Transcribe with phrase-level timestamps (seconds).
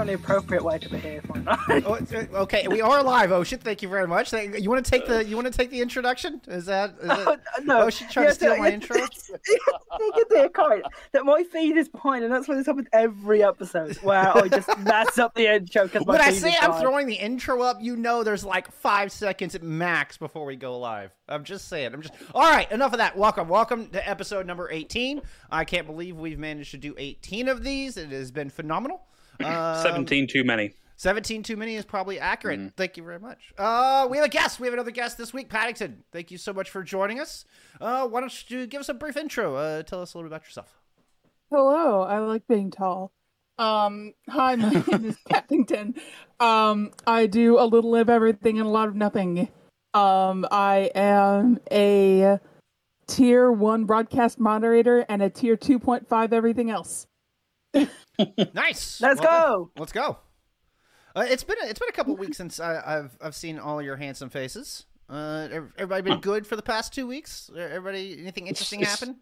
[0.00, 1.22] the only appropriate way to behave.
[1.26, 1.60] Why not?
[1.70, 3.58] Oh, uh, okay, we are live, Ocean.
[3.58, 4.32] Thank you very much.
[4.32, 6.40] You want to take the you want to take the introduction?
[6.46, 8.96] Is that, is that uh, uh, no, Ocean trying to steal so- my intro?
[9.98, 13.96] Take into account that my feed is behind, and that's what this happens every episode
[13.98, 17.62] where I just mess up the intro because When I say I'm throwing the intro
[17.62, 21.10] up, you know there's like five seconds at max before we go live.
[21.28, 21.92] I'm just saying.
[21.92, 22.70] I'm just all right.
[22.70, 23.16] Enough of that.
[23.16, 25.20] Welcome, welcome to episode number 18.
[25.50, 27.96] I can't believe we've managed to do 18 of these.
[27.96, 29.02] It has been phenomenal.
[29.46, 30.72] Um, 17 too many.
[30.96, 32.72] 17 too many is probably accurate.
[32.76, 33.38] Thank you very much.
[33.56, 34.60] Uh, we have a guest.
[34.60, 36.04] We have another guest this week, Paddington.
[36.12, 37.46] Thank you so much for joining us.
[37.80, 39.56] Uh, why don't you give us a brief intro?
[39.56, 40.78] Uh, tell us a little bit about yourself.
[41.50, 43.12] Hello, I like being tall.
[43.58, 45.94] Um, hi, my name is Paddington.
[46.38, 49.48] Um, I do a little of everything and a lot of nothing.
[49.94, 52.38] Um, I am a
[53.06, 57.06] tier one broadcast moderator and a tier two point five everything else.
[57.74, 57.86] Nice.
[59.00, 59.70] Let's Well go.
[59.76, 60.18] Let's go.
[61.16, 63.82] Uh, it's been a, it's been a couple weeks since I, I've I've seen all
[63.82, 64.86] your handsome faces.
[65.08, 67.50] Uh, everybody been good for the past two weeks?
[67.52, 69.16] Uh, Everybody, anything interesting it's- happen?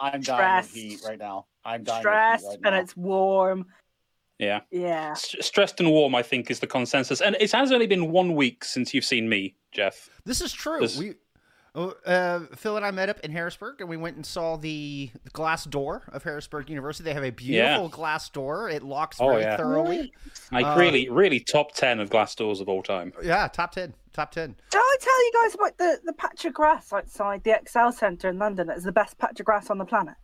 [0.00, 0.70] I'm dying Stressed.
[0.70, 1.46] of heat right now.
[1.64, 2.80] I'm dying Stressed of heat right and now.
[2.82, 3.66] it's warm.
[4.38, 4.60] Yeah.
[4.70, 5.10] Yeah.
[5.12, 7.20] S- stressed and warm, I think, is the consensus.
[7.20, 10.08] And it has only been one week since you've seen me, Jeff.
[10.24, 10.78] This is true.
[10.80, 11.14] This- We,
[11.74, 15.30] uh, Phil and I met up in Harrisburg, and we went and saw the, the
[15.30, 17.04] glass door of Harrisburg University.
[17.04, 17.88] They have a beautiful Yeah.
[17.90, 18.68] glass door.
[18.68, 19.56] It locks Oh, very yeah.
[19.56, 20.12] thoroughly.
[20.50, 23.12] Like, Uh, really, really top 10 of glass doors of all time.
[23.22, 24.56] Yeah, top ten, top ten.
[24.70, 28.28] Did I tell you guys about the, the patch of grass outside the Excel Centre
[28.28, 28.70] in London?
[28.70, 30.14] It's the best patch of grass on the planet.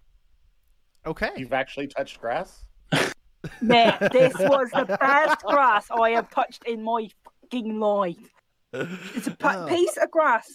[1.07, 1.31] Okay.
[1.37, 2.65] You've actually touched grass?
[3.61, 7.09] Mate, this was the best grass I have touched in my
[7.43, 8.17] fucking life.
[8.73, 9.69] It's a pa- Oh.
[9.69, 10.47] piece of grass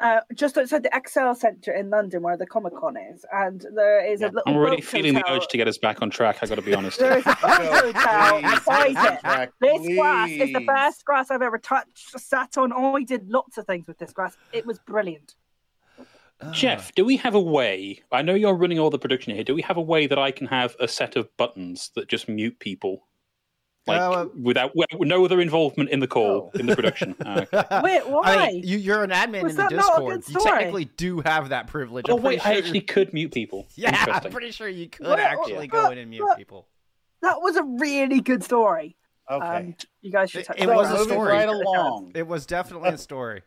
[0.00, 4.04] uh, just outside the Excel Centre in London where the Comic Con is, and there
[4.04, 4.42] is a little.
[4.46, 6.62] I'm already boat feeling the urge to get us back on track, i got to
[6.62, 6.98] be honest.
[6.98, 9.20] There is a boat hotel Please, beside it.
[9.22, 10.66] Jack, This grass is the please.
[10.66, 12.72] best grass I've ever touched, sat on.
[12.72, 14.36] Oh, I did lots of things with this grass.
[14.52, 15.34] It was brilliant.
[16.52, 18.02] Jeff, do we have a way?
[18.12, 19.44] I know you're running all the production here.
[19.44, 22.28] Do we have a way that I can have a set of buttons that just
[22.28, 23.06] mute people?
[23.86, 26.58] Like, Uh, without, with no other involvement in the call, Oh.
[26.58, 27.14] in the production.
[27.26, 27.44] Uh,
[27.84, 28.22] Wait, why?
[28.24, 30.24] I mean, you, you're an admin Was in the that not a Discord.
[30.28, 32.06] You technically do have that privilege.
[32.08, 33.66] oh, I'm pretty wait, I sure- actually could mute people.
[33.76, 36.66] Yeah, I'm pretty sure you could Well, actually but- go in and mute but- people.
[37.22, 38.96] that was a really good story.
[39.30, 39.46] Okay.
[39.46, 40.42] Um, you guys should.
[40.42, 40.98] It- it that was a out.
[41.00, 41.32] Moving story.
[41.32, 42.12] right along.
[42.14, 43.42] It was definitely a story.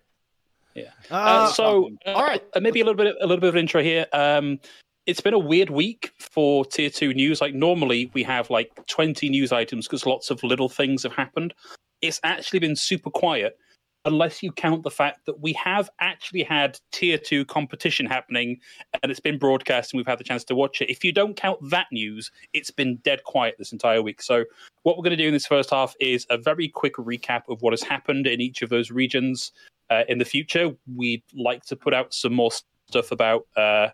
[0.75, 0.91] Yeah.
[1.09, 2.43] Uh, Uh, so, uh, all right.
[2.55, 4.05] uh, maybe a little bit, a little bit of intro here.
[4.13, 4.59] Um,
[5.07, 7.41] it's been a weird week for tier two news.
[7.41, 11.53] Like normally we have like twenty news items because lots of little things have happened.
[12.01, 13.57] It's actually been super quiet,
[14.05, 18.59] unless you count the fact that we have actually had tier two competition happening,
[19.01, 20.89] and it's been broadcast, and we've had the chance to watch it.
[20.89, 24.21] If you don't count that news, it's been dead quiet this entire week.
[24.21, 24.43] So,
[24.83, 27.61] what we're going to do in this first half is a very quick recap of
[27.61, 29.53] what has happened in each of those regions
[29.89, 30.75] uh, in the future.
[30.93, 32.51] We'd like to put out some more
[32.89, 33.89] stuff about uh,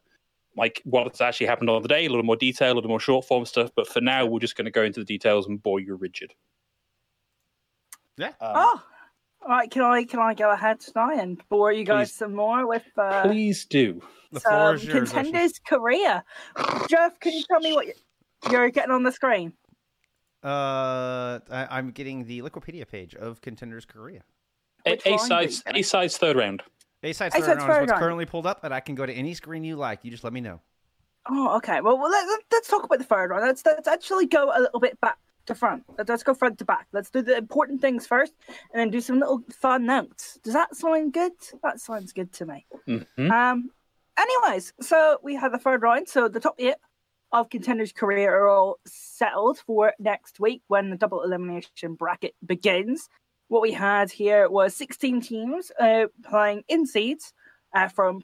[0.55, 2.99] like what has actually happened on the day, a little more detail, a little more
[2.99, 3.71] short form stuff.
[3.75, 6.33] But for now, we're just going to go into the details and bore you rigid.
[8.21, 8.81] Um, Oh,
[9.41, 9.69] all right.
[9.71, 12.17] Can I can I go ahead now and bore you guys Please.
[12.17, 14.01] some more with uh, Please do.
[14.31, 15.11] The floor is yours.
[15.11, 16.23] Contenders Korea.
[16.89, 17.93] Jeff, can you tell me what you-
[18.51, 19.53] you're getting on the screen?
[20.43, 24.23] Uh, I, I'm getting the Liquipedia page of Contenders Korea.
[24.85, 25.63] A, A-side's.
[25.67, 26.61] A sides third round.
[27.03, 29.05] A side A third side's round is what's currently pulled up, and I can go
[29.05, 29.99] to any screen you like.
[30.03, 30.61] You just let me know.
[31.29, 31.81] Oh, okay.
[31.81, 33.43] Well, well let, let- let's talk about the third round.
[33.45, 35.83] Let's let's actually go a little bit back to front.
[35.97, 36.87] Let- Let's go front to back.
[36.93, 40.39] Let's do the important things first, and then do some little fun notes.
[40.43, 41.33] Does that sound good?
[41.63, 42.65] That sounds good to me.
[42.87, 43.31] Mhm.
[43.31, 43.69] Um.
[44.17, 46.07] Anyways, so we had the third round.
[46.07, 46.75] So the top eight
[47.31, 53.09] of contenders' Korea are all settled for next week when the double elimination bracket begins.
[53.47, 57.33] What we had here was 16 teams uh, playing in seeds
[57.73, 58.21] uh, from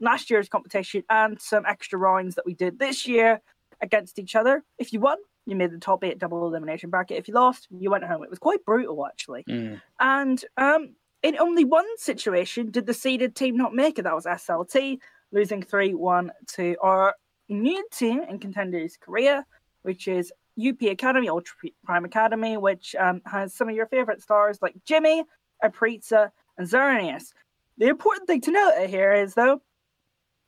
[0.00, 3.40] last year's competition and some extra rounds that we did this year
[3.80, 4.64] against each other.
[4.78, 7.18] If you won, you made the top eight double elimination bracket.
[7.18, 8.22] If you lost, you went home.
[8.22, 9.44] It was quite brutal, actually.
[9.48, 9.80] Mm.
[9.98, 14.02] And um, in only one situation did the seeded team not make it.
[14.02, 14.98] That was SLT,
[15.32, 17.14] losing 3 1 to our
[17.48, 19.44] new team in Contenders Korea,
[19.82, 24.58] which is UP Academy, Ultra Prime Academy, which um, has some of your favorite stars
[24.60, 25.24] like Jimmy,
[25.62, 27.32] Apritza, and Xerneas.
[27.78, 29.62] The important thing to note here is, though,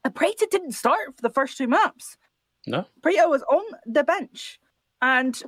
[0.07, 2.17] Apritza didn't start for the first two maps.
[2.67, 2.85] No.
[3.03, 4.59] Prito was on the bench,
[5.01, 5.41] and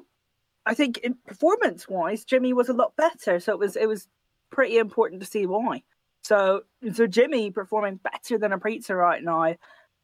[0.64, 3.40] I think in performance wise, Jimmy was a lot better.
[3.40, 4.08] So it was it was
[4.50, 5.82] pretty important to see why.
[6.22, 6.62] So
[6.92, 9.54] so Jimmy performing better than a Pizza right now uh,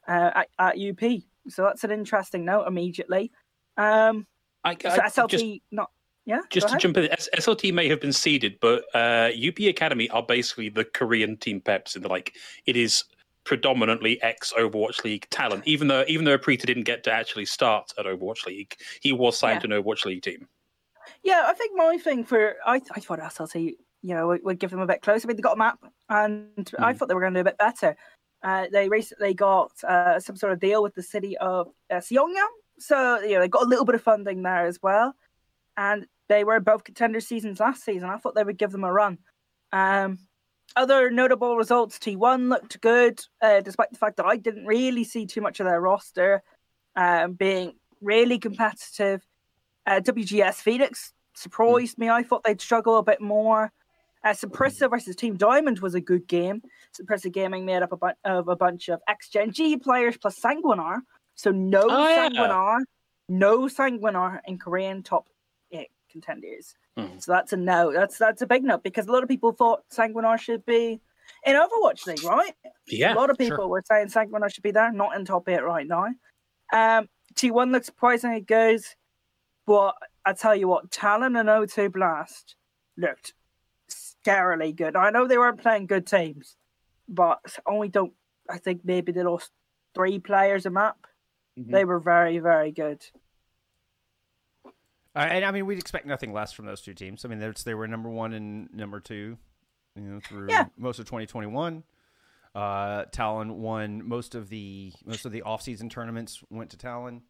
[0.08, 1.22] at, at UP.
[1.48, 3.32] So that's an interesting note immediately.
[3.76, 4.26] Um,
[4.64, 5.90] I, so I SLT just not
[6.24, 6.40] Yeah.
[6.50, 10.68] Just to jump in, SLT may have been seeded, but uh, UP Academy are basically
[10.68, 12.34] the Korean team Peps in the like.
[12.66, 13.02] It is
[13.44, 15.66] predominantly ex Overwatch League talent.
[15.66, 19.36] Even though even though Aprita didn't get to actually start at Overwatch League, he was
[19.36, 20.46] signed to an Overwatch League team.
[21.24, 24.70] Yeah, I think my thing for I I thought SLT, you know, would, would give
[24.70, 25.26] them a bit closer.
[25.26, 26.96] I mean, they got a map, and I Mhm.
[26.98, 27.96] thought they were going to do a bit better.
[28.44, 32.46] Uh, they recently got uh, some sort of deal with the city of uh, Seongyang,
[32.78, 35.14] so you know they got a little bit of funding there as well,
[35.76, 38.08] and they were both contender seasons last season.
[38.08, 39.18] I thought they would give them a run.
[39.72, 40.18] Um,
[40.76, 45.26] other notable results: T1 looked good, uh, despite the fact that I didn't really see
[45.26, 46.42] too much of their roster
[46.96, 49.26] um, being really competitive.
[49.86, 52.08] Uh, WGS Phoenix surprised me.
[52.08, 53.72] I thought they'd struggle a bit more.
[54.24, 56.62] Uh, Suppressor versus Team Diamond was a good game.
[56.98, 61.00] Suppressor Gaming made up a bu- of a bunch of ex-Gen G players plus Sanguinar.
[61.42, 62.28] So no Oh, yeah.
[62.28, 62.78] Sanguinar,
[63.28, 65.28] no Sanguinar in Korean top
[65.72, 66.76] eight contenders.
[66.96, 67.20] Mhm.
[67.20, 67.92] So that's a no.
[67.92, 71.00] That's that's a big no because a lot of people thought Sanguinar should be
[71.44, 72.54] in Overwatch League, right?
[72.86, 73.50] Yeah, a lot of sure.
[73.50, 76.06] people were saying Sanguinar should be there, not in top eight right now.
[76.72, 78.80] Um, T1 looks surprisingly good,
[79.66, 82.54] but I tell you what, Talon and O2 Blast
[82.96, 83.34] looked
[83.90, 84.94] scarily good.
[84.94, 86.56] I know they weren't playing good teams,
[87.08, 88.12] but only don't.
[88.48, 89.50] I think maybe they lost
[89.92, 90.98] three players a map.
[91.58, 91.70] Mhm.
[91.70, 93.04] They were very, very good.
[95.14, 97.24] Uh, and I mean, we'd expect nothing less from those two teams.
[97.24, 99.36] I mean, they were number one and number two,
[99.94, 100.66] you know, through Yeah.
[100.76, 101.84] most of 2021.
[102.54, 106.42] Uh, Talon won most of the most of the off-season tournaments.
[106.50, 107.22] Went to Talon.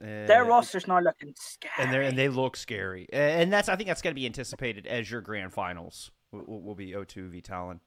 [0.00, 1.72] Uh, Their roster's not looking scary.
[1.78, 3.06] and they and they look scary.
[3.12, 6.10] And that's I think that's going to be anticipated as your grand finals.
[6.32, 7.80] Will, will- will be O2 v Talon.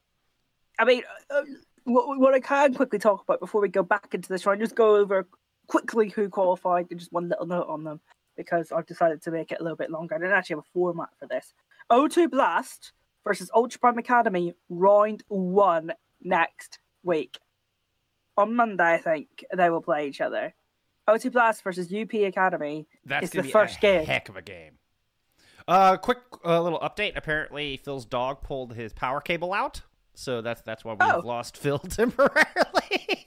[0.79, 1.41] I mean, uh,
[1.87, 4.75] what, what I can quickly talk about before we go back into this round, just
[4.75, 5.27] go over
[5.67, 7.99] quickly who qualified and just one little note on them
[8.35, 10.15] because I've decided to make it a little bit longer.
[10.15, 11.53] I didn't actually have a format for this.
[11.91, 12.91] O2 Blast
[13.23, 17.39] versus Ultra Prime Academy, round one next week.
[18.37, 20.53] On Monday, I think they will play each other.
[21.09, 22.85] O2 Blast versus UP Academy.
[23.05, 24.05] That's gonna the be first a game.
[24.05, 24.73] heck of a game.
[25.67, 27.13] Uh, quick uh, little update.
[27.15, 29.81] Apparently, Phil's dog pulled his power cable out,
[30.17, 31.21] so that's that's why we've Oh.
[31.25, 33.25] lost Phil temporarily.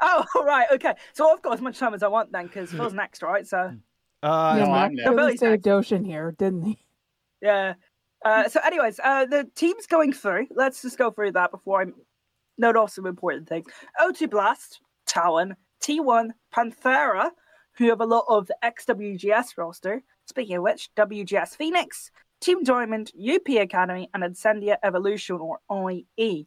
[0.00, 0.94] Oh, right, okay.
[1.12, 3.46] So I've got as much time as I want then because Phil's next, right?
[3.46, 3.72] So.
[4.22, 5.08] uh, yeah, no, I'm next.
[5.08, 6.78] really Billy's saved Ocean here, didn't he?
[7.42, 7.74] Yeah.
[8.24, 10.46] Uh, so, anyways, uh, the teams going through.
[10.54, 11.86] Let's just go through that before I
[12.58, 13.66] note off some important things.
[14.00, 17.30] O2 Blast, Talon, T1, Panthera,
[17.78, 20.02] who have a lot of the XWGS roster.
[20.26, 22.10] Speaking of which, WGS Phoenix,
[22.40, 25.36] Team Diamond, UP Academy, and Incendia Evolution,
[25.68, 26.46] or IE.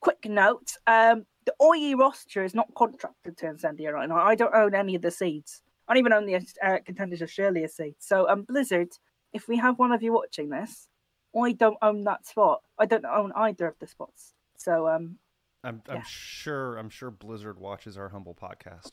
[0.00, 4.18] Quick note um, the IE roster is not contracted to Incendia right now.
[4.18, 5.62] I don't own any of the seeds.
[5.88, 8.04] I don't even own the uh, Contenders Australia seeds.
[8.06, 8.88] So, um, Blizzard,
[9.32, 10.88] if we have one of you watching this,
[11.36, 12.62] I don't own that spot.
[12.78, 14.32] I don't own either of the spots.
[14.56, 15.18] So um,
[15.64, 16.02] I'm, I'm Yeah.
[16.02, 18.92] sure I'm sure Blizzard watches our humble podcast.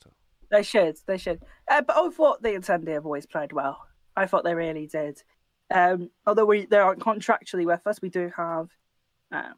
[0.50, 1.42] they should, they should.
[1.70, 3.86] Uh, but I thought the Incendia have always played well.
[4.16, 5.22] I thought they really did.
[5.74, 8.68] Um, although we they aren't contractually with us, we do have
[9.32, 9.52] uh,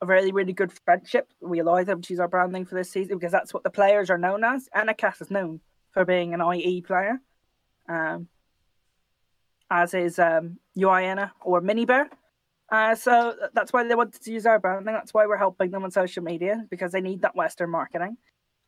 [0.00, 1.32] a really, really good friendship.
[1.40, 4.10] We allow them to use our branding for this season because that's what the players
[4.10, 4.68] are known as.
[4.74, 5.60] Anakas is known
[5.92, 7.20] for being an IE player,
[7.88, 8.26] um,
[9.70, 12.10] as is um, UINA or Mini Bear.
[12.70, 14.92] Uh, so that's why they wanted to use our branding.
[14.92, 18.16] That's why we're helping them on social media because they need that Western marketing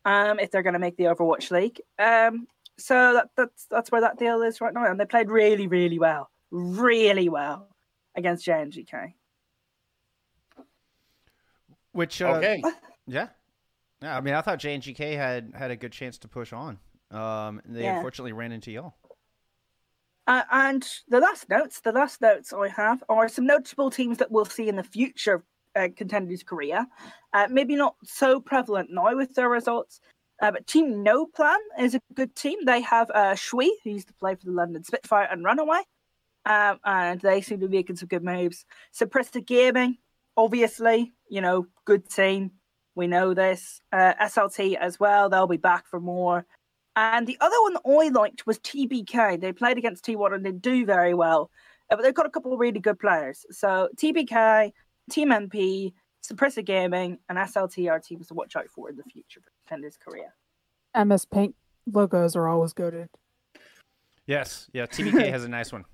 [0.05, 1.81] um, if they're going to make the Overwatch League.
[1.99, 2.47] Um,
[2.79, 5.99] so that, that's that's where that deal is right now, and they played really, really
[5.99, 7.69] well, really well
[8.17, 9.15] against JNGK.
[11.93, 12.63] Which uh, Okay.
[13.07, 13.29] yeah,
[14.03, 14.17] yeah.
[14.17, 16.79] I mean, I thought JNGK had had a good chance to push on.
[17.11, 17.97] Um, they Yeah.
[17.97, 18.95] unfortunately ran into y'all.
[20.27, 24.31] Uh, and the last notes, the last notes I have are some notable teams that
[24.31, 25.43] we'll see in the future of
[25.75, 26.87] uh, Contenders Korea.
[27.33, 30.01] Uh, maybe not so prevalent now with their results,
[30.41, 32.59] uh, but Team No Plan is a good team.
[32.65, 35.81] They have uh, Shui, who used to play for the London Spitfire and Runaway,
[36.47, 38.65] um, and they seem to be making some good moves.
[38.95, 39.99] Suppressor Gaming,
[40.37, 42.53] obviously, you know, good team.
[42.95, 43.81] We know this.
[43.93, 46.47] Uh, SLT as well, they'll be back for more.
[46.97, 49.41] And the other one that I liked was TBK.
[49.41, 51.51] They played against T1 and they do very well.
[51.91, 53.47] Uh, but they've got a couple of really good players.
[53.51, 54.73] So TBK,
[55.11, 55.93] Team MP,
[56.23, 59.97] Suppressor Gaming, and SLT are teams to watch out for in the future for Contenders
[59.97, 60.33] Korea.
[60.95, 61.55] MS Paint
[61.91, 63.09] logos are always goaded.
[64.27, 64.87] Yes, yeah.
[64.87, 65.85] TBK has a nice one.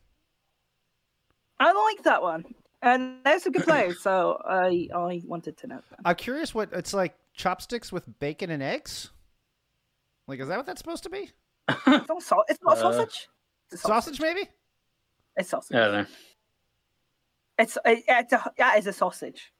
[1.58, 2.44] I like that one.
[2.82, 5.98] And there's some good players, so I I wanted to know that.
[6.04, 7.14] I'm curious what it's like.
[7.34, 9.10] Chopsticks with bacon and eggs.
[10.26, 11.30] Like, is that what that's supposed to be?
[11.68, 13.28] It's not, sau- it's not Uh, sausage.
[13.70, 14.48] It's a Sausage, maybe.
[15.36, 15.76] It's sausage.
[15.76, 16.08] I don't.
[17.58, 19.52] It's it, it's a that is a sausage.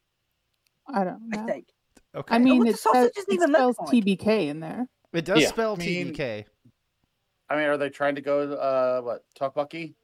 [0.89, 1.67] I don't I think.
[2.15, 2.35] Okay.
[2.35, 4.05] I mean, what it, the sausages says, it even look spells like?
[4.05, 4.87] TBK in there.
[5.13, 5.49] it does Yeah.
[5.49, 6.45] spell I mean- TBK.
[7.51, 9.95] I mean, are they trying to go uh what Tteokbokki?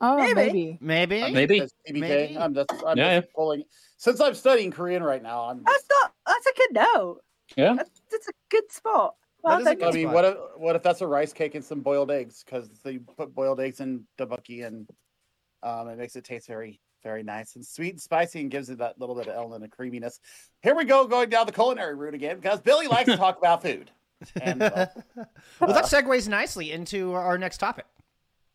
[0.00, 0.34] Oh, Maybe.
[0.34, 0.78] maybe.
[0.80, 1.22] Maybe.
[1.24, 1.62] I maybe.
[1.90, 2.38] maybe.
[2.38, 3.64] I'm just I'm Yeah, just pulling.
[3.96, 5.62] Since I'm studying Korean right now, I'm.
[5.64, 6.12] That's not.
[6.26, 7.20] That's a good note.
[7.56, 7.74] Yeah.
[7.74, 9.14] That's, that's a good spot.
[9.42, 10.14] Well is a good I mean, spot.
[10.14, 12.42] what if what if that's a rice cake and some boiled eggs?
[12.44, 14.88] Because they put boiled eggs in tteokbokki and
[15.62, 18.78] um, it makes it taste very very nice and sweet and spicy and gives it
[18.78, 20.20] that little bit of element of creaminess.
[20.62, 23.62] Here we go, going down the culinary route again because Billy likes to talk about
[23.62, 23.90] food.
[24.42, 24.92] And well,
[25.60, 27.86] well, that segues nicely into our next topic.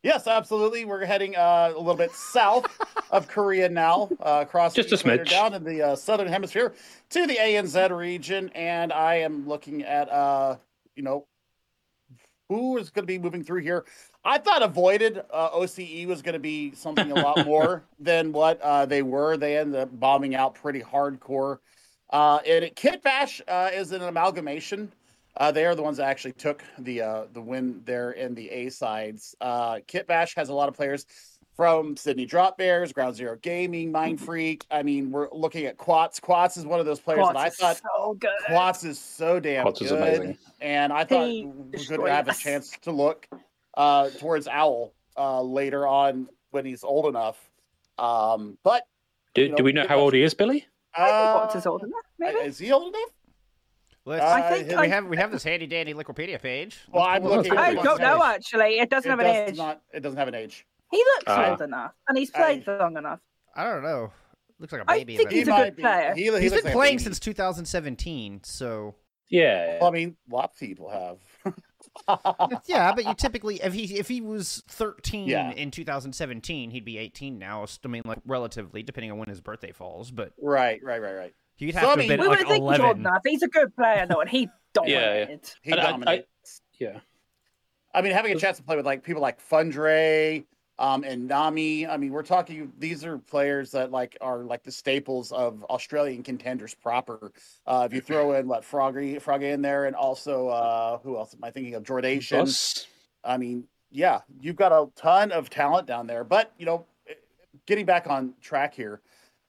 [0.03, 2.65] Yes, absolutely, we're heading uh, a little bit south
[3.11, 5.29] of Korea now, uh, across Just the a smidge.
[5.29, 6.73] down in the uh, southern hemisphere
[7.09, 10.57] to the ANZ region, and I am looking at uh,
[10.95, 11.25] you know
[12.49, 13.85] who is going to be moving through here.
[14.25, 18.61] I thought avoided uh, OCE was going to be something a lot more than what
[18.61, 19.37] uh, they were.
[19.37, 21.57] They ended up bombing out pretty hardcore.
[22.09, 24.91] Uh, and Kit Bash uh, is an amalgamation.
[25.37, 28.49] Uh, they are the ones that actually took the uh, the win there in the
[28.49, 29.35] A sides.
[29.41, 31.05] Uh, Kit Bash has a lot of players
[31.55, 34.65] from Sydney Drop Bears, Ground Zero Gaming, Mind Freak.
[34.71, 36.19] I mean, we're looking at Quats.
[36.19, 38.29] Quats is one of those players Quats that I thought so good.
[38.47, 40.37] Quats is so damn Quats is good, amazing.
[40.61, 43.27] and I thought He we're going to have a chance to look
[43.75, 47.37] uh, towards Owl uh, later on when he's old enough.
[47.97, 48.83] Um, but
[49.35, 50.65] Do, You know, do we know how old he is, Billy?
[50.95, 52.03] I think uh, Quats is old enough.
[52.19, 52.39] Maybe.
[52.39, 53.09] is he old enough?
[54.05, 56.77] Let's, I I think we I- have we have this handy dandy Liquipedia page.
[56.91, 57.43] Well, Let's I'm pull it up.
[57.45, 58.79] looking I at don't know actually.
[58.79, 59.57] It doesn't It have an does age.
[59.57, 59.81] not.
[59.93, 60.65] It doesn't have an age.
[60.91, 61.51] He looks Ah.
[61.51, 63.19] old enough, and he's played for long enough.
[63.55, 64.11] I don't know.
[64.59, 65.13] Looks like a baby.
[65.15, 65.51] I think in he's that.
[65.53, 66.13] a might good be- player.
[66.15, 68.95] He, he He's been like playing since 2017, so
[69.29, 69.77] Yeah.
[69.79, 71.17] Well, I mean, lots of people have.
[72.65, 72.93] yeah.
[72.93, 75.51] But you typically, if he if he was 13 Yeah.
[75.51, 77.65] in 2017, he'd be 18 now.
[77.83, 80.11] I mean, like relatively, depending on when his birthday falls.
[80.11, 81.33] But right, right, right, right.
[81.63, 82.99] He'd So, have I mean, have We been would like think he's old 11.
[83.01, 83.21] enough.
[83.25, 85.51] He's a good player though, and he dominated.
[85.61, 86.61] He And I- I- dominates.
[86.79, 86.99] yeah.
[87.93, 90.43] I mean, having a chance to play with like people like Fundre
[90.79, 91.85] um, and Nami.
[91.85, 92.73] I mean, we're talking.
[92.79, 97.31] These are players that like are like the staples of Australian contenders proper.
[97.67, 101.35] Uh, if you throw in what Froggy, Froggy in there, and also uh, who else
[101.35, 101.83] am I thinking of?
[101.83, 102.41] Jordation.
[102.41, 102.87] Us?
[103.23, 106.23] I mean, yeah, you've got a ton of talent down there.
[106.23, 106.87] But you know,
[107.67, 109.01] getting back on track here,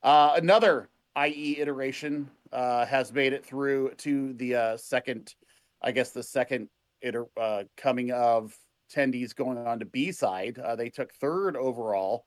[0.02, 5.35] uh, another IE iteration uh, has made it through to the uh, second,
[5.83, 6.68] I guess the second
[7.06, 8.56] iter- uh, coming of
[8.90, 10.59] attendees going on to B side.
[10.59, 12.25] Uh, they took third overall.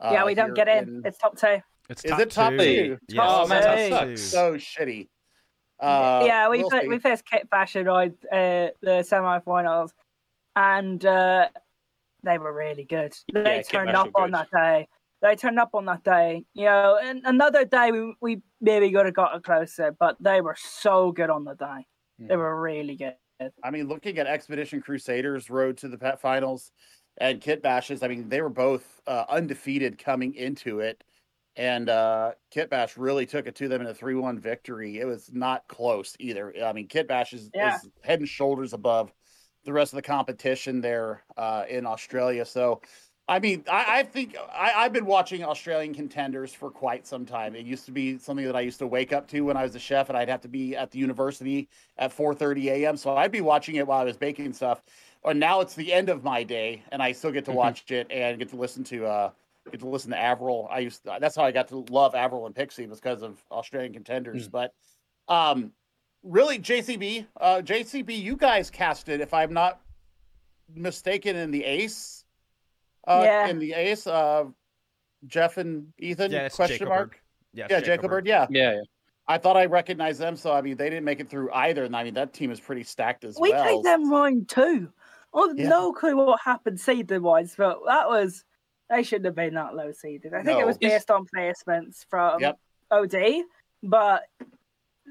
[0.00, 0.84] Uh, yeah, we don't get in.
[0.88, 1.58] in- It's top two.
[1.88, 2.56] It's Is top it top two.
[2.58, 2.98] two?
[3.08, 4.22] Yes, Oh, man, that sucks.
[4.22, 5.08] so shitty.
[5.80, 6.88] Uh, yeah, we we'll fa- see.
[6.88, 9.92] we faced Kit Fashion on uh, the semi-finals,
[10.54, 11.48] and uh,
[12.22, 13.12] they were really good.
[13.32, 14.34] They Yeah, turned up on good.
[14.34, 14.88] that day.
[15.22, 16.44] They turned up on that day.
[16.52, 20.56] You know, and another day we, we maybe could have got closer, but they were
[20.58, 21.86] so good on the day.
[22.18, 22.38] They Mhm.
[22.38, 23.14] were really good.
[23.64, 26.70] I mean, looking at Expedition Crusaders' road to the Pet Finals
[27.18, 31.02] and Kit Bash's, I mean, they were both uh, undefeated coming into it.
[31.56, 34.98] And uh, Kit Bash really took it to them in a 3 1 victory.
[34.98, 36.54] It was not close either.
[36.64, 37.76] I mean, Kit Bash is, Yeah.
[37.76, 39.12] is head and shoulders above
[39.64, 42.44] the rest of the competition there uh, in Australia.
[42.44, 42.80] So,
[43.32, 47.54] I mean, I, I think I, I've been watching Australian contenders for quite some time.
[47.54, 49.74] It used to be something that I used to wake up to when I was
[49.74, 52.94] a chef, and I'd have to be at the university at 4:30 a.m.
[52.98, 54.82] So I'd be watching it while I was baking stuff.
[55.22, 57.54] Or now it's the end of my day, and I still get to Mhm.
[57.54, 59.30] watch it and get to listen to uh
[59.70, 60.68] get to listen to Avril.
[60.70, 63.42] I used to, that's how I got to love Avril and Pixie was because of
[63.50, 64.46] Australian contenders.
[64.48, 64.74] But
[65.28, 65.72] um,
[66.22, 69.80] really, JCB, uh, JCB, you guys casted, if I'm not
[70.74, 72.21] mistaken, in the Ace.
[73.06, 73.48] Uh, Yeah.
[73.48, 74.44] In the Ace, uh,
[75.26, 76.30] Jeff and Ethan?
[76.32, 77.10] Yeah, question Jacob mark.
[77.10, 77.18] Bird.
[77.52, 78.26] Yeah, Yeah, Jacob Bird.
[78.26, 78.72] Yeah, Yeah.
[78.72, 78.80] yeah.
[79.28, 80.34] I thought I recognized them.
[80.36, 82.58] So I mean, they didn't make it through either, and I mean that team is
[82.60, 83.64] pretty stacked as We well.
[83.64, 84.92] We played them round two.
[85.34, 85.68] I have Yeah.
[85.68, 88.44] no clue what happened seeded wise, but that was
[88.90, 90.34] they shouldn't have been that low seeded.
[90.34, 90.60] I think No.
[90.60, 92.58] it was based on placements from Yep.
[92.90, 93.44] OD,
[93.82, 94.24] but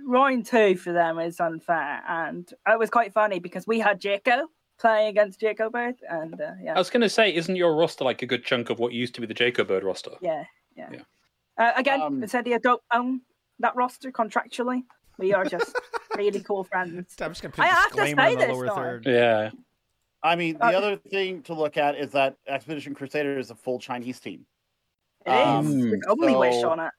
[0.05, 2.03] round two for them is unfair.
[2.07, 4.45] And it was quite funny because we had Jaco
[4.81, 8.03] playing against Jacob Bird, and uh, yeah, I was going to say, isn't your roster
[8.03, 10.11] like a good chunk of what used to be the Jacob Bird roster?
[10.21, 10.43] yeah,
[10.75, 10.89] yeah.
[10.91, 11.01] Yeah.
[11.57, 13.21] Uh, again, Um, Incendia don't own
[13.59, 14.83] that roster contractually.
[15.17, 15.75] We are just
[16.17, 17.15] really cool friends.
[17.21, 18.75] I'm just gonna put I a have to disclaimer say in the this, lower though.
[18.75, 19.05] third.
[19.05, 19.51] Yeah.
[20.23, 23.55] I mean, the Uh, other thing to look at is that Expedition Crusader is a
[23.55, 24.45] full Chinese team.
[25.25, 25.47] It is.
[25.47, 26.91] Um, There's only wish on it.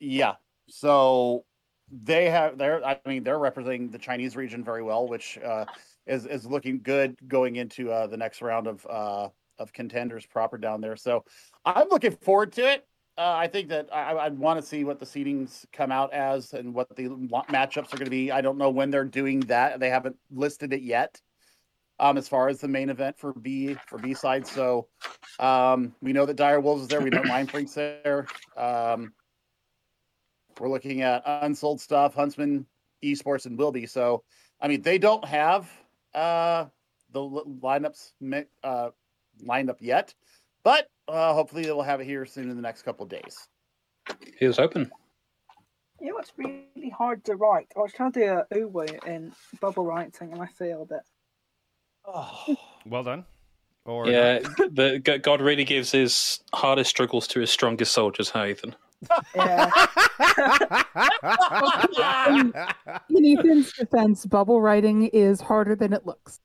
[0.00, 0.34] Yeah.
[0.68, 1.44] So
[1.90, 5.64] they have they're I mean they're representing the Chinese region very well, which uh,
[6.06, 9.28] is is looking good going into uh, the next round of uh,
[9.58, 10.96] of contenders proper down there.
[10.96, 11.24] So
[11.64, 12.86] I'm looking forward to it.
[13.16, 16.52] Uh, I think that I, I'd want to see what the seedings come out as
[16.52, 17.08] and what the
[17.50, 18.30] matchups are going to be.
[18.30, 19.80] I don't know when they're doing that.
[19.80, 21.20] They haven't listed it yet.
[22.00, 24.86] Um, as far as the main event for B for B side, so
[25.40, 27.00] um, we know that Dire Wolves is there.
[27.00, 28.28] We know Mind Freaks there.
[28.56, 29.12] Um,
[30.60, 32.66] we're looking at unsold stuff, Huntsman
[33.04, 33.86] Esports, and Will be.
[33.86, 34.22] So,
[34.60, 35.70] I mean, they don't have
[36.14, 36.66] uh,
[37.12, 38.90] the lineups mi- uh,
[39.42, 40.14] lined up yet,
[40.64, 43.48] but uh, hopefully they'll have it here soon in the next couple of days.
[44.38, 44.90] Here's open.
[46.00, 47.72] You know what's really hard to write?
[47.76, 51.02] I was trying to do a uwu in bubble writing and I failed it.
[52.86, 53.26] Well done.
[53.84, 54.38] Or Yeah,
[54.70, 58.74] the God really gives his hardest struggles to his strongest soldiers, huh, Ethan?
[59.34, 59.70] Yeah.
[63.10, 66.40] In Ethan's defense, bubble writing is harder than it looks.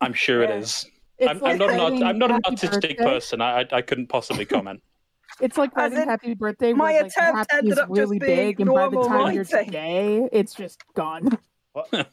[0.00, 0.50] I'm sure Yeah.
[0.50, 0.86] it is.
[1.20, 3.04] I'm, like I'm not an, writing I'm not an happy artistic birthday.
[3.04, 3.40] person.
[3.40, 4.82] I, I I couldn't possibly comment.
[5.40, 8.18] It's like writing in, happy birthday my where attempt happy ended is up just really
[8.18, 11.38] being big, and by the normal time you're today, it's just gone.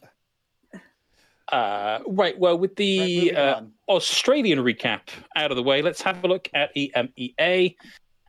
[1.52, 2.38] Uh, right.
[2.40, 3.62] Well, with the Right, uh.
[3.88, 5.02] Australian recap
[5.36, 7.76] out of the way, let's have a look at EMEA.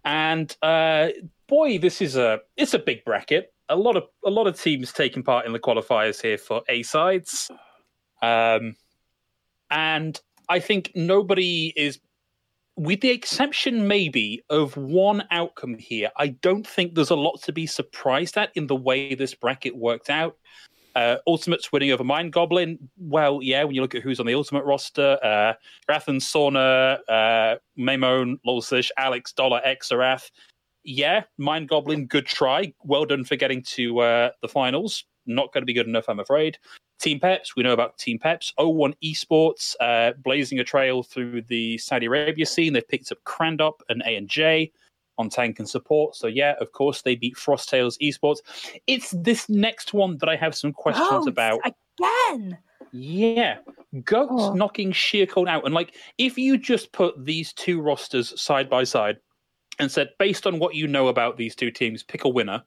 [0.07, 1.09] And uh,
[1.49, 3.53] boy, this is a it's a big bracket.
[3.69, 6.85] A lot of a lot of teams taking part in the qualifiers here for A
[6.85, 7.51] sides.
[8.23, 8.77] Um,
[9.69, 11.99] and I think nobody is,
[12.77, 16.11] with the exception maybe of one outcome here.
[16.17, 19.77] I don't think there's a lot to be surprised at in the way this bracket
[19.77, 20.37] worked out.
[20.97, 22.79] Uh, Ultimate's winning over Mind Goblin.
[22.97, 25.53] Well, yeah, when you look at who's on the Ultimate roster, uh,
[25.91, 30.31] Sauna, uh, Maimone, Lolsish, Alex, Dollar, Xerath.
[30.85, 32.73] Yeah, Mind Goblin, good try.
[32.83, 35.05] Well done for getting to uh, the finals.
[35.27, 36.57] Not going to be good enough, I'm afraid.
[36.99, 38.55] Team Peps, we know about Team Peps.
[38.59, 42.73] 01 Esports, uh, blazing a trail through the Saudi Arabia scene.
[42.73, 44.73] They've picked up Crandop and A&J
[45.19, 46.17] on tank and support.
[46.17, 48.39] So yeah, of course they beat Frosttails Esports.
[48.87, 51.61] It's this next one that I have some questions Goats about.
[51.65, 52.59] Again.
[52.93, 53.59] Yeah,
[54.05, 54.53] Goats Oh.
[54.55, 58.85] knocking Sheer Cold out, and like if you just put these two rosters side by
[58.85, 59.19] side
[59.79, 62.63] and said, based on what you know about these two teams, pick a winner.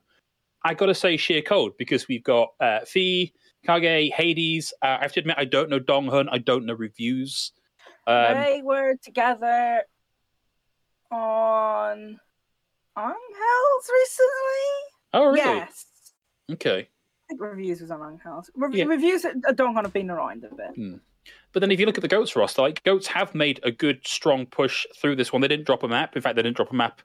[0.62, 3.32] I got to say Sheer Cold because we've got uh, Fee,
[3.66, 4.74] Kage, Hades.
[4.82, 6.28] Uh, I have to admit, I don't know Dong Hun.
[6.28, 7.52] I don't know reviews.
[8.06, 9.82] Um, they were together
[11.10, 12.20] on
[12.98, 14.68] Angels recently.
[15.14, 15.36] oh, really?
[15.38, 15.86] Yes.
[16.52, 16.80] Okay.
[16.80, 18.50] I think reviews was on Angels.
[18.54, 18.84] Re- Yeah.
[18.84, 21.00] Reviews at Dongon have been around a bit.
[21.52, 24.06] But then if you look at the Goats roster, like Goats have made a good,
[24.06, 25.42] strong push through this one.
[25.42, 26.16] They didn't drop a map.
[26.16, 27.02] In fact, they didn't drop a map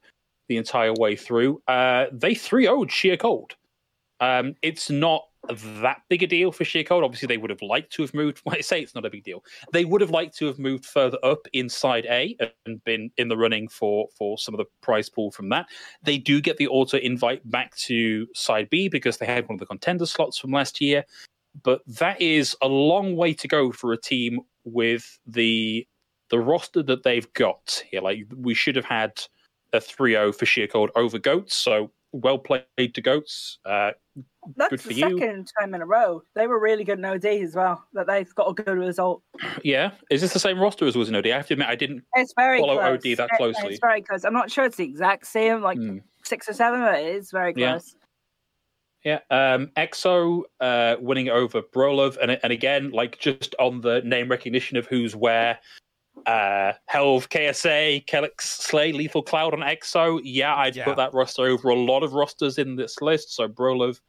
[0.47, 1.61] the entire way through.
[1.67, 3.55] Uh, they 3 0'd Sheer Cold.
[4.19, 5.23] Um, it's not
[5.81, 7.03] that big a deal for Sheer Cold.
[7.03, 8.39] Obviously, they would have liked to have moved.
[8.43, 10.85] When I say it's not a big deal, they would have liked to have moved
[10.85, 15.09] further up inside A and been in the running for, for some of the prize
[15.09, 15.67] pool from that.
[16.03, 19.59] They do get the auto invite back to side B because they had one of
[19.59, 21.05] the contender slots from last year
[21.63, 25.87] but that is a long way to go for a team with the
[26.29, 28.01] the roster that they've got here.
[28.01, 29.21] Like we should have had
[29.73, 33.59] a 3-0 for Sheer Cold over Goats, so well played to Goats.
[33.65, 33.91] Uh,
[34.55, 35.19] That's Good for the you.
[35.19, 36.21] second time in a row.
[36.35, 37.83] They were really good in OD as well.
[37.93, 39.21] That they've got a good result.
[39.63, 41.27] yeah, is this the same roster as was in OD?
[41.27, 42.03] I have to admit, I didn't.
[42.15, 43.05] It's very Follow close.
[43.05, 43.71] OD that closely.
[43.71, 44.23] It's very close.
[44.23, 45.97] I'm not sure it's the exact same, like Hmm.
[46.23, 47.71] six or seven, but it is very Yeah.
[47.71, 47.95] close.
[49.03, 54.29] Yeah, um, EXO uh, winning over Brolov, and and again, like just on the name
[54.29, 55.59] recognition of who's where.
[56.25, 60.19] Uh, Helv, KSA, Kelix, Slay, Lethal Cloud on EXO.
[60.23, 60.85] Yeah, I'd Yeah.
[60.85, 63.33] put that roster over a lot of rosters in this list.
[63.35, 63.99] So Brolov,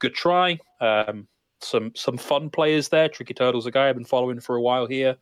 [0.00, 0.58] good try.
[0.80, 1.28] Um,
[1.60, 3.08] some some fun players there.
[3.08, 5.16] Tricky Turtles, a guy I've been following for a while here.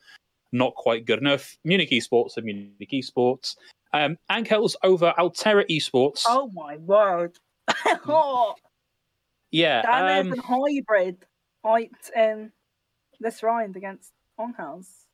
[0.52, 1.56] Not quite good enough.
[1.64, 3.56] Munich Esports and Munich Esports.
[3.92, 6.22] Um, Angels over Altera Esports.
[6.26, 7.38] Oh my word!
[8.08, 8.54] oh,
[9.50, 9.82] yeah.
[9.82, 11.24] that um, is a hybrid
[11.62, 12.52] fight in
[13.20, 15.06] this round against Onhouse.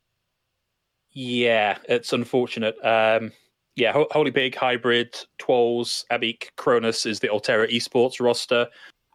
[1.17, 2.77] Yeah, it's unfortunate.
[2.85, 3.33] Um,
[3.75, 8.67] yeah, Ho- Holy Pig, Hybrid, Twolls, Abik, Cronus is the Altera Esports roster.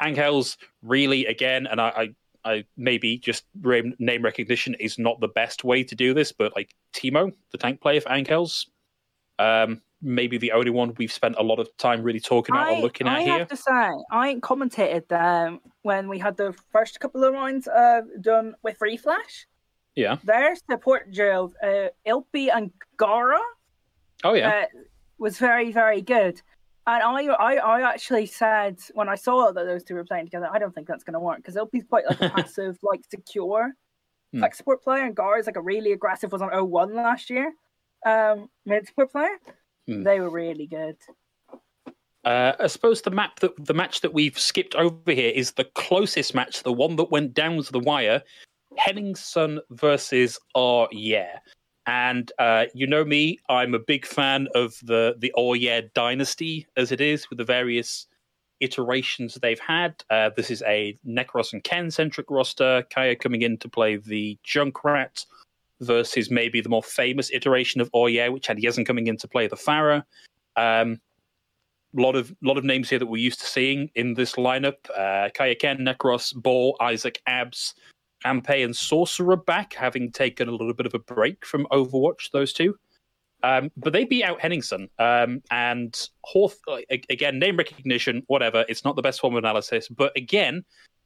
[0.01, 2.09] Angels, really, again, and I,
[2.43, 6.55] I, I maybe just name recognition is not the best way to do this, but
[6.55, 8.65] like Timo, the tank player for Angels,
[9.37, 12.81] um, maybe the only one we've spent a lot of time really talking about or
[12.81, 13.33] looking at I here.
[13.33, 17.67] I have to say, I commentated them when we had the first couple of rounds
[17.67, 19.45] uh, done with Reflash.
[19.95, 20.17] Yeah.
[20.23, 23.39] Their support duo, uh, Ilpi and Gara,
[24.23, 24.65] Oh yeah, uh,
[25.17, 26.41] was very, very good.
[26.87, 30.49] And I, I, I actually said when I saw that those two were playing together,
[30.51, 33.73] I don't think that's going to work because Ilpi's quite like a passive, like secure,
[34.33, 34.39] Hmm.
[34.39, 36.31] like support player, and Gara is like a really aggressive.
[36.31, 37.51] Was on 01 last year.
[38.05, 39.37] um, multiplayer player.
[39.87, 40.03] Hmm.
[40.03, 40.95] They were really good.
[42.23, 45.65] Uh, I suppose the map that the match that we've skipped over here is the
[45.65, 48.21] closest match, the one that went down to the wire.
[48.77, 51.39] Henningsen versus Oh Yeah.
[51.87, 56.67] And uh, you know me, I'm a big fan of the the Oh Yeah dynasty
[56.77, 58.07] as it is with the various
[58.59, 59.95] iterations they've had.
[60.09, 62.83] Uh, this is a Necros and Ken centric roster.
[62.93, 65.25] Kaya coming in to play the Junkrat
[65.81, 69.27] versus maybe the more famous iteration of Oh Yeah, which had Yezen coming in to
[69.27, 70.03] play the Pharah.
[70.55, 71.01] Um,
[71.93, 74.75] lot of lot of names here that we're used to seeing in this lineup.
[74.95, 77.73] Uh, Kaya Ken, Necros, Ball, Isaac, Abs,
[78.25, 82.31] Ampe, and Sorcerer back, having taken a little bit of a break from Overwatch.
[82.31, 82.75] Those two,
[83.43, 86.57] um, but they beat out Henningsen um, and Horth.
[86.89, 88.65] Again, name recognition, whatever.
[88.69, 90.63] It's not the best form of analysis, but again.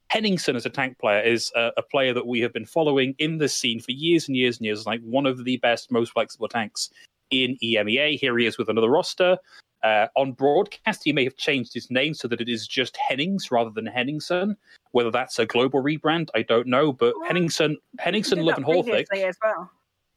[0.10, 3.40] Henningsen as a tank player is a, a player that we have been following in
[3.40, 6.48] this scene for years and years and years, like one of the best, most flexible
[6.48, 6.92] tanks
[7.32, 8.20] in EMEA.
[8.20, 9.40] Here he is with another roster.
[9.86, 13.52] Uh, on broadcast, he may have changed his name so that it is just Hennings
[13.52, 14.58] rather than Henningsen.
[14.94, 16.92] Whether that's a global rebrand, I don't know.
[16.92, 19.70] But Well, Henningsen, He Henningsen, Love, and Horthick, as well.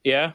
[0.05, 0.33] yeah.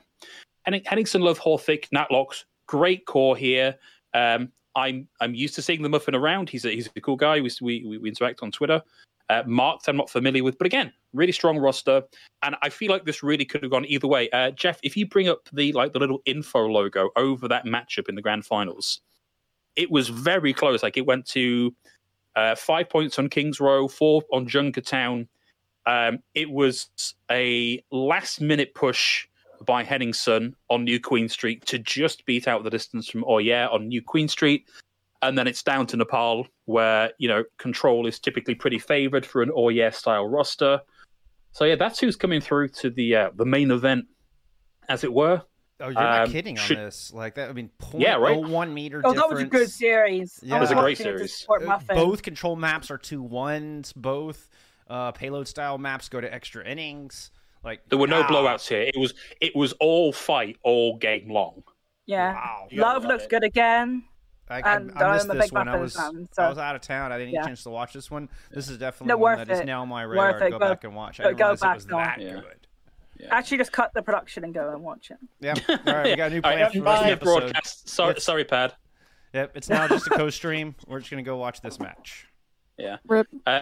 [0.65, 3.75] Henning, Henningsen, Love, Horthick, Natlocks, great core here.
[4.13, 6.49] Um, I'm I'm used to seeing the muffin around.
[6.49, 7.41] He's a he's a cool guy.
[7.41, 8.83] We we, we interact on Twitter.
[9.29, 12.03] Uh, Marked, I'm not familiar with, but again, really strong roster,
[12.43, 14.29] and I feel like this really could have gone either way.
[14.29, 18.09] Uh, Jeff, if you bring up the like the little info logo over that matchup
[18.09, 19.01] in the grand finals,
[19.75, 20.83] it was very close.
[20.83, 21.73] Like it went to
[22.36, 25.27] uh, five points on Kings Row, four on Junkertown.
[25.86, 26.89] Um, it was
[27.29, 29.27] a last minute push
[29.65, 33.88] by Henningsen on New Queen Street to just beat out the distance from Oyer on
[33.88, 34.67] New Queen Street.
[35.21, 39.41] And then it's down to Nepal, where, you know, control is typically pretty favored for
[39.41, 40.81] an Oyer style roster.
[41.53, 44.05] So, yeah, that's who's coming through to the uh, the main event,
[44.89, 45.41] as it were.
[45.79, 47.12] Oh, you're not Um, kidding on should- this.
[47.13, 47.49] Like that.
[47.49, 48.38] I mean, Yeah, right?
[48.38, 50.39] 0.01 meter Oh, that was a good series.
[50.43, 50.55] Yeah.
[50.55, 51.38] I It was a great watching it to series.
[51.38, 51.95] support Uh, Muffin.
[51.95, 53.91] Both control maps are two ones.
[53.93, 54.49] Both
[54.89, 57.31] uh, payload style maps go to extra innings.
[57.63, 58.81] Like There were no blowouts here.
[58.81, 61.63] It was it was all fight all game long.
[62.05, 62.33] Yeah.
[62.33, 62.67] Wow.
[62.71, 63.29] Love love looks it.
[63.29, 64.03] good again.
[64.49, 65.62] I, I, And I missed I'm this big one.
[65.69, 67.12] I Muffin was fan, I was out of town.
[67.13, 67.43] I didn't get Yeah.
[67.43, 68.27] a chance to watch this one.
[68.51, 69.65] This is definitely No, one worth that is it.
[69.65, 70.39] now on my Worth radar.
[70.39, 70.49] to it.
[70.51, 71.19] Go Go- back and watch.
[71.21, 71.91] I go- didn't go realize it was on.
[72.03, 72.33] that Yeah.
[72.33, 72.67] good.
[73.30, 75.17] Actually, just cut the production and go and watch it.
[75.39, 75.54] Yeah.
[75.69, 76.91] All right, we got a new All plan right, for the bye.
[76.91, 77.39] rest of the yeah, episode.
[77.41, 77.89] broadcast.
[77.89, 78.73] Sorry, Let's- sorry, Pad.
[79.34, 80.76] Yep, it's now just a co-stream.
[80.88, 82.28] We're just gonna go watch this match.
[82.78, 82.97] Yeah.
[83.08, 83.28] Rip.
[83.47, 83.62] Uh,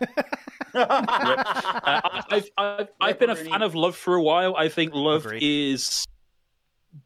[0.72, 4.54] Uh, I've, I've, I've been a fan of Love for a while.
[4.56, 5.42] I think Love Agreed.
[5.42, 6.06] is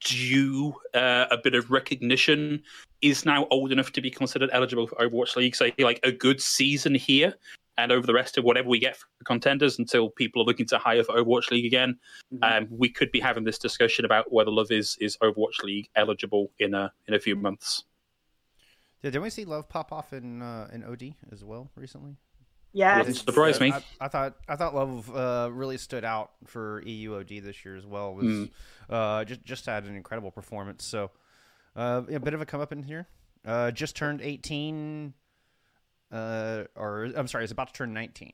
[0.05, 2.63] due uh, a bit of recognition.
[3.03, 5.57] Is now old enough to be considered eligible for Overwatch League.
[5.57, 7.35] So like a good season here,
[7.77, 10.79] and over the rest of whatever we get for contenders until people are looking to
[10.79, 11.99] hire for Overwatch League again,
[12.33, 12.59] Mhm.
[12.59, 16.53] um, we could be having this discussion about whether Love is is Overwatch League eligible
[16.59, 17.85] in a in a few months.
[19.03, 22.17] Yeah, didn't we see Love pop off in uh, in OD as well recently?
[22.73, 22.99] Yeah.
[22.99, 23.71] Wouldn't surprise me.
[23.71, 27.87] I, I thought I thought Love uh, really stood out for EUOD this year as
[27.87, 28.15] well.
[28.15, 28.51] Was Mm.
[28.89, 30.85] uh, just just had an incredible performance.
[30.85, 31.11] So
[31.77, 33.07] uh, a bit of a come up in here.
[33.45, 35.13] Uh, just turned eighteen,
[36.13, 38.33] uh, or I'm sorry, is about to turn nineteen.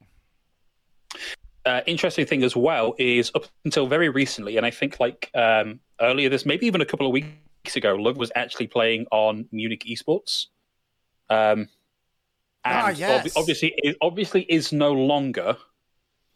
[1.66, 5.80] uh, interesting thing as well is up until very recently, and I think like um,
[6.00, 9.84] earlier this, maybe even a couple of weeks ago, Lug was actually playing on Munich
[9.88, 10.46] Esports.
[11.28, 11.68] Um,
[12.64, 13.26] and Ah, yes.
[13.36, 15.56] ob- obviously, it obviously is no longer.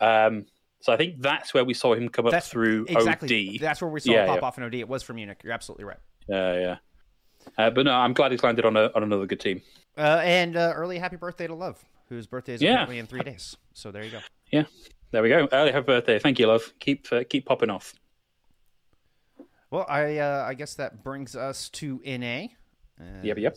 [0.01, 0.47] Um,
[0.81, 3.55] so I think that's where we saw him come up That's through exactly.
[3.55, 3.61] OD.
[3.61, 4.47] That's where we saw Yeah, it pop yeah.
[4.47, 4.75] off in OD.
[4.75, 5.41] It was from Munich.
[5.43, 5.99] You're absolutely right.
[6.29, 6.77] Yeah, yeah.
[7.59, 9.63] Uh, but no, I'm glad he's landed on a, on another good team.
[9.97, 12.73] Uh, and uh, early happy birthday to Love, whose birthday is Yeah.
[12.73, 13.57] apparently in three days.
[13.73, 14.21] So there you go.
[14.51, 14.65] Yeah,
[15.13, 15.49] there we go.
[15.53, 16.19] Early happy birthday.
[16.19, 16.73] Thank you, love.
[16.81, 17.95] Keep uh, keep popping off.
[19.71, 22.47] Well, I uh, I guess that brings us to NA.
[23.23, 23.57] Yep, yep.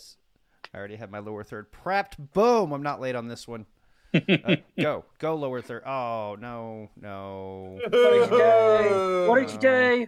[0.74, 2.16] I already have my lower third prepped.
[2.34, 2.72] Boom!
[2.72, 3.66] I'm not late on this one.
[4.14, 5.84] Uh, go, go lower third.
[5.86, 7.80] Oh no, no.
[7.82, 9.26] What did you do?
[9.30, 10.08] What did you do?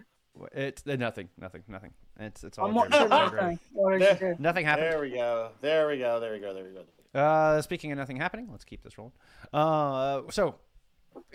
[0.52, 1.92] It's uh, nothing, nothing, nothing.
[2.18, 2.76] It's it's all I'm good.
[2.76, 3.36] watching It's all good.
[3.40, 3.58] nothing.
[3.72, 4.36] What did you do?
[4.38, 4.92] Nothing happened.
[4.92, 5.50] There we go.
[5.60, 6.20] There we go.
[6.20, 6.54] There we go.
[6.54, 7.20] There we go.
[7.20, 9.12] Uh, speaking of nothing happening, let's keep this rolling.
[9.52, 10.54] Uh, so,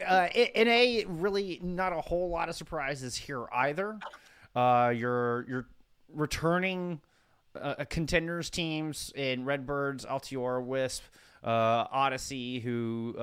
[0.07, 3.99] uh, in a really not a whole lot of surprises here either.
[4.55, 5.67] Uh, you're you're
[6.13, 7.01] returning
[7.59, 11.03] uh, contenders teams in Redbirds, Altiora, Wisp,
[11.43, 13.21] uh, Odyssey, who uh,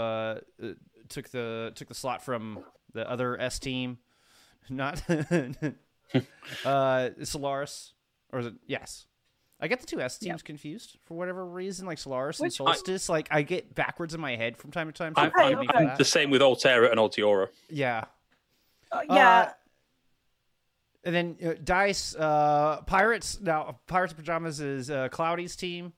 [0.62, 0.68] uh,
[1.08, 2.60] took the took the slot from
[2.92, 3.98] the other S team,
[4.70, 5.02] not
[6.64, 7.92] uh, Solaris,
[8.32, 9.06] or is it yes.
[9.60, 12.64] I get the two S teams confused for whatever reason, like Solaris and Which- I-
[12.64, 13.08] Solstice.
[13.08, 15.14] like I get backwards in my head from time to time.
[15.16, 17.46] So I'm, forgive I'm, me for I'm the same with Altera and Altiora.
[17.70, 18.04] Yeah,
[18.90, 19.52] Uh, yeah.
[21.04, 23.40] And then uh, Dice uh, Pirates.
[23.40, 25.92] Now Pirates of Pajamas is uh, Cloudy's team.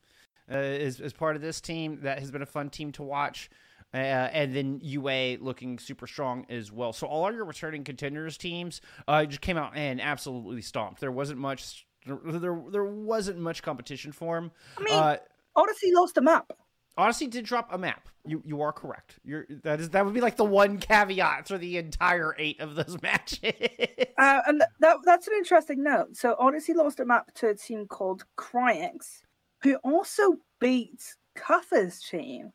[0.51, 3.49] Uh, is is part of this team that has been a fun team to watch.
[3.95, 6.93] Uh, and then UA looking super strong as well.
[6.93, 11.01] So all your returning contenders teams uh, just came out and absolutely stomped.
[11.01, 11.87] There wasn't much.
[12.05, 14.51] There there wasn't much competition for them.
[14.77, 15.17] I mean, uh,
[15.55, 16.53] Odyssey lost a map.
[16.97, 18.09] Odyssey did drop a map.
[18.27, 19.21] You you are correct.
[19.25, 22.75] You're that is that would be like the one caveat for the entire eight of
[22.75, 23.53] those matches.
[24.19, 26.17] Uh, and that that's an interesting note.
[26.17, 29.23] So Odyssey lost a map to a team called Cryx,
[29.63, 32.53] who also beat Cuffer's team.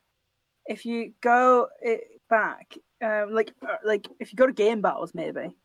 [0.66, 5.12] If you go it back, um, like uh, like if you go to game battles,
[5.14, 5.56] maybe.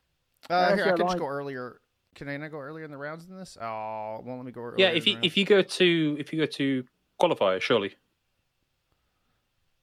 [0.49, 1.81] Uh, here, I you're can just go earlier.
[2.15, 3.58] Can I not go earlier in the rounds than this?
[3.62, 4.88] Oh, won't let me go earlier.
[4.88, 6.86] Yeah, if you if you go to if you go to
[7.21, 7.95] qualifier, surely.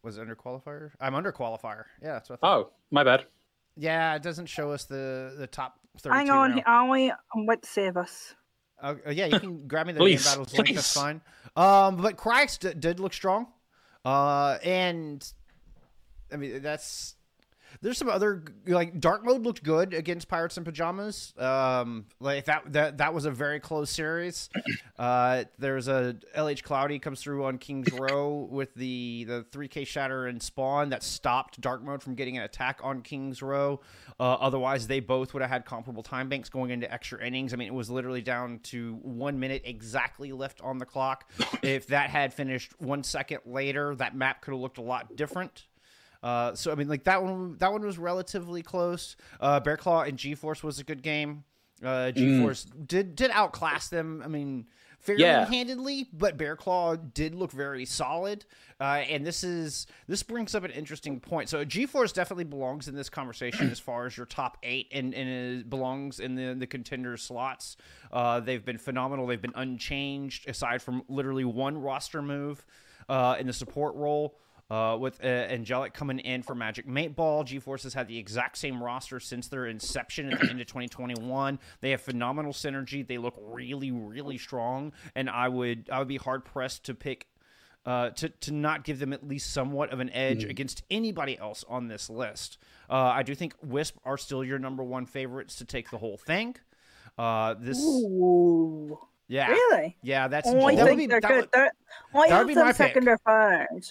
[0.03, 0.91] was it under qualifier.
[1.01, 1.85] I'm under qualifier.
[2.03, 2.59] Yeah, that's what I thought.
[2.59, 3.27] Oh, my bad.
[3.77, 6.17] Yeah, it doesn't show us the the top thirty.
[6.17, 8.35] Hang on, Ollie, I'm wait to save us.
[8.81, 10.75] Uh, uh, yeah, you can grab me the Please, game battles link.
[10.75, 11.21] That's fine.
[11.55, 13.47] Um, but Christ d- did look strong.
[14.05, 15.33] Uh, and
[16.33, 17.15] I mean that's
[17.81, 21.35] there's some other like dark mode looked good against Pirates and Pajamas.
[21.39, 24.49] Um, like that that that was a very close series.
[24.99, 30.27] Uh, there's a LH Cloudy comes through on Kings Row with the the 3K Shatter
[30.27, 33.81] and Spawn that stopped dark mode from getting an attack on Kings Row.
[34.21, 37.53] Uh, otherwise, they both would have had comparable time banks going into extra innings.
[37.53, 41.29] I mean, it was literally down to one minute exactly left on the clock.
[41.63, 45.67] if that had finished one second later, that map could have looked a lot different.
[46.23, 49.17] Uh, so I mean, like that one, that one was relatively close.
[49.41, 51.45] Uh, Bear Claw and G Force was a good game.
[51.85, 54.23] Uh, G Force did did outclass them.
[54.25, 54.69] I mean,
[55.01, 55.47] fairly Yeah.
[55.47, 58.45] handedly, but Bear Claw did look very solid.
[58.81, 61.49] Uh, and this is this brings up an interesting point.
[61.49, 65.13] So G Force definitely belongs in this conversation as far as your top eight, and
[65.13, 65.29] and
[65.61, 67.77] it belongs in the the contender slots.
[68.13, 69.27] Uh, they've been phenomenal.
[69.27, 72.65] They've been unchanged aside from literally one roster move
[73.09, 74.39] uh, in the support role.
[74.73, 78.57] Uh, with uh, Angelic coming in for Magic Mate Ball, GeForce has had the exact
[78.57, 81.59] same roster since their inception at the end of 2021.
[81.83, 83.07] They have phenomenal synergy.
[83.07, 87.27] They look really, really strong, and I would I would be hard pressed to pick
[87.85, 91.67] uh, to to not give them at least somewhat of an edge against anybody else
[91.69, 92.57] on this list.
[92.89, 96.17] Uh, I do think Wisp are still your number one favorites to take the whole
[96.17, 96.57] thing.
[97.19, 99.99] Uh, this, Ooh, yeah, really?
[100.03, 101.41] yeah, that's Oh, I that would think be they're that good.
[101.43, 101.73] would, They're,
[102.31, 102.77] that would be them my pick.
[102.79, 103.87] second or third.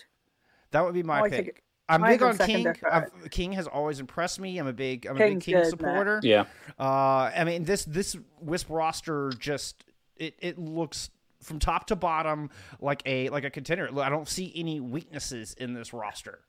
[0.72, 1.64] That would be my Oh, pick.
[1.90, 2.74] I'm big on King.
[2.90, 4.58] I've, King has always impressed me.
[4.58, 5.70] I'm a big, I'm a big King good, man.
[5.70, 6.20] supporter.
[6.24, 6.46] Yeah.
[6.80, 9.84] Uh, I mean this this Wisp roster just
[10.16, 11.10] it it looks
[11.42, 13.90] from top to bottom like a like a contender.
[14.00, 16.40] I don't see any weaknesses in this roster.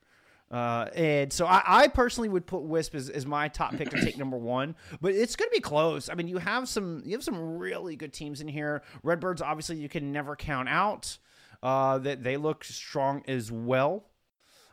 [0.50, 4.04] Uh, and so I, I personally would put Wisp as, as my top pick to
[4.04, 6.10] take number one, but it's going to be close.
[6.10, 8.82] I mean, you have some you have some really good teams in here.
[9.02, 11.16] Redbirds, obviously, you can never count out.
[11.62, 14.04] Uh, that they look strong as well.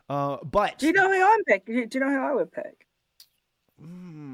[0.10, 1.88] Uh, but Do you know who I'm picking?
[1.88, 2.88] Do you know who I would pick?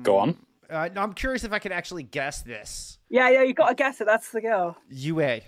[0.04, 0.38] Go on.
[0.70, 2.98] uh, I'm curious if I could actually guess this.
[3.10, 4.06] Yeah, yeah, you got to guess it.
[4.06, 4.78] That's the girl.
[4.90, 5.42] UA.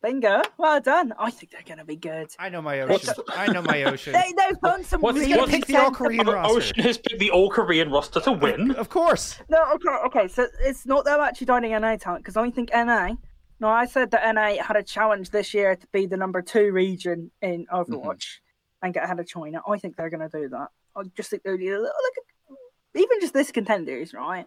[0.00, 0.42] Bingo.
[0.58, 1.12] Well done.
[1.18, 2.28] I think they're going to be good.
[2.38, 3.14] I know my ocean.
[3.30, 4.12] I know my ocean.
[4.18, 6.56] They, they've done some What's- really He's gonna what's- pick the all Korean roster.
[6.56, 8.70] Ocean has picked the all Korean roster to win.
[8.76, 9.38] Of course.
[9.48, 10.28] No, okay, okay.
[10.28, 13.14] So it's not them actually joining NA talent because I think NA.
[13.60, 16.70] No, I said that NA had a challenge this year to be the number two
[16.72, 18.38] region in Overwatch
[18.82, 19.60] and get ahead of China.
[19.68, 20.68] I think they're going to do that.
[20.96, 22.56] I just think they're a little like
[22.94, 24.46] even just this contenders, right?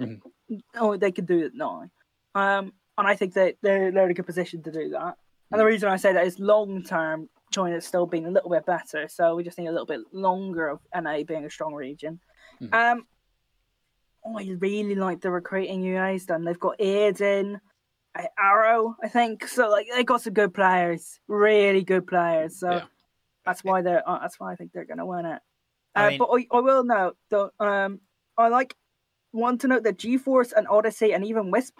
[0.00, 0.20] Mhm.
[0.76, 1.88] Oh, they could do it now.
[2.34, 5.16] Um, and I think that they're they're in a good position to do that.
[5.50, 8.64] And the reason I say that is long term, China's still been a little bit
[8.64, 9.06] better.
[9.08, 12.20] So we just need a little bit longer of NA being a strong region.
[12.60, 12.72] Mhm.
[12.74, 13.06] Um,
[14.24, 16.44] oh, I really like the recruiting UA's done.
[16.44, 17.60] They've got Aiden,
[18.38, 19.46] Arrow, I think.
[19.48, 22.58] So like they got some good players, really good players.
[22.58, 22.84] So Yeah.
[23.44, 25.40] that's why they're uh, that's why I think they're going to win it.
[25.94, 28.00] Uh, I mean- but I, I will note though, um,
[28.36, 28.74] I like
[29.32, 31.78] want to note that GeForce and Odyssey and even Wisp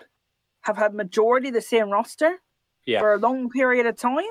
[0.62, 2.40] have had majority the same roster
[2.87, 3.01] Yeah.
[3.01, 4.25] for a long period of time.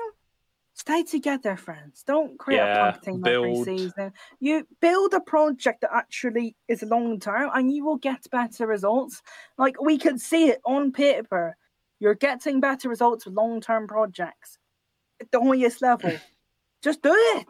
[0.74, 2.02] Stay together, friends.
[2.02, 3.44] Don't create Yeah, a punk team build.
[3.68, 4.12] every season.
[4.40, 9.22] You build a project that actually is long term, and you will get better results.
[9.58, 11.56] Like we can see it on paper.
[12.02, 14.58] You're getting better results with long term projects
[15.20, 16.10] at the highest level.
[16.82, 17.46] Just do it.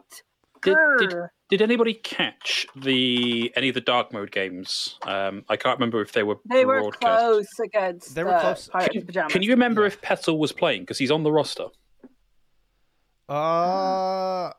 [0.61, 1.13] Did, did,
[1.49, 4.99] did anybody catch the any of the dark mode games?
[5.07, 7.01] Um, I can't remember if they were They were broadcast.
[7.01, 8.67] close against They were uh, close.
[8.67, 9.33] Pirates Can, Pajamas.
[9.33, 9.87] can you remember Yeah.
[9.87, 11.65] if Petal was playing because he's on the roster?
[13.27, 14.51] Uh,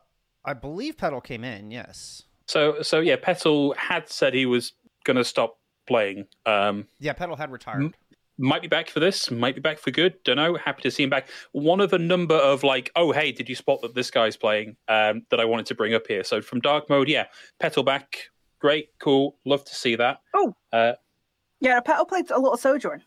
[0.44, 1.70] I believe Petal came in.
[1.70, 2.24] Yes.
[2.46, 4.72] So so yeah, Petal had said he was
[5.04, 6.26] going to stop playing.
[6.46, 7.82] Um, Yeah, Petal had retired.
[7.82, 7.92] Mm.
[8.38, 10.14] Might be back for this, might be back for good.
[10.24, 10.56] Don't know.
[10.56, 11.28] Happy to see him back.
[11.52, 14.76] One of a number of like, oh hey, did you spot that this guy's playing?
[14.88, 16.24] Um, that I wanted to bring up here.
[16.24, 17.26] So from dark mode, yeah,
[17.60, 18.16] Petal back,
[18.60, 20.18] great, cool, love to see that.
[20.34, 20.54] Oh.
[20.72, 20.92] Uh,
[21.60, 23.02] Yeah, Petal played a lot of Sojourn.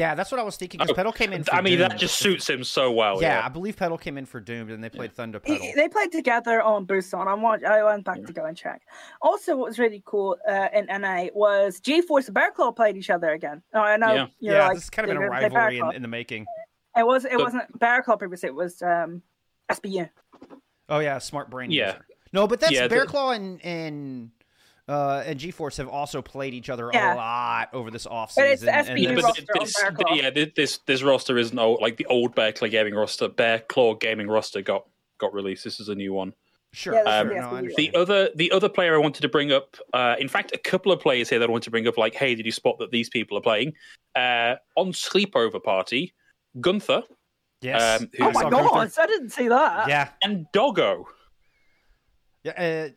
[0.00, 0.78] Yeah, that's what I was thinking.
[0.78, 1.44] Because Oh, Petal came in.
[1.44, 1.88] For I mean, Doom.
[1.90, 3.20] that just suits him so well.
[3.20, 5.88] Yeah, Yeah, I believe Petal came in for Doomed, and they played Thunder He- They
[5.88, 7.26] played together on Busan.
[7.26, 7.64] I want.
[7.64, 8.80] I went back to go and check.
[9.20, 13.30] Also, what was really cool uh, in NA was G-Force and Bearclaw played each other
[13.30, 13.62] again.
[13.74, 14.26] Now, I know Yeah.
[14.40, 16.02] you're yeah, like this has kind of been a they're gonna play rivalry in, in
[16.02, 16.46] the making.
[16.96, 17.24] It was.
[17.26, 18.48] It But- wasn't Bearclaw previously.
[18.48, 19.22] It was um,
[19.70, 20.08] SBU.
[20.88, 21.70] Oh yeah, smart brain.
[21.70, 21.88] Yeah.
[21.92, 22.06] user.
[22.32, 24.30] No, but that's Yeah, the- and and
[24.90, 27.14] uh, and G-Force have also played each other Yeah.
[27.14, 28.74] a lot over this off But it's season.
[28.74, 32.06] SBU and but roster this, Bear yeah, this- this this roster isn't old, like the
[32.06, 33.28] old Bear Claw gaming roster.
[33.28, 34.84] Bear Claw gaming roster got
[35.18, 35.64] got released.
[35.64, 36.34] This is a new one.
[36.72, 37.56] sure, Yeah, that's sure, the no, I SBU.
[37.58, 37.92] understand.
[37.94, 40.90] The other the other player I wanted to bring up, uh, in fact, a couple
[40.92, 42.90] of players here that I wanted to bring up, like, hey, did you spot that
[42.90, 43.72] these people are playing
[44.16, 46.14] uh, on sleepover party?
[46.60, 47.02] Gunther
[47.60, 48.00] yes.
[48.00, 48.68] um, Oh I my saw Gunther.
[48.70, 48.92] god!
[48.98, 49.88] I didn't see that.
[49.88, 51.06] Yeah, and Doggo.
[52.44, 52.52] yeah.
[52.52, 52.88] Uh,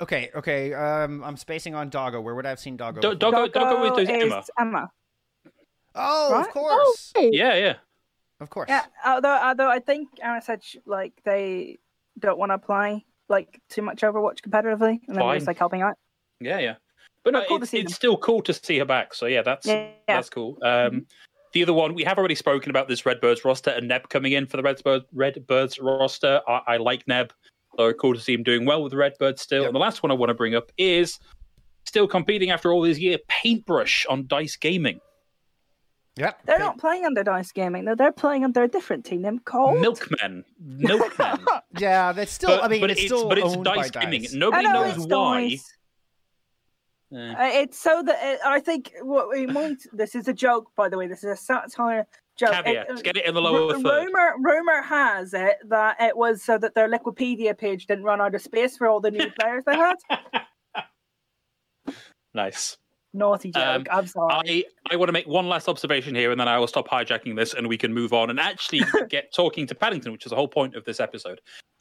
[0.00, 0.72] okay, okay.
[0.74, 2.20] Um, I'm spacing on Doggo.
[2.20, 3.00] Where would I have seen Doggo?
[3.00, 3.48] Do- before?
[3.48, 4.44] Doggo- Doggo is is Emma.
[4.58, 4.90] Emma.
[5.94, 6.40] oh, right?
[6.46, 7.74] of course, Hey, Yeah, yeah.
[8.40, 8.68] of course.
[8.68, 11.78] Yeah, although although I think Emma said sh- like they
[12.18, 15.82] don't want to play like too much Overwatch competitively, and then we're just like helping
[15.82, 15.94] out.
[16.40, 16.74] Yeah, yeah.
[17.22, 17.92] But no, Oh, cool to it's, it's them.
[17.94, 19.14] still cool to see her back.
[19.14, 19.74] So yeah, that's Yeah,
[20.08, 20.16] yeah.
[20.16, 20.58] that's cool.
[20.62, 21.06] Um,
[21.52, 24.46] the other one we have already spoken about this Redbirds roster and Neb coming in
[24.46, 26.42] for the Redbirds Redbirds roster.
[26.46, 27.32] I, I like Neb,
[27.76, 29.62] so cool to see him doing well with the Redbirds still.
[29.62, 29.68] Yep.
[29.68, 31.18] And the last one I want to bring up is
[31.86, 33.20] still competing after all these years.
[33.28, 35.00] Paintbrush on Dice Gaming.
[36.16, 36.32] Yeah.
[36.44, 36.64] They're okay.
[36.64, 37.84] not playing under Dice Gaming.
[37.84, 37.96] though.
[37.96, 41.38] they're playing under a different team named called Milkmen, Milkmen.
[41.78, 42.50] Yeah, they're still.
[42.50, 44.22] but, I mean, but it's, it's, still but it's owned Dice by Gaming.
[44.22, 44.34] Dice.
[44.34, 45.48] Nobody know knows why.
[45.48, 45.70] Dice.
[47.12, 49.78] Uh, it's so that uh, I think what we might.
[49.92, 51.06] This is a joke, by the way.
[51.06, 52.06] This is a satire
[52.38, 54.06] Caveat: It- get it in the lower Ru- third.
[54.06, 58.34] rumor rumor has it that it was so that their Wikipedia page didn't run out
[58.34, 59.96] of space for all the new players they had.
[62.34, 62.76] Nice.
[63.12, 63.62] Naughty joke.
[63.64, 64.64] Um, I'm sorry.
[64.90, 67.36] I, I want to make one last observation here, and then I will stop hijacking
[67.36, 70.36] this, and we can move on and actually get talking to Paddington, which is the
[70.36, 71.40] whole point of this episode.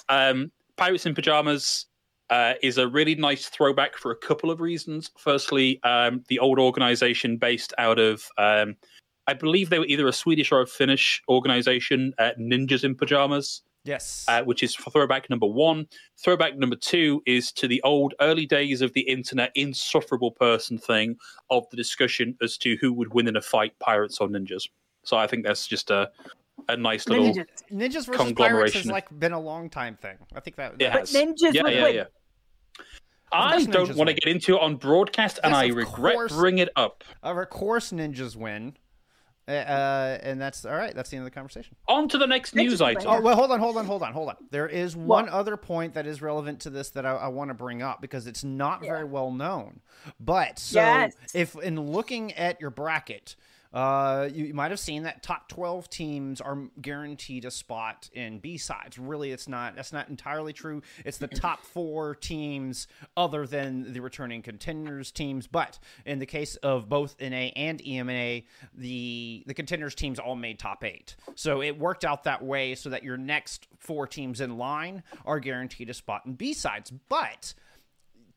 [0.09, 1.87] Um, Pirates in Pajamas
[2.29, 5.09] uh, is a really nice throwback for a couple of reasons.
[5.17, 8.75] Firstly, um, the old organization based out of, um,
[9.27, 13.61] I believe they were either a Swedish or a Finnish organization, uh, Ninjas in Pajamas
[13.85, 14.25] Yes.
[14.29, 15.87] uh, which is throwback number one.
[16.17, 21.17] Throwback number two is to the old early days of the internet insufferable person thing
[21.49, 24.67] of the discussion as to who would win in a fight, pirates or ninjas.
[25.03, 26.09] So I think that's just a
[26.69, 27.25] a nice little.
[27.33, 27.45] Ninjas.
[27.71, 28.87] Ninjas versus Pirates has conglomeration.
[28.89, 30.17] like been a long time thing.
[30.33, 30.73] I think that.
[30.73, 31.95] It that- But ninjas Yeah, would yeah, win.
[31.95, 32.03] yeah.
[33.33, 36.31] I don't ninjas want to get into it on broadcast, and I regret course.
[36.33, 37.03] bringing it up.
[37.23, 38.77] Of course, ninjas win.
[39.47, 40.95] Uh, uh, and that's all right.
[40.95, 41.75] That's the end of the conversation.
[41.89, 43.03] On to the next news item.
[43.05, 44.35] Oh well, hold on, hold on, hold on, hold on.
[44.51, 45.33] There is one What?
[45.33, 48.25] other point that is relevant to this that I, I want to bring up because
[48.25, 49.81] it's not very well known.
[50.19, 51.13] But so Yes.
[51.33, 53.35] if in looking at your bracket,
[53.73, 58.39] uh, you, you might have seen that top twelve teams are guaranteed a spot in
[58.39, 58.99] B sides.
[58.99, 59.75] Really, it's not.
[59.75, 60.81] That's not entirely true.
[61.05, 65.47] It's the top four teams other than the returning contenders teams.
[65.47, 70.59] But in the case of both NA and EMEA, the the contenders teams all made
[70.59, 71.15] top eight.
[71.35, 75.39] So it worked out that way so that your next four teams in line are
[75.39, 76.91] guaranteed a spot in B sides.
[77.09, 77.53] But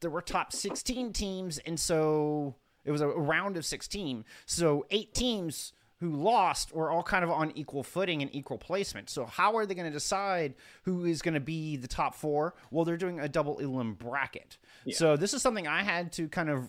[0.00, 2.54] there were top 16 teams, and so
[2.86, 4.24] it was a round of 16.
[4.46, 9.08] So eight teams who lost were all kind of on equal footing and equal placement.
[9.10, 12.54] So how are they going to decide who is going to be the top four?
[12.70, 14.58] Well, they're doing a double elim bracket.
[14.92, 16.68] So this is something I had to kind of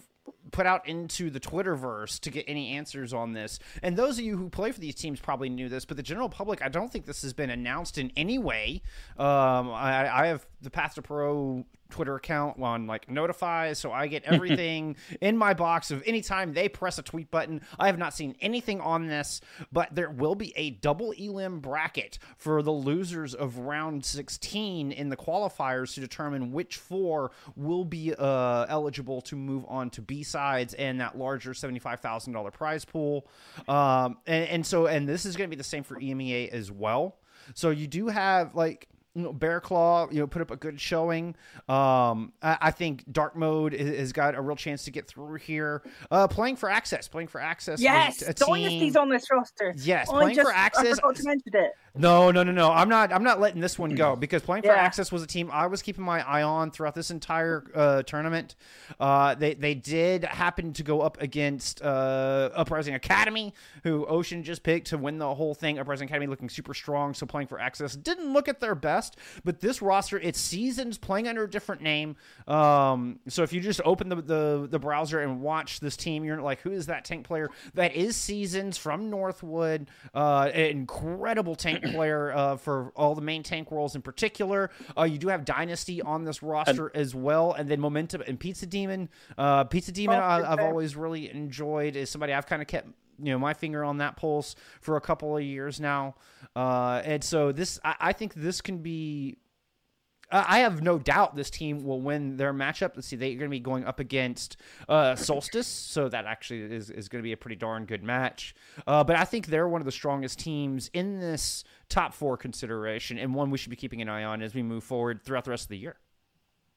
[0.52, 3.60] put out into the Twitterverse to get any answers on this.
[3.82, 6.30] And those of you who play for these teams probably knew this, but the general
[6.30, 8.82] public, I don't think this has been announced in any way.
[9.18, 14.08] Um, I, I have the Path to Pro Twitter account on like notify, so I
[14.08, 17.62] get everything in my box of anytime they press a tweet button.
[17.80, 22.20] I have not seen anything on this, but there will be a double elim bracket
[22.38, 28.14] for the losers of round 16 in the qualifiers to determine which four will be
[28.18, 33.26] uh, eligible to move on to B sides and that larger $75,000 prize pool.
[33.68, 36.72] Um, and, and so, and this is going to be the same for EMEA as
[36.72, 37.18] well.
[37.56, 40.80] So you do have like you know, Bear Claw, you know, put up a good
[40.80, 41.36] showing.
[41.68, 45.82] Um, I, I think Dark Mode has, got a real chance to get through here.
[46.12, 47.82] Uh, playing for access, playing for access.
[47.82, 49.74] Yes, a team- Dynasty's on this roster.
[49.78, 51.00] Yes, I playing just, for access.
[51.00, 51.72] I forgot to mention it.
[51.98, 52.72] No, no, no, no.
[52.72, 53.12] I'm not.
[53.12, 54.76] I'm not letting this one go because playing for Yeah.
[54.76, 58.56] Access was a team I was keeping my eye on throughout this entire uh, tournament.
[59.00, 64.64] Uh, they they did happen to go up against uh, Uprising Academy, who Ocean just
[64.64, 65.80] picked to win the whole thing.
[65.80, 69.18] Uprising Academy looking super strong, so playing for Access didn't look at their best.
[69.44, 72.16] But this roster, it's seasons playing under a different name.
[72.48, 76.42] Um, so if you just open the, the the browser and watch this team, you're
[76.42, 77.50] like, who is that tank player?
[77.74, 83.72] That is Seasons from Northwood, uh, incredible tank player uh, for all the main tank
[83.72, 84.70] roles in particular.
[84.98, 88.66] Uh, you do have Dynasty on this roster as well, and then Momentum and Pizza
[88.66, 89.10] Demon.
[89.38, 91.96] Uh, Pizza Demon, Oh, I, I've always really enjoyed.
[91.96, 92.88] Is somebody I've kind of kept
[93.20, 96.16] you know my finger on that pulse for a couple of years now,
[96.56, 99.38] uh, and so this I, I think this can be
[100.30, 102.92] I have no doubt this team will win their matchup.
[102.96, 104.58] Let's see, they're going to be going up against
[104.90, 108.54] uh, Solstice, so that actually is, is going to be a pretty darn good match.
[108.86, 113.18] Uh, but I think they're one of the strongest teams in this top four consideration,
[113.18, 115.52] and one we should be keeping an eye on as we move forward throughout the
[115.52, 115.98] rest of the year.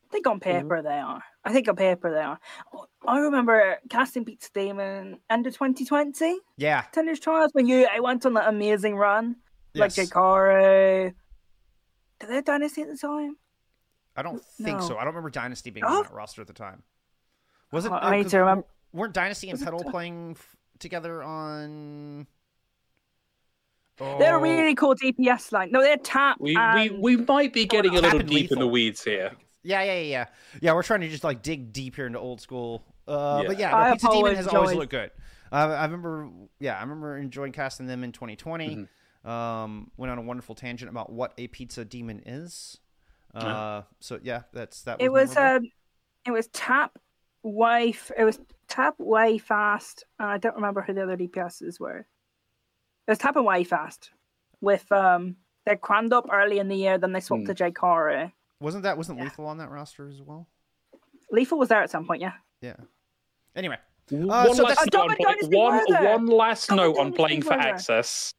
[0.09, 0.63] I think on mm-hmm.
[0.63, 1.23] paper they are.
[1.45, 2.39] I think on paper they are.
[3.07, 8.27] I remember casting Pizza Demon end of 2020 Yeah, Tenders Trials when you I went
[8.27, 9.37] on that amazing run.
[9.73, 9.81] Yes.
[9.81, 10.11] Like yes.
[10.11, 11.15] Jakaru.
[12.19, 13.37] Did they have Dynasty at the time?
[14.17, 14.89] I don't think No.
[14.89, 14.95] so.
[14.97, 15.99] I don't remember Dynasty being Oh.
[15.99, 16.83] on that roster at the time.
[17.73, 17.93] Was it?
[17.93, 22.27] Oh, I need 'cause to remember- Weren't Dynasty and Was Petal playing f- together on?
[24.19, 24.43] They're a Oh.
[24.43, 25.71] really cool DPS line.
[25.71, 26.39] No, they're tap.
[26.41, 29.33] We, we and- we might be getting a little and deep in the weeds here.
[29.63, 30.25] Yeah, yeah, yeah, yeah.
[30.63, 32.83] Yeah, we're trying to just like dig deep here into old school.
[33.07, 35.11] Uh, But yeah, no, Pizza Demon has always looked good.
[35.53, 36.31] Uh, I remember,
[36.61, 38.69] yeah, I remember enjoying casting them in 2020.
[38.77, 39.29] Mm-hmm.
[39.31, 42.79] Um, went on a wonderful tangent about what a pizza demon is.
[43.35, 43.83] Uh, Yeah.
[44.01, 44.99] so yeah, that's that.
[44.99, 45.57] Was It was memorable.
[45.67, 45.73] um,
[46.27, 46.99] it was tap,
[47.43, 48.11] wife.
[48.17, 48.39] It was
[48.69, 50.05] tap, way fast.
[50.19, 52.07] Uh, I don't remember who the other DPSs were.
[53.11, 54.11] It was tap and way fast.
[54.61, 55.35] With um,
[55.67, 57.53] they crammed up early in the year, then they swapped Hmm.
[57.53, 58.31] to Jakaru.
[58.61, 59.25] wasn't that wasn't yeah.
[59.25, 60.47] lethal on that roster as well?
[61.33, 62.35] Lethal was there at some point, yeah.
[62.63, 62.77] Yeah.
[63.57, 63.79] Anyway,
[64.11, 68.33] one so last note on play- one, one last Double note on playing for access.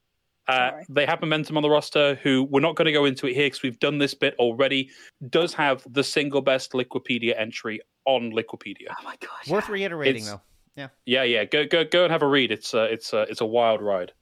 [0.47, 2.15] Uh, they have momentum on the roster.
[2.24, 4.89] Who we're not going to go into it here because we've done this bit already.
[5.30, 8.88] Does have the single best Liquipedia entry on Liquipedia.
[8.91, 9.49] Oh my gosh.
[9.49, 10.41] worth reiterating It's- though.
[10.78, 10.88] Yeah.
[11.05, 11.43] Yeah, yeah.
[11.43, 12.49] Go go go and have a read.
[12.51, 14.13] It's a it's a it's a wild ride.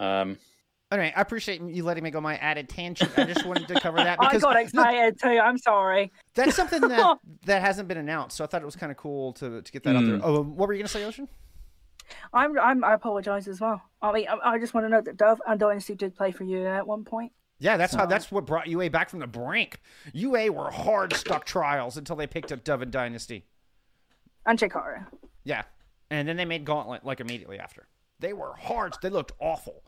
[0.00, 0.38] Um,
[0.92, 3.12] Anyway, I appreciate you letting me go my added tangent.
[3.16, 5.38] I just wanted to cover that I because got no, excited too.
[5.38, 6.10] I'm sorry.
[6.34, 8.36] that's something that that hasn't been announced.
[8.36, 10.16] So I thought it was kind of cool to to get that out there.
[10.16, 10.22] Mm.
[10.24, 11.28] Oh, what were you gonna say, Ocean?
[12.32, 13.80] I'm, I'm I apologize as well.
[14.02, 16.42] I mean, I, I just want to note that Dove and Dynasty did play for
[16.42, 17.30] you at one point.
[17.60, 19.80] Yeah, that's how that's what brought UA back from the brink.
[20.12, 23.44] UA were hard stuck trials until they picked up Dove and Dynasty.
[24.44, 25.06] And Jakaru.
[25.44, 25.62] Yeah.
[26.10, 27.86] And then they made Gauntlet like immediately after.
[28.18, 28.96] They were hard.
[29.02, 29.84] They looked awful.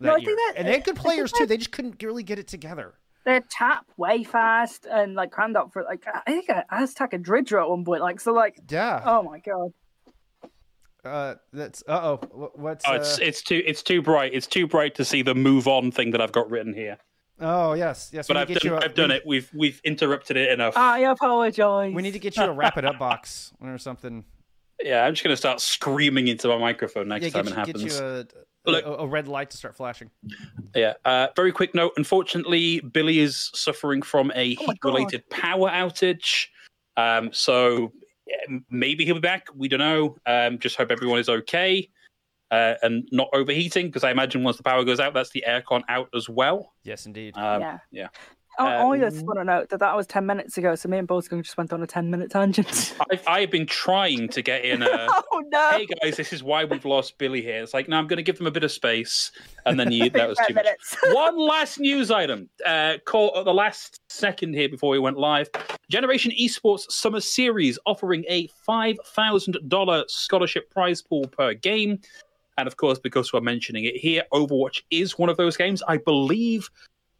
[0.00, 0.26] That No, I year.
[0.26, 1.46] think that- and they had good players too.
[1.46, 2.94] They just couldn't really get it together.
[3.24, 7.24] They're tap way fast and like crammed up for like I think I Aztec and
[7.24, 8.02] Dridger at one point.
[8.02, 9.02] Like so, like Yeah.
[9.04, 9.72] oh my god.
[11.04, 12.50] Uh, that's uh oh.
[12.54, 14.32] What's oh, it's uh, it's too it's too bright.
[14.34, 16.96] It's too bright to see the move on thing that I've got written here.
[17.40, 18.26] oh yes yes.
[18.26, 19.22] But I've get done, you a- I've done we, it.
[19.26, 20.76] We've we've interrupted it enough.
[20.76, 21.92] I apologize.
[21.94, 24.24] We need to get you a wrap it up box or something.
[24.82, 27.64] yeah, I'm just gonna start screaming into my microphone next Yeah, time get it you,
[27.66, 28.00] get happens.
[28.00, 28.24] you a,
[28.72, 30.10] Look- a, a red light to start flashing.
[30.74, 30.94] Yeah.
[31.04, 31.92] Uh, very quick note.
[31.96, 36.46] Unfortunately, Billy is suffering from a Oh heat-related power outage.
[36.96, 37.92] Um, so
[38.70, 39.46] maybe he'll be back.
[39.54, 40.16] We don't know.
[40.26, 41.90] Um, just hope everyone is okay
[42.50, 45.82] uh, and not overheating, because I imagine once the power goes out, that's the aircon
[45.88, 46.72] out as well.
[46.84, 47.36] Yes, indeed.
[47.36, 47.78] Um, Yeah.
[47.90, 48.08] yeah.
[48.58, 50.74] Oh, Uh, I just want to note that that was ten minutes ago.
[50.74, 52.94] So me and Bosco just went on a ten minute tangent.
[53.10, 54.88] I've, I've been trying to get in a.
[55.32, 55.70] oh no!
[55.72, 57.62] Hey guys, this is why we've lost Billy here.
[57.62, 59.32] It's like, no, I'm going to give them a bit of space,
[59.66, 60.64] and then you, that was 10 too much.
[60.64, 60.96] minutes.
[61.12, 62.48] One last news item.
[62.64, 65.48] Uh, call at the last second here before we went live.
[65.90, 71.98] Generation Esports Summer Series offering a five thousand dollar scholarship prize pool per game,
[72.56, 75.82] and of course, because we're mentioning it here, Overwatch is one of those games.
[75.88, 76.70] I believe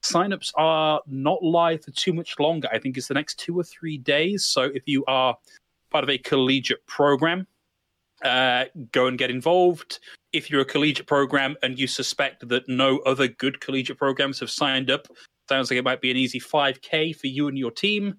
[0.04, 2.68] signups are not live for too much longer.
[2.72, 4.44] I think it's the next two or three days.
[4.44, 5.36] So if you are
[5.90, 7.46] part of a collegiate program,
[8.24, 10.00] uh, go and get involved.
[10.32, 14.50] If you're a collegiate program and you suspect that no other good collegiate programs have
[14.50, 15.06] signed up,
[15.48, 18.16] sounds like it might be an easy 5k for you and your team.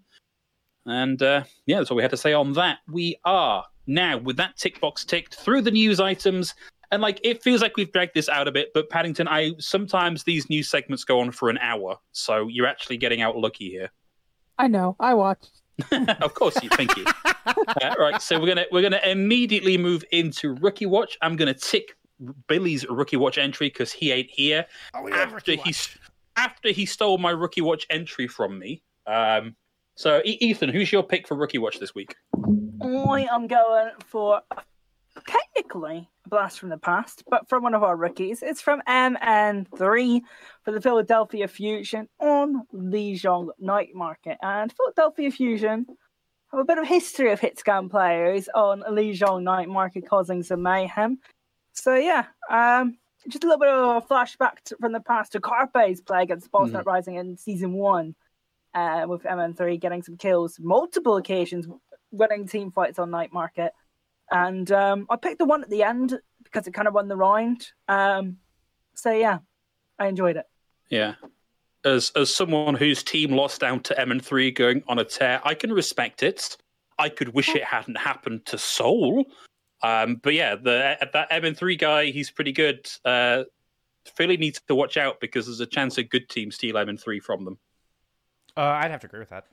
[0.86, 2.79] And uh, yeah, that's all we had to say on that.
[2.88, 6.53] We are now, with that tick box ticked, through the news items.
[6.95, 10.23] And like, it feels like we've dragged this out a bit, but Paddington, I sometimes
[10.23, 13.89] these news segments go on for an hour, so you're actually getting out lucky here.
[14.57, 14.95] I know.
[14.97, 15.61] I watched.
[16.21, 17.03] of course, you thank you.
[17.25, 21.17] uh, right, so we're gonna we're gonna immediately move into rookie watch.
[21.21, 21.97] I'm gonna tick
[22.47, 25.99] Billy's rookie watch entry because he ain't here Oh, we love after he Watch.
[26.37, 28.83] after he stole my rookie watch entry from me.
[29.05, 29.57] Um,
[29.95, 32.15] so E- Ethan, who's your pick for rookie watch this week?
[32.81, 34.39] I am going for
[35.28, 38.41] technically a blast from the past, but from one of our rookies.
[38.43, 40.22] It's from MN3
[40.63, 44.38] for the Philadelphia Fusion on Lijiang Night Market.
[44.41, 45.86] And Philadelphia Fusion
[46.51, 50.61] have a bit of history of hit scan players on Lijiang Night Market causing some
[50.63, 51.20] mayhem.
[51.74, 52.97] So yeah, um,
[53.28, 56.51] just a little bit of a flashback to, from the past to Carpe's play against
[56.51, 56.86] Boston Mhm.
[56.86, 58.16] Rising in season one.
[58.74, 61.66] Uh, with MN3 getting some kills multiple occasions,
[62.11, 63.72] winning team fights on Night Market.
[64.32, 67.15] And um, I picked the one at the end because it kind of won the
[67.15, 67.67] round.
[67.88, 68.38] Um,
[68.95, 69.39] so yeah,
[69.99, 70.45] I enjoyed it.
[70.89, 71.15] Yeah.
[71.84, 75.39] As as someone whose team lost down to M and three going on a tear,
[75.43, 76.57] I can respect it.
[76.97, 79.26] I could wish it hadn't happened to Seoul.
[79.84, 82.89] Um, but yeah, the that M and three guy, he's pretty good.
[83.03, 83.43] Uh,
[84.15, 86.99] Philly needs to watch out because there's a chance a good team steal M and
[86.99, 87.59] three from them.
[88.57, 89.45] Uh, I'd have to agree with that.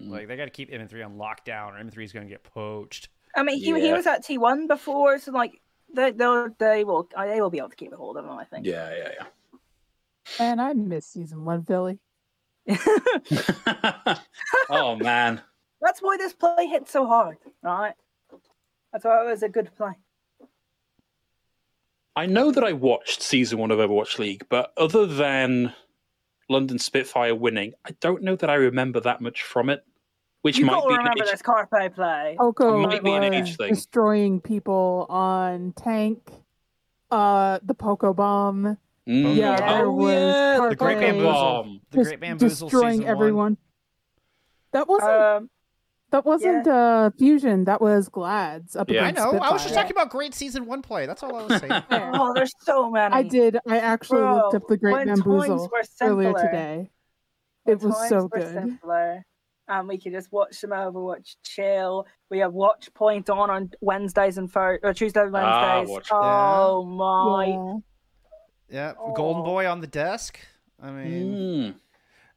[0.00, 0.10] Mm.
[0.10, 3.08] Like they got to keep M3 on lockdown, or M3 is going to get poached.
[3.34, 5.60] I mean, he, he was at T1 before, so like
[5.94, 8.32] they they'll, they will uh, they will be able to keep a hold of him.
[8.32, 8.66] I think.
[8.66, 9.26] Yeah, yeah, yeah.
[10.38, 11.98] And I miss season one, Philly.
[14.70, 15.40] oh man.
[15.80, 17.94] That's why this play hit so hard, right?
[18.92, 19.92] That's why it was a good play.
[22.14, 25.72] I know that I watched season one of Overwatch League, but other than
[26.48, 29.84] London Spitfire winning, I don't know that I remember that much from it.
[30.42, 32.36] Which you might got to be an remember age- this Carpe play.
[32.38, 33.68] Oko might be an was age thing.
[33.74, 36.30] destroying people on tank,
[37.10, 38.76] uh, the Poko bomb.
[39.08, 39.22] Mm.
[39.22, 39.56] Yeah, Yeah.
[39.78, 41.78] there Oh, was yeah, Carpe The Great Carpe Bamboozle.
[41.90, 43.10] The Great Bamboozle destroying season one.
[43.12, 43.56] everyone.
[44.72, 45.50] That wasn't Um,
[46.10, 47.64] that wasn't uh fusion.
[47.64, 49.04] That was Glads up Yeah.
[49.04, 49.38] I against know.
[49.38, 51.06] I was just talking about great season one play.
[51.06, 51.72] That's all I was saying.
[51.90, 52.12] Yeah.
[52.14, 53.14] oh, there's so many.
[53.14, 53.58] I did.
[53.68, 55.70] I actually Bro, looked up the Great when Bamboozle
[56.00, 56.90] earlier simpler, today.
[57.64, 58.52] when It was so good.
[58.52, 59.24] Simpler,
[59.78, 62.06] and we could just watch some Overwatch, chill.
[62.30, 65.92] We have Watch Point on on Wednesdays and Thur- or Tuesdays and Ah, Wednesdays.
[65.92, 67.82] Watch oh my!
[68.70, 68.92] Yeah.
[68.96, 69.44] yeah, Golden Oh.
[69.44, 70.38] Boy on the desk.
[70.82, 71.76] I mean,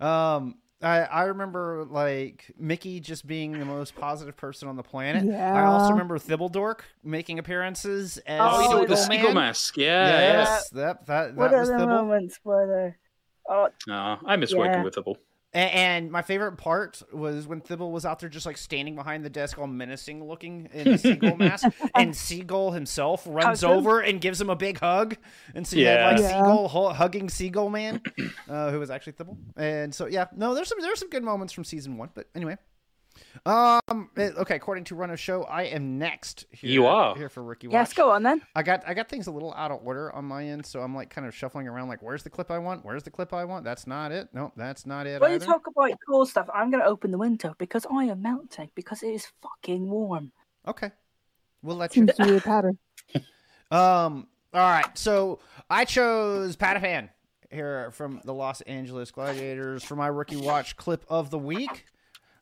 [0.01, 0.05] Mm.
[0.05, 5.23] um, I I remember like Mickey just being the most positive person on the planet.
[5.33, 5.91] I also Yeah.
[5.91, 9.77] remember Thibbledorf making appearances as Oh, Oh, you know, with the Seagull seagull mask.
[9.77, 10.19] Yeah, yeah.
[10.43, 11.87] Yes, that that What are was the Thibble.
[11.87, 12.97] moments where they're
[13.49, 14.59] oh Oh, I miss Yeah.
[14.59, 15.15] working with Hibble.
[15.55, 19.25] A- And my favorite part was when Thibble was out there just like standing behind
[19.25, 21.65] the desk all menacing looking in the seagull mask.
[21.95, 23.69] And Seagull himself runs Hugs him.
[23.71, 25.15] over and gives him a big hug.
[25.55, 26.07] And so you had Yeah.
[26.11, 26.27] like Yeah.
[26.39, 28.01] Seagull hugging Seagull Man,
[28.49, 29.37] uh, who was actually Thibble.
[29.55, 32.09] And so yeah, no, there's some there's some good moments from season one.
[32.13, 32.57] But anyway.
[33.45, 34.09] Um.
[34.17, 34.55] eh, Okay.
[34.55, 36.45] According to Run of Show, I am next.
[36.51, 37.15] Here, You are.
[37.15, 37.73] here for Rookie Watch.
[37.73, 38.41] yes, go on then.
[38.55, 40.95] I got I got things a little out of order on my end, so I'm
[40.95, 41.87] like kind of shuffling around.
[41.87, 42.83] Like, where's the clip I want?
[42.83, 43.63] Where's the clip I want?
[43.63, 44.29] That's not it.
[44.33, 47.55] Nope, that's not it When you talk about cool stuff, I'm gonna open the window
[47.57, 50.31] because I am melting because it is fucking warm.
[50.67, 50.91] Okay.
[51.61, 52.01] We'll let you.
[52.05, 52.77] Seems to be a pattern.
[53.71, 54.27] Um.
[54.53, 54.95] All right.
[54.97, 55.39] So
[55.69, 57.09] I chose Patiphan
[57.51, 61.85] here from the Los Angeles Gladiators for my rookie watch clip of the week.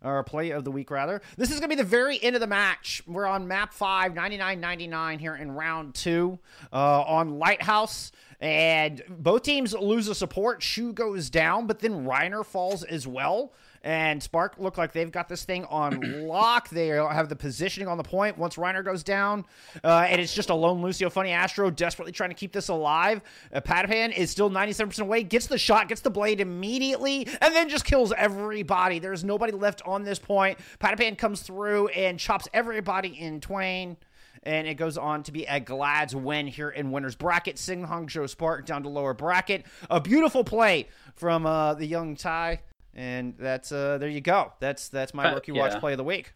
[0.03, 1.21] Or play of the week, rather.
[1.37, 3.01] This is going to be the very end of the match.
[3.07, 6.39] We're on map 5, 99.99 here in round two
[6.73, 8.11] uh, on Lighthouse.
[8.41, 10.61] And both teams lose a support.
[10.61, 13.53] Shu goes down, but then Reiner falls as well.
[13.83, 16.69] And Spark look like they've got this thing on lock.
[16.69, 19.45] They have the positioning on the point once Reiner goes down.
[19.83, 23.21] Uh, and it's just a lone Lucio Funny Astro desperately trying to keep this alive.
[23.53, 27.67] Uh, Patiphan is still 97% away, gets the shot, gets the blade immediately, and then
[27.67, 28.99] just kills everybody.
[28.99, 30.59] There's nobody left on this point.
[30.79, 33.97] Patiphan comes through and chops everybody in twain.
[34.45, 37.57] And it goes on to be a Glad's win here in winner's bracket.
[37.57, 39.65] Sing Hangzhou Spark down to lower bracket.
[39.89, 42.59] A beautiful play from uh, the young Tai.
[42.95, 44.53] And that's uh, there you go.
[44.59, 46.33] That's that's my Pat- rookie watch play of the week.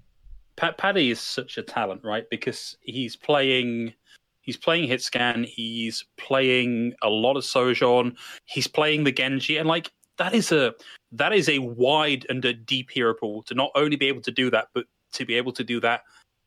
[0.55, 2.27] Pat Paddy is such a talent, right?
[2.31, 3.93] Because he's playing,
[4.41, 5.43] he's playing hit scan.
[5.43, 10.73] he's playing a lot of Sojourn, he's playing the Genji, and like that is a
[11.11, 14.31] that is a wide and a deep hero pool to not only be able to
[14.31, 16.01] do that, but to be able to do that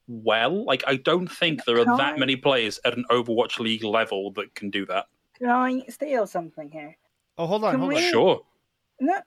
[0.09, 0.65] well.
[0.65, 4.55] Like I don't think there are that many players at an Overwatch League level that
[4.57, 5.07] can do that.
[5.39, 6.97] Can I steal something here?
[7.39, 8.11] Oh, hold on, Can hold on.
[8.11, 8.41] Sure.
[9.01, 9.21] No,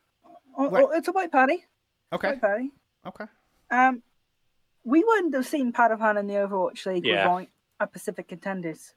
[0.57, 1.63] oh, oh, it's about Paddy.
[2.11, 2.71] Okay, About Paddy.
[3.07, 3.25] okay.
[3.71, 4.03] Um,
[4.83, 7.33] we wouldn't have seen Patiphan in the Overwatch League Yeah.
[7.33, 7.47] without
[7.79, 8.93] a Pacific contenders.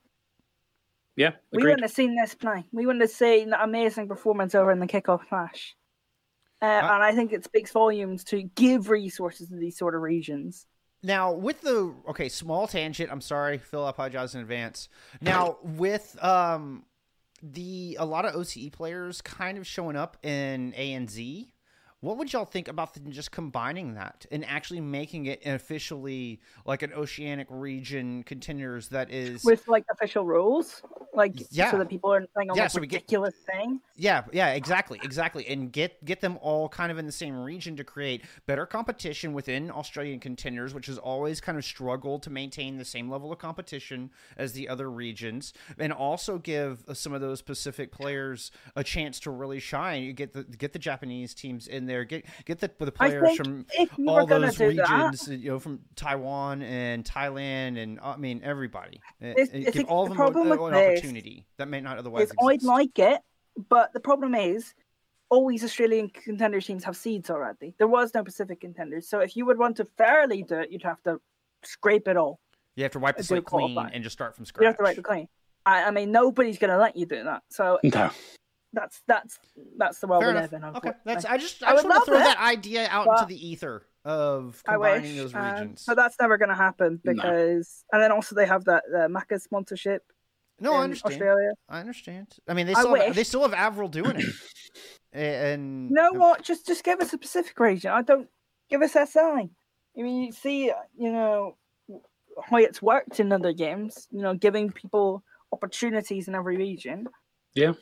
[1.16, 2.66] Yeah, We wouldn't have seen this play.
[2.72, 5.74] We wouldn't have seen that amazing performance over in the kickoff clash.
[6.60, 10.02] Uh, Uh, and I think it speaks volumes to give resources to these sort of
[10.02, 10.66] regions.
[11.02, 13.10] Now with the okay, small tangent.
[13.10, 13.84] I'm sorry, Phil.
[13.84, 14.88] I apologize in advance.
[15.20, 16.84] Now with um
[17.42, 21.48] the a lot of OCE players kind of showing up in ANZ.
[22.00, 26.92] What would y'all think about just combining that and actually making it officially like an
[26.92, 30.82] oceanic region contenders that is with like official rules,
[31.16, 31.70] like Yeah.
[31.70, 33.80] so that people aren't playing on Yeah, like so we get- ridiculous thing.
[33.96, 37.76] Yeah, yeah, exactly, exactly, and get get them all kind of in the same region
[37.76, 42.76] to create better competition within Australian contenders, which has always kind of struggled to maintain
[42.76, 47.20] the same level of competition as the other regions, and also give uh, some of
[47.22, 50.02] those Pacific players a chance to really shine.
[50.02, 53.64] You get the get the Japanese teams in there, get get the the players from
[54.06, 58.42] all those do that, regions, you know, from Taiwan and Thailand, and uh, I mean
[58.44, 59.00] everybody.
[59.22, 61.46] Uh, This- uh, give all the of them a- problem a- with an this opportunity
[61.58, 63.20] that may not otherwise is I'd like it,
[63.68, 64.74] but the problem is
[65.28, 67.74] all these Australian contender teams have seeds already.
[67.78, 70.82] There was no Pacific contenders, so if you would want to fairly do it, you'd
[70.84, 71.20] have to
[71.64, 72.40] scrape it all.
[72.76, 73.90] You have to wipe the do slate clean qualify.
[73.94, 74.62] and just start from scratch.
[74.62, 75.28] You have to wipe the clean.
[75.64, 77.42] I, I mean, nobody's going to let you do that.
[77.50, 78.10] So No.
[78.72, 79.38] that's that's
[79.78, 80.52] that's the world Fair we enough.
[80.52, 80.76] live in.
[80.76, 81.24] Okay, that's.
[81.24, 83.48] I just I I just would want to throw it, that idea out into the
[83.48, 85.84] ether of I combining wish, those um, regions.
[85.86, 87.12] but that's never going to happen No.
[87.14, 90.04] because, and then also they have that uh, Macca sponsorship
[90.60, 91.14] no, I understand.
[91.14, 91.50] Australia.
[91.68, 92.26] I understand.
[92.48, 93.16] I mean, they I still have, wish.
[93.16, 94.24] they still have Avril doing it,
[95.12, 96.42] and You know um, what?
[96.42, 97.90] Just just give us a Pacific region.
[97.90, 98.28] I don't
[98.70, 99.18] give us SI.
[99.18, 101.56] I mean, you see, you know,
[102.42, 104.08] how it's worked in other games.
[104.10, 107.08] You know, giving people opportunities in every region.
[107.54, 107.72] Yeah.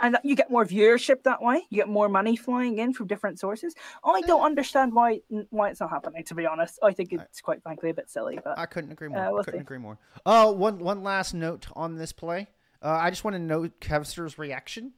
[0.00, 1.62] And you get more viewership that way.
[1.70, 3.74] You get more money flying in from different sources.
[4.04, 5.20] I don't understand why
[5.50, 6.24] why it's not happening.
[6.24, 8.38] To be honest, I think it's quite frankly a bit silly.
[8.42, 9.18] But I couldn't agree more.
[9.18, 9.62] Uh, we'll couldn't see.
[9.62, 9.98] agree more.
[10.26, 12.48] Oh, one one last note on this play.
[12.82, 14.92] Uh, I just want to note Kevster's reaction.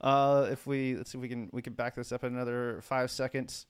[0.00, 2.80] Uh, if we let's see if we can we can back this up in another
[2.82, 3.66] five seconds.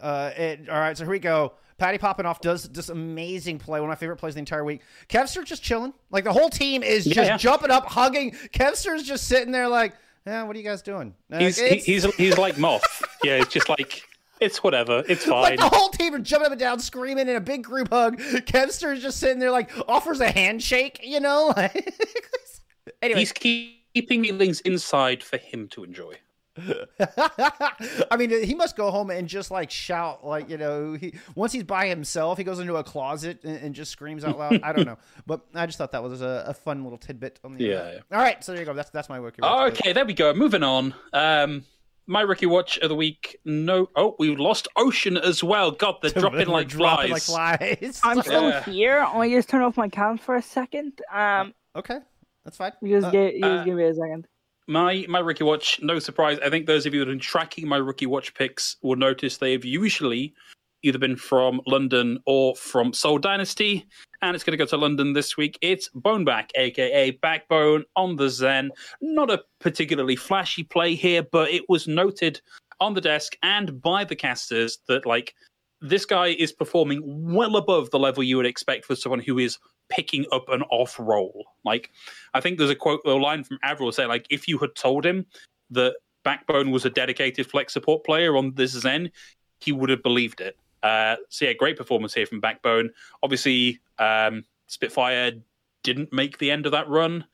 [0.00, 1.52] Uh, it, all right, so here we go.
[1.78, 4.82] Patty Poppinoff does this amazing play, one of my favorite plays of the entire week.
[5.08, 7.36] Kevster just chilling, like the whole team is just yeah.
[7.36, 8.32] jumping up, hugging.
[8.52, 9.94] Kevster's just sitting there, like,
[10.26, 11.14] yeah, what are you guys doing?
[11.28, 13.02] Like, He's it's- he's he's like moth.
[13.24, 14.02] Yeah, it's just like
[14.42, 15.04] it's whatever.
[15.08, 15.70] It's like fine.
[15.70, 18.18] the whole team are jumping up and down, screaming in a big group hug.
[18.18, 21.54] Kevster's just sitting there, like, offers a handshake, you know?
[23.02, 26.14] anyway, He's keeping feelings inside for him to enjoy.
[28.10, 31.52] I mean, he must go home and just like shout, like you know, he once
[31.52, 34.60] he's by himself, he goes into a closet and, and just screams out loud.
[34.62, 37.40] I don't know, but I just thought that was a, a fun little tidbit.
[37.44, 38.74] On the Yeah, All right, so there you go.
[38.74, 39.42] That's that's my rookie.
[39.42, 39.72] watch.
[39.72, 40.32] Okay, there we go.
[40.34, 40.94] Moving on.
[41.12, 41.64] Um,
[42.06, 43.38] my rookie watch of the week.
[43.44, 45.70] No, oh, we lost Ocean as well.
[45.70, 47.28] God, they're dropping like dropping flies.
[47.28, 48.00] like flies.
[48.04, 48.62] I'm still Yeah.
[48.64, 48.98] here.
[49.00, 51.00] I just turn off my cam for a second.
[51.12, 51.98] Um, okay,
[52.44, 52.72] that's fine.
[52.82, 54.26] you just Uh, give, you just uh, give me a second.
[54.68, 55.80] My my rookie watch.
[55.82, 56.38] No surprise.
[56.44, 59.36] I think those of you that have been tracking my rookie watch picks will notice
[59.36, 60.34] they have usually
[60.82, 63.86] either been from London or from Seoul Dynasty,
[64.20, 65.58] and it's going to go to London this week.
[65.62, 68.70] It's Boneback, aka Backbone, on the Zen.
[69.00, 72.40] Not a particularly flashy play here, but it was noted
[72.80, 75.34] on the desk and by the casters that like
[75.80, 77.00] this guy is performing
[77.32, 79.58] well above the level you would expect for someone who is
[79.92, 81.44] picking up an off role.
[81.64, 81.90] Like,
[82.32, 85.04] I think there's a quote, a line from Avril saying, like, if you had told
[85.04, 85.26] him
[85.70, 89.10] that Backbone was a dedicated flex support player on this Zen,
[89.60, 90.56] he would have believed it.
[90.82, 92.90] Uh, so yeah, great performance here from Backbone.
[93.22, 95.32] Obviously, um, Spitfire
[95.82, 97.24] didn't make the end of that run.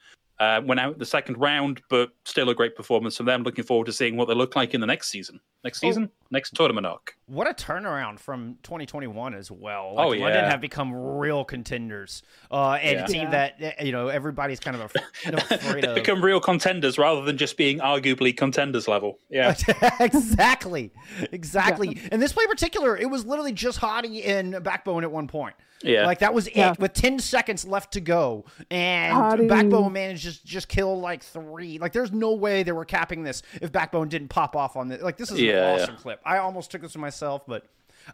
[0.41, 3.43] Uh, went out the second round, but still a great performance from them.
[3.43, 5.41] Looking forward to seeing what they look like in the next season.
[5.65, 7.17] Next season, next tournament arc.
[7.27, 9.95] What a turnaround from 2021 as well.
[9.99, 10.51] Oh, Like, London yeah.
[10.51, 13.05] have become real contenders, uh, and Yeah.
[13.05, 13.31] a team Yeah.
[13.59, 14.95] that uh, you know everybody's kind of af-
[15.51, 15.95] afraid They of.
[15.97, 19.19] become real contenders rather than just being arguably contenders level.
[19.31, 19.57] Yeah.
[20.01, 20.93] exactly,
[21.33, 21.99] exactly.
[22.13, 25.55] In this play in particular, it was literally just Hadi and Backbone at one point.
[25.83, 26.07] Yeah.
[26.07, 28.45] Like that was it with 10 seconds left to go.
[28.69, 29.47] And Hadi.
[29.47, 31.79] Backbone managed to just, just kill like three.
[31.79, 35.01] Like there's no way they were capping this if Backbone didn't pop off on this.
[35.01, 35.83] Like this is Yeah, an yeah.
[35.83, 36.21] awesome clip.
[36.25, 37.65] I almost took this to myself, but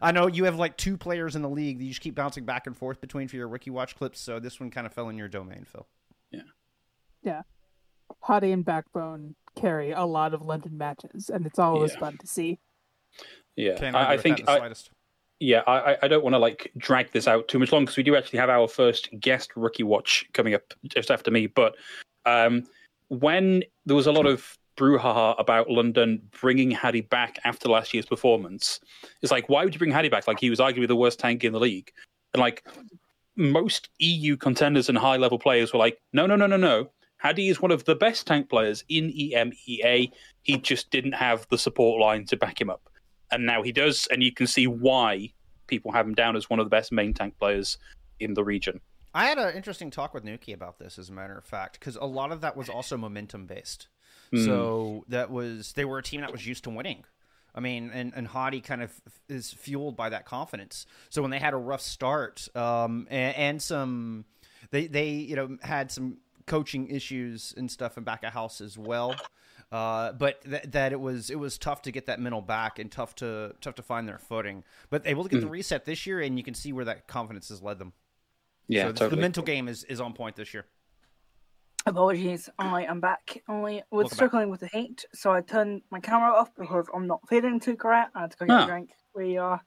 [0.01, 2.45] I know you have like two players in the league that you just keep bouncing
[2.45, 4.19] back and forth between for your Wiki Watch clips.
[4.19, 5.87] So this one kind of fell in your domain, Phil.
[6.31, 6.41] Yeah.
[7.23, 7.41] Yeah.
[8.21, 11.99] Hadi and Backbone carry a lot of London matches, and it's always Yeah.
[11.99, 12.59] fun to see.
[13.55, 13.77] Yeah.
[13.77, 14.73] Can't I, I think that in the I,
[15.39, 17.97] yeah, I, I- I don't want to like drag this out too much long because
[17.97, 21.47] we do actually have our first guest rookie watch coming up just after me.
[21.47, 21.75] But
[22.25, 22.63] um,
[23.07, 28.05] when there was a lot of brouhaha about London bringing Hadi back after last year's
[28.05, 28.79] performance,
[29.21, 30.27] it's like, why would you bring Hadi back?
[30.27, 31.91] Like he was arguably the worst tank in the league,
[32.33, 32.65] and like
[33.35, 36.91] most EU contenders and high level players were like, no, no, no, no, no.
[37.17, 40.11] Hadi is one of the best tank players in EMEA.
[40.43, 42.89] He just didn't have the support line to back him up
[43.31, 45.31] and now he does, and you can see why
[45.67, 47.77] people have him down as one of the best main tank players
[48.19, 48.79] in the region.
[49.13, 51.95] I had an interesting talk with Nuki about this, as a matter of fact, because
[51.95, 53.87] a lot of that was also momentum based.
[54.33, 54.45] Mm.
[54.45, 57.03] So that was they were a team that was used to winning.
[57.53, 58.91] I mean, and and Hadi kind of
[59.29, 60.85] is fueled by that confidence.
[61.09, 64.25] So when they had a rough start, um, and, and some,
[64.71, 68.77] they they you know had some coaching issues and stuff in back of house as
[68.77, 69.15] well.
[69.71, 72.91] Uh, but th- that it was it was tough to get that mental back and
[72.91, 74.63] tough to tough to find their footing.
[74.89, 77.49] But able to get the reset this year, and you can see where that confidence
[77.49, 77.93] has led them.
[78.67, 79.09] Yeah, so totally.
[79.09, 80.65] the mental game is, is on point this year.
[81.87, 83.43] Apologies, I am back.
[83.47, 84.13] I was Welcome back.
[84.15, 87.75] struggling with the heat, so I turned my camera off because I'm not feeling too
[87.75, 88.07] great.
[88.15, 88.63] I had to go get Ah.
[88.63, 88.89] a drink.
[89.13, 89.61] We are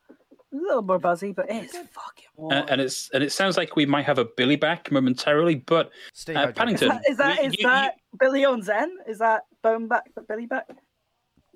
[0.52, 2.52] a little more buzzy, but it's fucking warm.
[2.54, 5.92] Uh, and it's and it sounds like we might have a Billy back momentarily, but
[6.12, 6.50] Stay Uh.
[6.50, 6.90] Paddington.
[6.90, 8.96] is that, is that, you- is you- Billy on Zen?
[9.06, 10.66] Is that Bone back, but Billy back?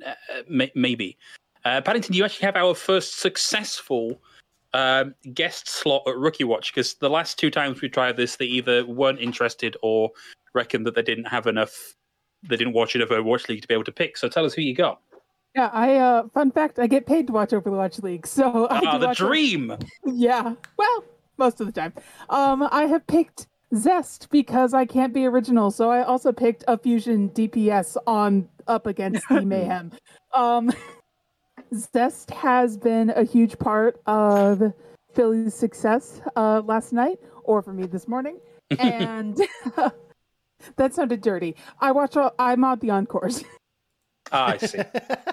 [0.06, 0.14] uh,
[0.48, 1.18] may, maybe.
[1.64, 4.22] Uh, Paddington, you actually have our first successful
[4.74, 8.46] um, guest slot at Rookie Watch because the last two times we tried this, they
[8.46, 10.10] either weren't interested or
[10.54, 11.94] reckoned that they didn't have enough,
[12.42, 14.16] they didn't watch enough Overwatch League to be able to pick.
[14.16, 15.00] So tell us who you got.
[15.54, 18.92] Yeah, I uh fun fact, I get paid to watch Overwatch League, so I Ah,
[18.92, 19.76] do the watch it- dream.
[20.06, 21.04] Yeah, well,
[21.36, 21.92] most of the time.
[22.30, 26.76] Um, I have picked Zest because I can't be original, so I also picked a
[26.78, 29.92] fusion DPS on up against the mayhem.
[30.34, 30.70] Um,
[31.74, 34.72] Zest has been a huge part of
[35.14, 38.38] Philly's success uh, last night, or for me this morning,
[38.78, 39.40] and
[40.76, 41.56] that sounded dirty.
[41.80, 42.16] I watch.
[42.16, 43.44] All, I mod the encores.
[44.34, 44.78] Ah, I see.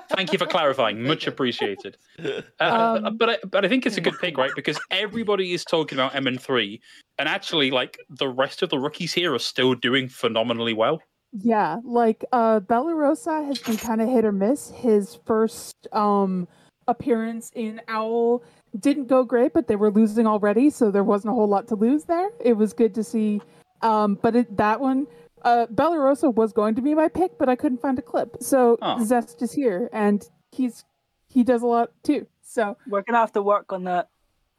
[0.10, 1.02] Thank you for clarifying.
[1.04, 1.96] Much appreciated.
[2.20, 4.52] Uh, Um, but I, but I think it's a good pick, right?
[4.56, 6.82] Because everybody is talking about MN3,
[7.18, 11.00] and actually, like the rest of the rookies here are still doing phenomenally well.
[11.32, 14.72] Yeah, like uh Bella Rosa has been kind of hit or miss.
[14.72, 16.48] His first um
[16.88, 18.44] appearance in Owl
[18.80, 21.76] didn't go great, but they were losing already, so there wasn't a whole lot to
[21.76, 22.30] lose there.
[22.40, 23.42] It was good to see
[23.82, 25.06] um but it, that one
[25.44, 28.38] uh Bella Rosa was going to be my pick, but I couldn't find a clip.
[28.42, 29.04] So Oh.
[29.04, 30.84] Zest is here and he's
[31.28, 32.26] he does a lot too.
[32.42, 34.08] So We're gonna have to work on the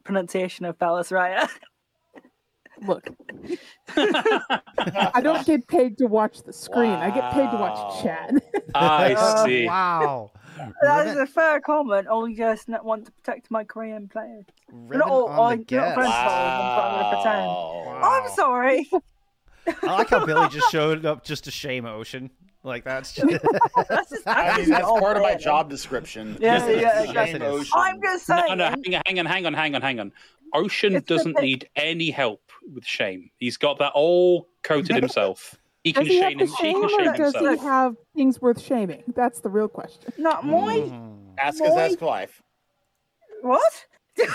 [0.05, 1.49] pronunciation of Palace Raya.
[2.87, 3.07] look,
[3.95, 6.91] I don't get paid to watch the screen.
[6.91, 7.99] I get paid to watch Wow.
[8.03, 8.33] chat.
[8.75, 9.65] I Oh, see.
[9.65, 10.31] wow.
[10.81, 12.07] that is Ribbon- a fair comment.
[12.09, 14.45] Only just not want to protect my Korean players.
[14.71, 15.95] ribbon all- on all- the not guest.
[15.95, 16.13] friends.
[16.13, 17.47] I'm gonna pretend.
[17.47, 17.83] Wow.
[17.85, 18.21] Wow.
[18.23, 18.89] I'm sorry.
[19.83, 22.29] I like how Billy just showed up just to shame Ocean.
[22.63, 23.27] Like that's just
[23.89, 26.37] That's just, I mean, that's part of my job description.
[26.39, 27.09] Yeah, Yes, yeah, it is.
[27.09, 27.13] exactly.
[27.15, 27.53] Yes, it is.
[27.61, 27.73] Ocean.
[27.75, 28.57] I'm just saying.
[28.57, 30.11] no, hang on, hang on, hang on, hang on, hang on, hang on.
[30.53, 33.29] Ocean It's doesn't need any help with shame.
[33.37, 35.55] He's got that all coated himself.
[35.83, 36.49] He can Does he have shame to him.
[36.51, 37.59] He shame can or does himself.
[37.59, 39.03] he have things worth shaming?
[39.15, 40.13] That's the real question.
[40.17, 41.17] Not my Mm.
[41.39, 41.79] Ask his Boy.
[41.79, 42.41] ask wife.
[43.41, 43.85] what?
[44.19, 44.27] oh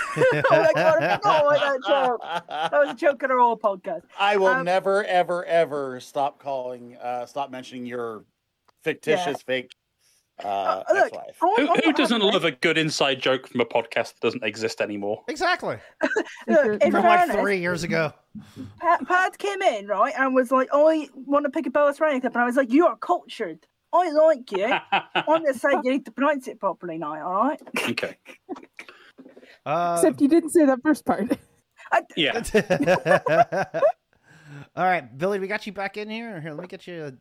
[0.51, 1.03] my god!
[1.03, 2.21] I forgot what that joke.
[2.49, 4.03] That was a joke in our old podcast.
[4.19, 8.25] I will Um, never, ever, ever stop calling, uh, stop mentioning your
[8.83, 9.71] fictitious fake
[10.45, 11.37] uh, Uh, look, ex-wife.
[11.43, 14.21] I- Who, I'm who doesn't having love a good inside joke from a podcast that
[14.21, 15.23] doesn't exist anymore?
[15.29, 15.79] exactly
[16.47, 18.13] Look, in from like three years ago.
[18.81, 22.21] Pat, Pat came in right and was like, "I want to pick a Bella's running
[22.21, 23.67] clip," and I was like, "You are cultured.
[23.95, 24.67] I like you.
[24.93, 27.15] I'm just saying you need to pronounce it properly now.
[27.27, 27.61] All right."
[27.91, 28.17] okay.
[29.65, 31.27] Uh, Except you didn't say that first part.
[32.17, 32.41] Yeah.
[34.77, 36.41] All right, Billy, we got you back in here.
[36.41, 37.17] Here, let me get you.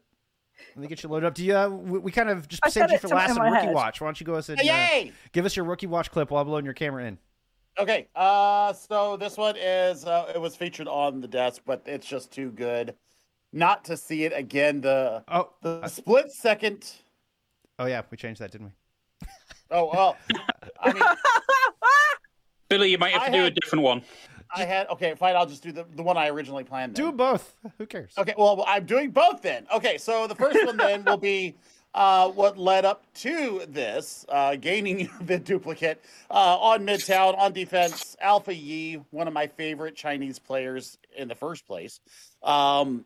[0.76, 1.34] Let me get you loaded up.
[1.36, 1.56] Do you?
[1.56, 3.66] Uh, we, we kind of just I saved you for last in on my rookie
[3.68, 3.76] head.
[3.76, 4.02] watch.
[4.02, 5.12] Why don't you go ahead and uh, Yay!
[5.32, 7.18] give us your rookie watch clip while blowing your camera in?
[7.78, 12.08] Okay, uh, so this one is uh, it was featured on the desk, but it's
[12.08, 12.96] just too good
[13.52, 14.82] not to see it again.
[14.82, 16.90] The Oh, the split second.
[17.80, 19.28] oh yeah, we changed that, didn't we?
[19.72, 20.16] Oh well,
[20.80, 21.04] I mean,
[22.70, 24.04] Billy, you might have to I do a different one.
[24.54, 25.36] I had okay, fine.
[25.36, 26.94] I'll just do the, the one I originally planned.
[26.96, 27.56] Do both.
[27.78, 28.14] Who cares?
[28.18, 29.68] Okay, well, I'm doing both then.
[29.74, 31.56] Okay, so the first one then will be
[31.94, 38.16] uh, what led up to this, uh, gaining the duplicate uh, on Midtown on defense.
[38.22, 42.02] Alpha Yi, one of my favorite Chinese players in the first place,
[42.44, 43.06] um,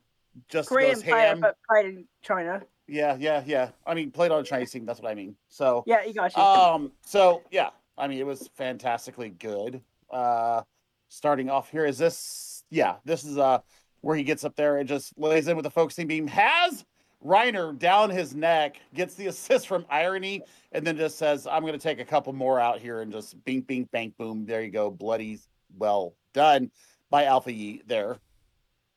[0.49, 1.39] just Korean goes player, ham.
[1.39, 2.61] but played in China.
[2.87, 3.69] Yeah, yeah, yeah.
[3.85, 4.85] I mean, played on a Chinese team.
[4.85, 5.35] That's what I mean.
[5.47, 6.41] So, Yeah, you got you.
[6.41, 9.81] um, so yeah, I mean, it was fantastically good.
[10.09, 10.63] Uh,
[11.09, 13.59] starting off here is this, yeah, this is uh
[14.01, 16.27] where he gets up there and just lays in with the focusing beam.
[16.27, 16.85] Has
[17.25, 20.41] Reiner down his neck, gets the assist from Irony,
[20.71, 23.43] and then just says, "I'm going to take a couple more out here and just
[23.43, 24.45] bing, bing, bang, boom.
[24.45, 25.39] There you go, bloody
[25.77, 26.71] well done
[27.09, 28.17] by Alpha Yi there."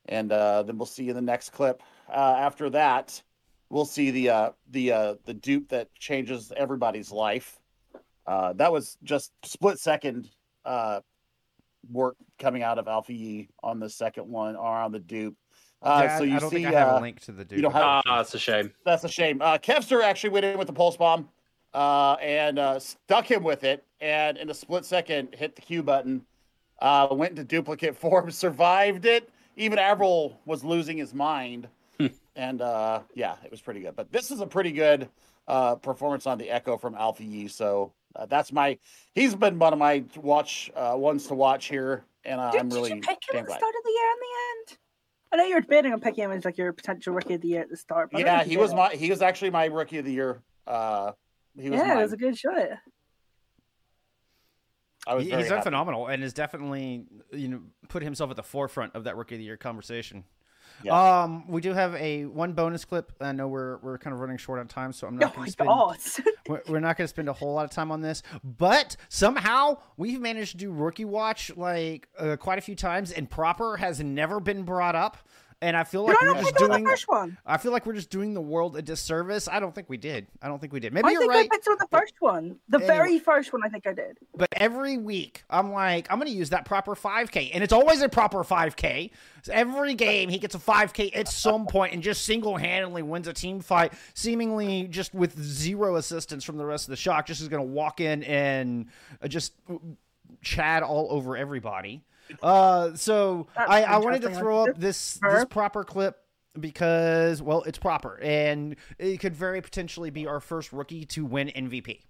[0.06, 1.82] And uh, then we'll see in the next clip.
[2.08, 3.20] Uh, after that,
[3.70, 7.58] we'll see the uh, the uh, the dupe that changes everybody's life.
[8.24, 10.30] Uh, that was just split second
[10.64, 11.00] uh,
[11.90, 15.36] work coming out of Alpha Yi on the second one or on the dupe.
[15.82, 17.44] Uh, Yeah, so you I don't see, think I have uh, a link to the
[17.44, 17.58] dude.
[17.58, 18.72] you don't have- Ah, that's a shame.
[18.84, 19.42] that's a shame.
[19.42, 21.28] Uh, Kevster actually went in with the pulse bomb
[21.74, 25.82] uh, and uh, stuck him with it, and in a split second hit the Q
[25.82, 26.24] button.
[26.80, 29.30] Uh, went into duplicate form, survived it.
[29.56, 31.68] Even Avril was losing his mind,
[31.98, 32.06] Hmm.
[32.36, 33.94] and uh, yeah, it was pretty good.
[33.96, 35.08] But this is a pretty good
[35.48, 37.48] uh, performance on the Echo from Alpha Yi.
[37.48, 38.78] So uh, that's my.
[39.14, 42.68] He's been one of my watch uh, ones to watch here, and uh, Did, I'm
[42.68, 44.78] did really you pick him at the start of the year in the end?
[45.32, 47.48] I know you were debating on picking him as like your potential rookie of the
[47.48, 48.10] year at the start.
[48.12, 48.76] But Yeah, he was did.
[48.76, 48.88] my.
[48.90, 50.42] He was actually my rookie of the year.
[50.66, 51.12] Uh,
[51.58, 51.98] he was yeah, mine.
[51.98, 52.54] it was a good shot.
[55.06, 55.66] I was He- very he's done happy.
[55.66, 59.38] phenomenal and has definitely you know put himself at the forefront of that rookie of
[59.40, 60.24] the year conversation.
[60.84, 61.22] Yeah.
[61.22, 63.12] Um, we do have a one bonus clip.
[63.20, 65.36] I know we're we're kind of running short on time, so I'm Oh not my
[65.36, 65.98] going to spend god!
[66.48, 68.22] we're we're not going to spend a whole lot of time on this.
[68.42, 73.28] But somehow we've managed to do rookie watch like uh, quite a few times, and
[73.28, 75.18] proper has never been brought up.
[75.62, 76.82] And I feel like we're just doing.
[76.82, 77.38] the first one?
[77.46, 79.46] I feel like we're just doing the world a disservice.
[79.46, 80.26] I don't think we did.
[80.42, 80.92] I don't think we did.
[80.92, 81.36] Maybe I you're think right.
[81.38, 82.56] I think I picked on the first one.
[82.68, 82.94] The Anyway.
[82.94, 84.18] very first one, I think I did.
[84.34, 87.52] But every week, I'm like, I'm going to use that proper 5K.
[87.54, 89.12] And it's always a proper 5K.
[89.42, 93.28] So every game, he gets a 5K at some point and just single handedly wins
[93.28, 97.26] a team fight, seemingly just with zero assistance from the rest of the shock.
[97.26, 98.86] Just is going to walk in and
[99.28, 99.52] just
[100.43, 102.05] chad all over everybody.
[102.43, 106.16] Uh, so That's I, I wanted to throw up this, this proper clip
[106.59, 108.18] because, well, it's proper.
[108.22, 112.01] And it could very potentially be our first rookie to win MVP.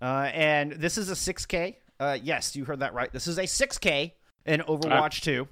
[0.00, 1.76] Uh, and this is a 6K.
[1.98, 3.12] Uh, yes, you heard that right.
[3.12, 4.12] This is a 6K
[4.44, 5.48] in Overwatch 2.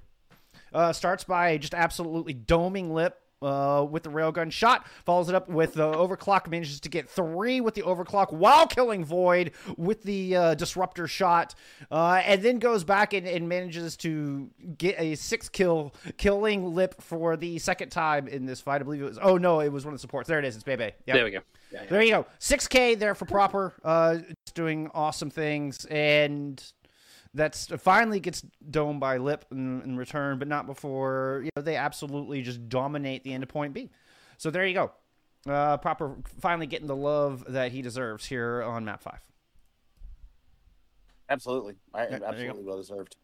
[0.72, 4.86] Uh, starts by just absolutely doming Lip uh, with the railgun shot.
[5.05, 6.49] Follows it up with the overclock.
[6.49, 11.55] Manages to get three with the overclock while killing Void with the uh, disruptor shot.
[11.90, 17.01] Uh, and then goes back and, and manages to get a six kill, killing Lip
[17.01, 18.80] for the second time in this fight.
[18.80, 19.18] I believe it was.
[19.20, 20.28] Oh, no, it was one of the supports.
[20.28, 20.55] There it is.
[20.55, 20.84] It's Bebe.
[20.84, 20.95] Yep.
[21.07, 21.40] There we go.
[21.70, 21.88] Yeah, yeah.
[21.90, 22.26] There you go.
[22.40, 23.74] 6K there for proper.
[23.84, 25.84] Uh, it's doing awesome things.
[25.86, 26.62] And
[27.35, 31.76] that's finally gets domed by Lip in, in return, but not before you know they
[31.76, 33.91] absolutely just dominate the end of point B.
[34.39, 34.93] So there you go.
[35.47, 39.20] Uh, proper finally getting the love that he deserves here on map five.
[41.28, 43.16] Absolutely, I, Yeah, absolutely well deserved.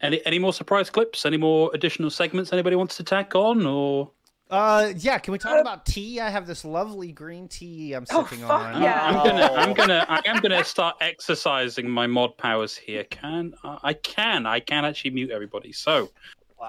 [0.00, 1.26] Any any more surprise clips?
[1.26, 3.66] Any more additional segments anybody wants to tack on?
[3.66, 4.12] Or
[4.50, 5.18] Uh, yeah.
[5.18, 6.18] Can we talk about tea?
[6.20, 8.82] I have this lovely green tea I'm Oh, sipping fuck on.
[8.82, 9.00] yeah.
[9.06, 9.56] I'm gonna Oh.
[9.56, 13.04] I'm gonna I am gonna start exercising my mod powers here.
[13.04, 15.72] Can uh, I can I can actually mute everybody?
[15.72, 16.10] So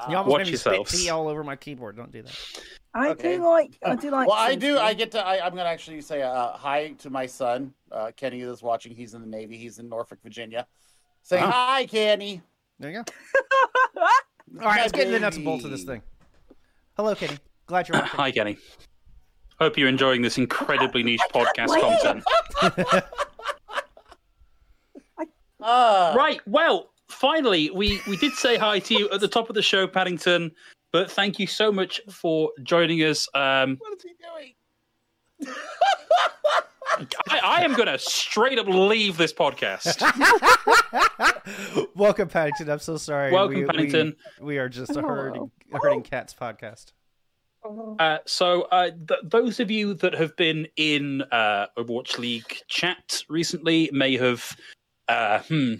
[0.09, 0.91] You almost Watch made me yourselves.
[0.91, 1.97] spit tea all over my keyboard.
[1.97, 2.37] Don't do that.
[2.93, 3.37] I Okay.
[3.37, 3.77] do like.
[3.83, 4.27] I do like.
[4.27, 4.73] well, I do.
[4.75, 4.79] tea.
[4.79, 5.25] I get to.
[5.25, 8.93] I, I'm going to actually say uh, hi to my son, uh, Kenny, that's watching.
[8.93, 9.55] He's in the Navy.
[9.57, 10.67] He's in Norfolk, Virginia.
[11.23, 11.51] Say Wow.
[11.51, 12.41] hi, Kenny.
[12.79, 13.13] There you go.
[14.61, 16.01] All right, let's get into the nuts and bolts of this thing.
[16.97, 17.37] Hello, Kitty.
[17.71, 18.17] Glad you're watching.
[18.17, 18.57] hi, Kenny.
[19.57, 23.01] Hope you're enjoying this incredibly niche podcast content.
[25.61, 26.41] Uh, Right.
[26.45, 29.87] Well, finally, we we did say hi to you at the top of the show,
[29.87, 30.51] Paddington.
[30.91, 33.29] But thank you so much for joining us.
[33.33, 35.55] Um, What is he doing?
[37.29, 40.01] I, I am going to straight up leave this podcast.
[41.95, 42.69] Welcome, Paddington.
[42.69, 43.31] I'm so sorry.
[43.31, 44.15] Welcome, we, we- Paddington.
[44.41, 45.07] We, are just a Hello.
[45.07, 46.91] herding, a herding cats podcast.
[47.99, 53.23] Uh, so, uh, th- those of you that have been in uh, Overwatch League chat
[53.29, 54.55] recently may have
[55.07, 55.75] uh, hmm,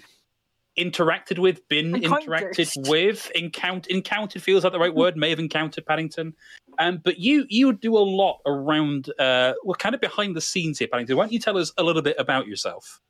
[0.77, 2.29] interacted with, been Encountered.
[2.29, 3.91] interacted with, encountered.
[3.91, 5.17] Encountered feels like the right word.
[5.17, 6.33] May have encountered Paddington.
[6.79, 9.09] Um, but you you do a lot around.
[9.19, 11.17] Uh, well, kind of behind the scenes here, Paddington.
[11.17, 13.01] Why don't you tell us a little bit about yourself?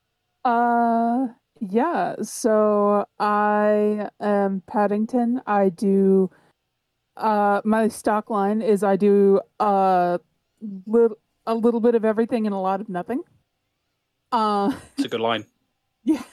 [0.43, 1.27] Uh,
[1.59, 2.15] yeah.
[2.21, 5.41] So I am Paddington.
[5.45, 6.29] I do.
[7.17, 10.17] Uh, my stock line is I do uh,
[10.85, 13.23] little a little bit of everything and a lot of nothing.
[14.31, 15.45] Uh, It's a good line.
[16.03, 16.23] yeah.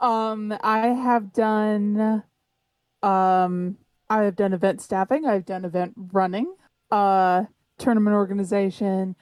[0.00, 2.22] Um, I have done.
[3.02, 3.76] Um,
[4.08, 5.26] I have done event staffing.
[5.26, 6.54] I've done event running.
[6.90, 7.44] Uh,
[7.78, 9.16] tournament organization.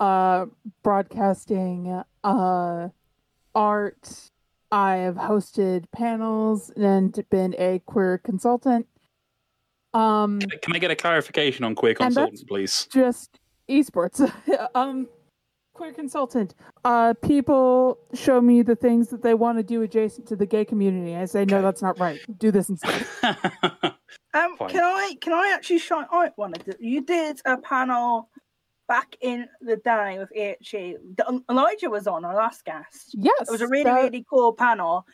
[0.00, 0.46] Uh,
[0.82, 2.02] broadcasting.
[2.22, 2.88] Uh,
[3.54, 4.30] art.
[4.70, 8.86] I have hosted panels and been a queer consultant.
[9.94, 12.88] Um, Can I get a clarification on queer And that's- consultant, please?
[12.92, 13.38] just
[13.70, 14.20] esports.
[14.74, 15.08] um,
[15.72, 16.54] queer consultant.
[16.84, 20.64] Uh, people show me the things that they want to do adjacent to the gay
[20.64, 21.16] community.
[21.16, 22.20] I say, no, that's not right.
[22.38, 23.06] Do this instead.
[24.32, 24.70] Um, Fine.
[24.70, 26.76] can I can I actually shout out one of the?
[26.80, 28.28] You did a panel
[28.88, 30.96] back in the day with AHE.
[31.18, 33.10] that Elijah was on our last guest.
[33.14, 35.06] Yes, It was a really that- really cool panel.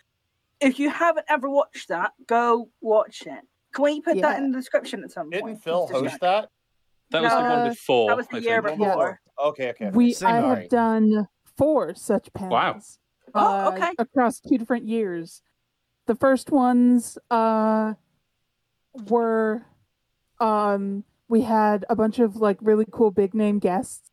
[0.61, 3.43] if you haven't ever watched that, go watch it.
[3.73, 5.63] Can we put that in the description at some Didn't point?
[5.63, 6.21] Phil Just to host check?
[6.21, 6.49] that?
[7.11, 8.09] That was the one before.
[8.11, 8.79] That was the I year think.
[8.79, 9.21] before.
[9.39, 9.87] Okay, okay.
[9.87, 9.97] okay.
[9.97, 10.71] We Same I have alright.
[10.71, 12.99] done four such panels.
[13.35, 13.93] Oh, uh, okay.
[13.99, 15.43] Across two different years.
[16.07, 17.95] The first ones uh
[19.09, 19.63] were
[20.41, 24.11] um we had a bunch of like really cool big name guests.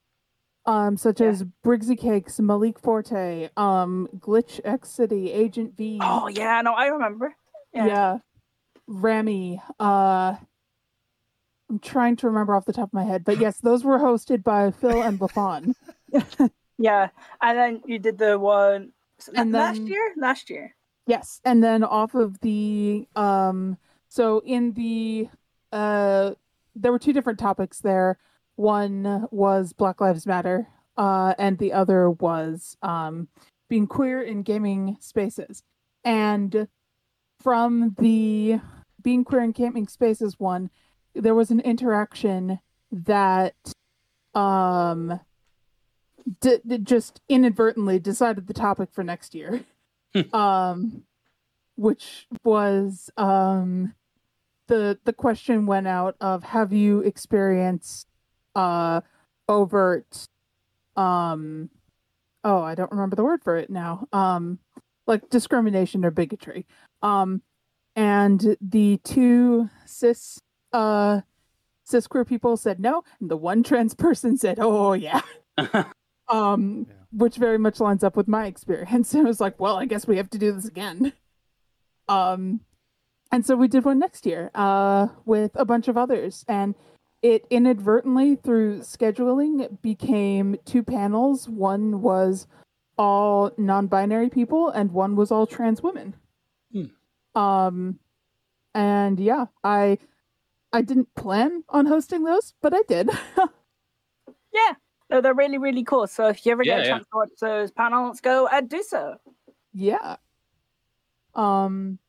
[0.66, 1.28] Um, such Yeah.
[1.28, 5.98] as Briggsy Cakes, Malik Forte, um, Glitch X City, Agent V.
[6.04, 7.34] Oh yeah, no, I remember.
[7.74, 7.86] yeah.
[7.88, 8.18] Yeah.
[8.88, 9.62] Rami.
[9.80, 10.36] Uh,
[11.70, 14.44] I'm trying to remember off the top of my head, but yes, those were hosted
[14.44, 15.74] by Phil and LaFon.
[16.80, 17.10] Yeah,
[17.42, 18.92] and then you did the one
[19.34, 20.14] And last then- year.
[20.16, 20.76] Last year.
[21.08, 23.78] Yes, and then off of the um
[24.10, 25.28] so in the
[25.72, 26.34] uh
[26.76, 28.20] there were two different topics there.
[28.58, 30.68] One was Black Lives Matter,
[30.98, 33.28] uh and the other was um
[33.70, 35.64] being queer in gaming spaces.
[36.04, 36.68] And
[37.42, 38.60] from the
[39.08, 40.70] being queer in gaming spaces one,
[41.16, 42.60] there was an interaction
[42.92, 43.56] that
[44.36, 45.22] um
[46.42, 49.64] d- d- just inadvertently decided the topic for next year.
[50.34, 51.04] Um
[51.76, 53.94] which was um
[54.68, 58.08] the the question went out of have you experienced
[58.56, 59.02] uh
[59.48, 60.28] overt
[60.96, 61.70] um
[62.44, 64.58] oh i don't remember the word for it now um
[65.06, 66.66] like discrimination or bigotry?
[67.02, 67.42] Um
[67.98, 70.40] and the two cis
[70.72, 71.22] uh
[71.84, 75.22] cis queer people said no and the one trans person said oh yeah.
[76.30, 76.94] Um Yeah.
[77.14, 79.14] which very much lines up with my experience.
[79.16, 81.12] It was like well i guess we have to do this again.
[82.08, 82.62] Um
[83.32, 86.46] and so we did one next year uh with a bunch of others.
[86.48, 86.76] And
[87.24, 91.50] it inadvertently through scheduling became two panels.
[91.50, 92.46] One was
[92.98, 96.14] all non-binary people and one was all trans women
[97.38, 98.00] um
[98.74, 99.98] and yeah i
[100.74, 103.10] i didn't plan on hosting those but i did
[104.54, 104.74] Yeah,
[105.10, 106.08] no, they're really really cool.
[106.08, 106.92] So if you ever get Yeah, a yeah.
[106.94, 109.18] chance to watch those panels, go and do so.
[109.74, 110.16] yeah
[111.36, 112.00] um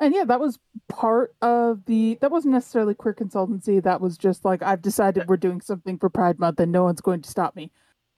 [0.00, 0.58] and yeah that was
[0.88, 5.36] part of the that wasn't necessarily queer consultancy that was just like i've decided we're
[5.36, 7.70] doing something for pride month and no one's going to stop me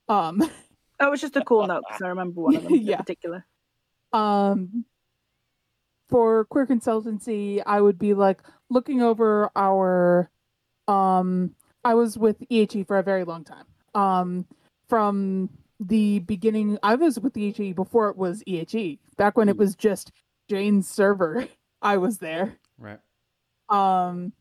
[0.09, 0.38] um
[0.98, 2.92] That was just a cool note because I remember one of them Yeah.
[2.92, 3.44] in particular.
[4.14, 4.84] um
[6.09, 8.40] for queer consultancy i would be like
[8.70, 10.30] looking over our
[10.88, 11.54] um
[11.84, 13.64] i was with ehe for a very long time.
[13.94, 14.46] Um
[14.88, 15.50] from
[15.80, 20.12] the beginning i was with ehe before it was ehe back when it was just
[20.48, 21.48] Jayne's server
[21.82, 22.57] i was there.
[22.78, 23.00] Right.
[23.68, 24.32] um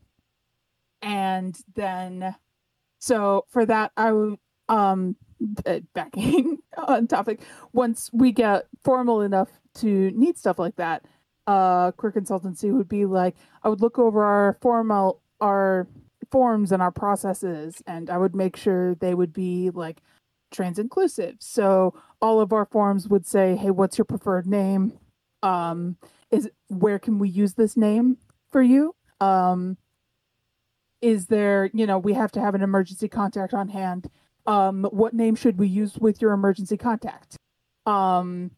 [1.02, 2.34] and then
[2.98, 4.38] so for that i would
[4.68, 5.16] um
[5.94, 6.58] backing
[6.88, 7.40] on topic
[7.72, 11.04] once we get formal enough to need stuff like that
[11.46, 15.86] uh queer consultancy would be like i would look over our formal our
[16.30, 20.02] forms and our processes and i would make sure they would be like
[20.50, 24.92] trans inclusive so all of our forms would say hey what's your preferred name?
[25.42, 25.96] Um
[26.30, 28.16] is where can we use this name
[28.50, 28.94] for you?
[29.20, 29.76] Um
[31.02, 34.08] is there you know we have to have an emergency contact on hand.
[34.46, 37.36] Um what name should we use with your emergency contact?
[37.84, 38.50] Um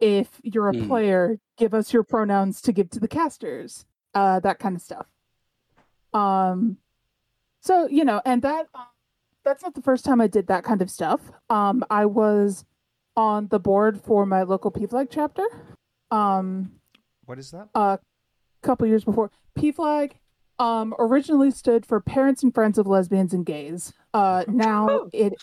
[0.00, 0.86] if you're a Hmm.
[0.86, 3.84] player give us your pronouns to give to the casters
[4.14, 5.06] uh that kind of stuff
[6.14, 6.76] um
[7.60, 8.86] so you know and that um,
[9.44, 11.20] that's not the first time i did that kind of stuff
[11.50, 12.64] um i was
[13.16, 15.44] on the board for my local pflag chapter
[16.10, 16.72] um
[17.26, 17.68] What is that?
[17.74, 17.98] a
[18.62, 19.30] couple years before.
[19.58, 20.12] PFLAG
[20.58, 23.92] um, originally stood for Parents and Friends of Lesbians and Gays.
[24.14, 25.10] Uh, now Oh.
[25.12, 25.34] it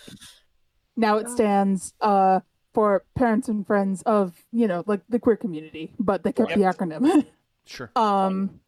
[0.97, 2.39] now it stands uh,
[2.75, 6.61] for Parents and Friends of you know like the queer community, but they kept the
[6.61, 7.25] acronym.
[7.67, 7.89] Sure.
[7.95, 8.59] um,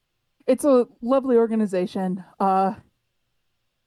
[0.47, 2.23] it's a lovely organization.
[2.39, 2.73] Uh,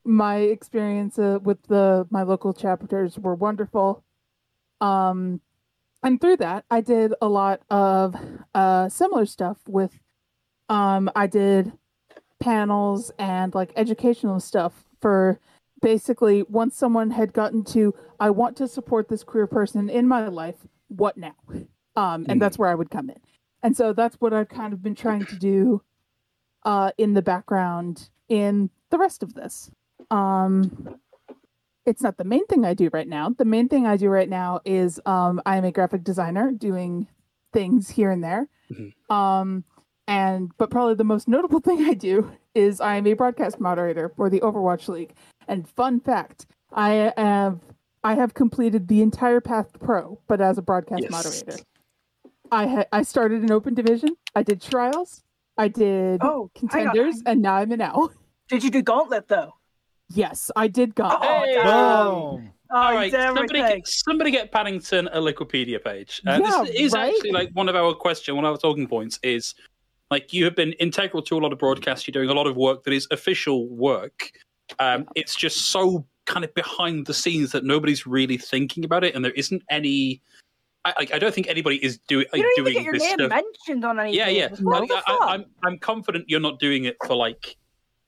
[0.05, 4.05] my experience uh, with the my local chapters were wonderful.
[4.81, 5.41] Um,
[6.05, 8.15] and through that, I did a lot of
[8.55, 9.99] uh, similar stuff with.
[10.69, 11.73] Um, I did
[12.39, 15.41] panels and like educational stuff for
[15.81, 20.29] basically once someone had gotten to I want to support this queer person in my
[20.29, 20.67] life.
[20.89, 21.35] What now?
[21.97, 23.19] Um, and that's where I would come in.
[23.63, 25.83] And so that's what I've kind of been trying to do
[26.65, 29.71] uh, in the background in the rest of this.
[30.11, 30.97] Um,
[31.87, 33.31] it's not the main thing I do right now.
[33.31, 37.09] The main thing I do right now is um, I'm a graphic designer doing
[37.53, 38.49] things here and there.
[38.71, 38.93] Mhm.
[39.11, 39.65] Um,
[40.07, 44.09] and but probably the most notable thing I do is I am a broadcast moderator
[44.17, 45.15] for the Overwatch League.
[45.51, 47.59] And fun fact, I have
[48.05, 51.11] I have completed the entire path to pro, but as a broadcast Yes.
[51.11, 51.59] moderator.
[52.53, 54.11] I had I started an open division.
[54.35, 55.25] I did trials.
[55.59, 58.13] I did Oh, hang on, contenders, hang- and now I'm an L.
[58.49, 59.55] Did you do Gauntlet though?
[60.13, 61.21] Yes, I did gauntlet.
[61.23, 61.63] Oh, Hey!
[61.63, 62.53] Boom.
[62.73, 66.21] Oh, All right, somebody get, somebody get Paddington a Wikipedia page.
[66.27, 67.13] Uh, Yeah, this is right?
[67.15, 69.55] actually like one of our question, one of our talking points is
[70.11, 72.07] like you have been integral to a lot of broadcasts.
[72.09, 74.31] You're doing a lot of work that is official work.
[74.79, 79.15] Um, it's just so kind of behind the scenes that nobody's really thinking about it,
[79.15, 80.23] and there isn't any.
[80.85, 83.31] I, I- don't think anybody is doing You like, don't doing your this name stuff.
[83.31, 84.19] mentioned on anything.
[84.19, 84.49] Yeah, yeah.
[84.61, 85.03] What I?
[85.07, 87.57] I, I'm I'm confident you're not doing it for like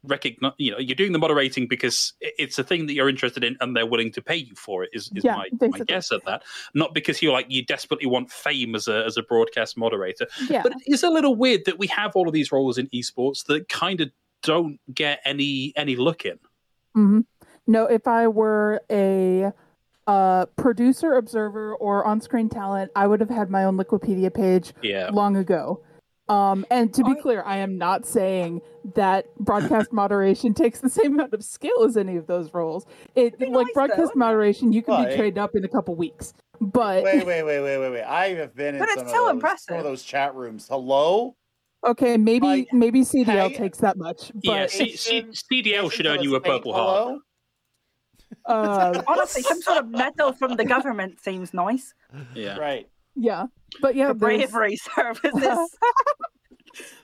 [0.05, 0.53] recognize.
[0.59, 3.77] You know, you're doing the moderating because it's a thing that you're interested in, and
[3.77, 4.91] they're willing to pay you for it.
[4.95, 6.45] Is, is Yeah, my, my guess at that?
[6.75, 10.27] Not because you're like you desperately want fame as a as a broadcast moderator.
[10.49, 13.45] Yeah, But it's a little weird that we have all of these roles in esports
[13.47, 14.11] that kind of
[14.43, 16.39] don't get any any look in.
[16.95, 17.21] Hmm
[17.67, 19.53] No, if I were a
[20.07, 25.11] uh, producer, observer, or on-screen talent, I would have had my own Wikipedia page Yeah.
[25.13, 25.83] long ago.
[26.29, 28.63] Um, and to be I- clear, I am not saying
[28.95, 32.87] that broadcast moderation takes the same amount of skill as any of those roles.
[33.15, 34.19] It like nice, broadcast though.
[34.19, 36.33] moderation, you can Well, be trained up in a couple weeks.
[36.61, 38.03] But Wait, wait, wait, wait, wait, wait.
[38.05, 40.69] I have been in But it's some, of so those, some of those chat rooms.
[40.69, 41.37] Hello?
[41.87, 44.31] Okay, maybe Like, maybe CDL hey- takes that much.
[44.35, 47.19] But Yeah, C- C- CDL should earn you a purple heart.
[48.47, 51.95] Uh, Honestly, some sort of medal from the government seems nice.
[52.35, 52.57] Yeah.
[52.59, 52.89] Right.
[53.15, 53.47] yeah,
[53.81, 55.33] but yeah, For bravery services.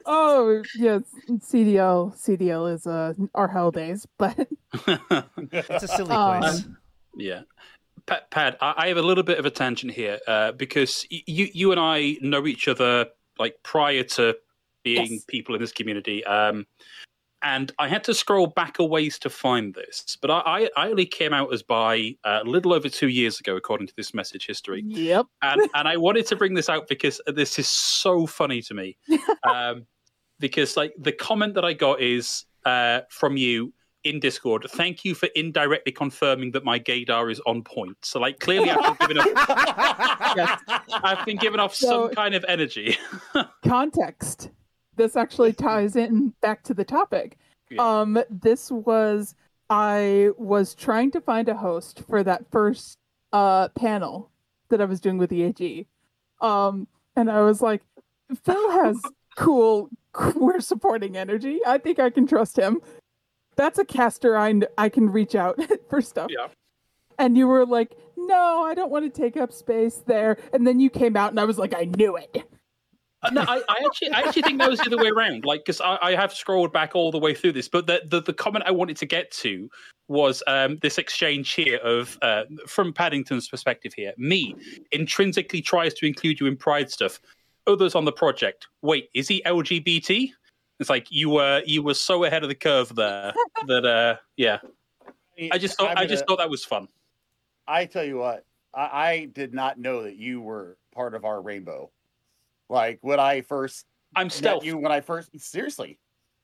[0.06, 4.48] Oh yes, CDL CDL is uh our hell days, but
[5.52, 6.64] It's a silly Um, place.
[7.14, 7.40] Yeah.
[8.06, 11.48] Pat, Pad, I I have a little bit of a tangent here uh, because you
[11.52, 13.08] you and I know each other
[13.38, 14.36] like prior to
[14.96, 15.24] being Yes.
[15.26, 16.66] people in this community, um,
[17.42, 20.16] and I had to scroll back a ways to find this.
[20.20, 23.38] But I, I, I only came out as by uh, a little over two years
[23.38, 25.26] ago, according to this message history yep.
[25.42, 28.96] and and I wanted to bring this out because this is so funny to me.
[29.48, 29.86] Um,
[30.40, 33.72] because like the comment that I got is uh, from you
[34.04, 34.66] in Discord.
[34.70, 37.96] Thank you for indirectly confirming that my gaydar is on point.
[38.02, 40.60] So like clearly I've been giving off, Yes.
[40.92, 42.96] I've been giving off So- some kind of energy.
[43.64, 44.50] Context.
[44.98, 47.38] This actually ties in back to the topic.
[47.70, 48.00] Yeah.
[48.00, 49.34] Um, this was
[49.70, 52.98] I was trying to find a host for that first
[53.32, 54.30] uh panel
[54.68, 55.86] that I was doing with EAG.
[56.40, 56.86] Um,
[57.16, 57.82] and I was like,
[58.44, 59.00] Phil has
[59.36, 61.60] cool queer supporting energy.
[61.66, 62.80] I think I can trust him.
[63.56, 65.58] That's a caster I I can reach out
[65.90, 66.30] for stuff.
[66.30, 66.48] Yeah.
[67.18, 70.36] And you were like, no, I don't want to take up space there.
[70.52, 72.44] And then you came out, and I was like, I knew it.
[73.22, 75.44] Uh, no, I, I actually, I actually think that was the other way around.
[75.44, 78.20] Like, because I, I have scrolled back all the way through this, but the, the,
[78.22, 79.68] the comment I wanted to get to
[80.06, 84.54] was um, this exchange here of, uh, from Paddington's perspective here, me
[84.92, 87.20] intrinsically tries to include you in Pride stuff.
[87.66, 90.30] Others on the project, wait, is he LGBT?
[90.80, 93.34] It's like you were you were so ahead of the curve there
[93.66, 94.58] that uh yeah.
[95.52, 96.88] I just thought I'm I just gonna- thought that was fun.
[97.66, 101.42] I tell you what, I, I did not know that you were part of our
[101.42, 101.90] rainbow.
[102.68, 104.64] Like when I first I'm met stealth.
[104.64, 105.98] you, when I first seriously,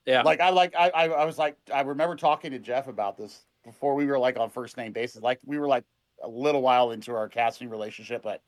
[0.07, 0.23] Yeah.
[0.23, 3.45] like I like I, I I was like I remember talking to Jeff about this
[3.65, 5.23] before we were like on first name basis.
[5.23, 5.85] Like we were like
[6.23, 8.43] a little while into our casting relationship, but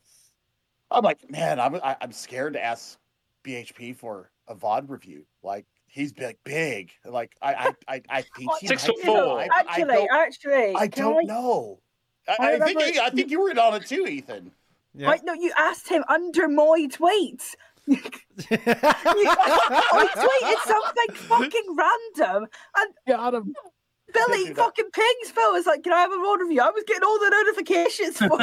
[0.90, 2.98] I'm like, man, I'm I, I'm scared to ask
[3.44, 5.24] BHP for a VOD review.
[5.42, 6.92] Like he's big, big.
[7.04, 9.40] Like I I I, I think he's Six foot you know, four.
[9.40, 11.80] I, I actually, don't, actually, I don't know.
[12.28, 14.52] I, I I, think remember- you- I think you were in on it too, Ethan.
[14.98, 15.08] Yeah.
[15.08, 17.54] Right, no, you asked him under my tweets.
[17.88, 17.98] You-
[18.50, 23.54] I tweeted something fucking random, and Got him.
[24.12, 27.02] Billy fucking pings Phil was like, "Can I have a road review?" I was getting
[27.04, 28.38] all the notifications for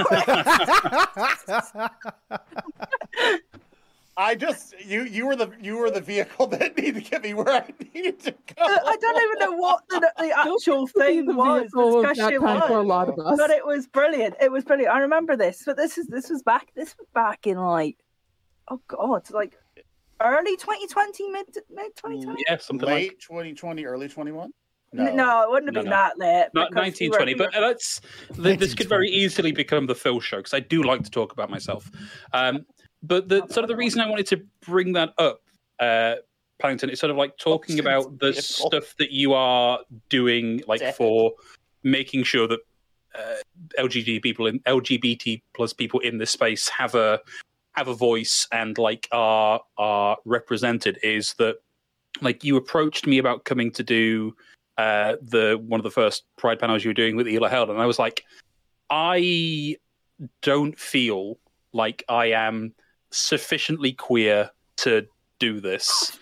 [1.81, 1.91] it.
[4.15, 7.33] I just you you were the you were the vehicle that needed to get me
[7.33, 8.63] where I needed to go.
[8.63, 11.61] Uh, I don't even know what the, the actual thing the was.
[11.63, 12.87] vehicle The of that discussion kind for a was.
[12.87, 13.37] lot of us.
[13.39, 14.35] But it was brilliant.
[14.39, 14.93] It was brilliant.
[14.93, 15.63] I remember this.
[15.65, 16.67] But this is this was back.
[16.75, 17.97] This was back in like,
[18.69, 19.57] oh god, like
[20.21, 22.43] early 2020, mid mid 2020.
[22.47, 24.51] yeah, something like Late 2020, early 21.
[24.95, 25.41] No.
[25.43, 25.95] it wouldn't have No, been no.
[25.95, 26.47] that late.
[26.53, 28.01] Not because we were- 1920, we but were- uh, that's
[28.41, 31.33] th- this could very easily become the Phil show because I do like to talk
[31.33, 31.89] about myself.
[32.31, 32.65] Um,
[33.01, 35.41] but the sort of the reason I wanted to bring that up,
[35.79, 36.15] uh,
[36.59, 38.69] Paddington, is sort of like talking about the Vehicle.
[38.69, 39.79] stuff that you are
[40.09, 40.95] doing, like Dead.
[40.95, 41.33] for
[41.81, 42.59] making sure that
[43.15, 43.35] uh,
[43.79, 47.19] LGBT people in LGBT plus people in this space have a
[47.73, 50.99] have a voice and like are are represented.
[51.03, 51.57] Is that
[52.21, 54.35] like you approached me about coming to do
[54.77, 57.79] uh, the one of the first Pride panels you were doing with Ela Held, and
[57.79, 58.23] I was like,
[58.89, 59.77] I
[60.41, 61.37] don't feel
[61.73, 62.73] like I am
[63.11, 65.07] sufficiently queer to
[65.39, 66.17] do this.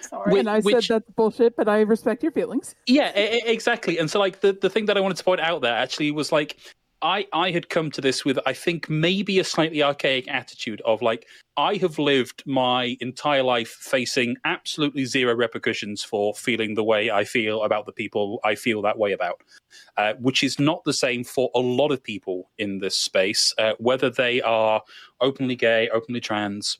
[0.00, 0.32] Sorry.
[0.32, 2.74] Wait, and I which- said that's bullshit, but I respect your feelings.
[2.86, 3.98] Yeah, exactly.
[3.98, 6.30] And so, like, the, the thing that I wanted to point out there actually was
[6.32, 6.58] like,
[7.04, 11.02] I, I had come to this with, I think, maybe a slightly archaic attitude of
[11.02, 11.28] like,
[11.58, 17.24] I have lived my entire life facing absolutely zero repercussions for feeling the way I
[17.24, 19.42] feel about the people I feel that way about,
[19.98, 23.74] uh, which is not the same for a lot of people in this space, uh,
[23.78, 24.82] whether they are
[25.20, 26.78] openly gay, openly trans.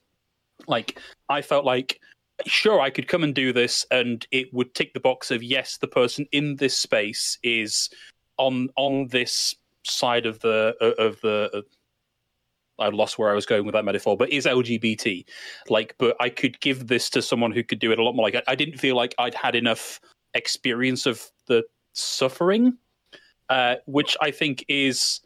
[0.66, 0.98] Like,
[1.28, 2.00] I felt like
[2.46, 5.76] sure i could come and do this and it would tick the box of yes
[5.76, 7.88] the person in this space is
[8.38, 9.54] on on this
[9.84, 11.64] side of the of the
[12.78, 15.24] I lost where I was going with that metaphor, but is LGBT.
[15.68, 18.26] Like, but I could give this to someone who could do it a lot more.
[18.26, 20.00] Like, I, I didn't feel like I'd had enough
[20.34, 21.62] experience of the
[21.92, 22.76] suffering,
[23.48, 25.20] uh, which I think is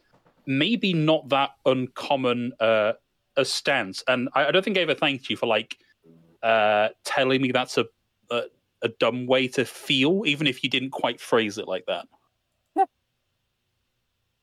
[0.45, 2.93] maybe not that uncommon uh,
[3.35, 4.03] a stance.
[4.07, 5.77] And I, I don't think I ever thanked you for like
[6.43, 7.85] uh, telling me that's a,
[8.29, 8.43] a
[8.81, 12.07] a dumb way to feel, even if you didn't quite phrase it like that.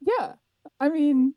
[0.00, 0.34] Yeah.
[0.80, 1.34] I mean,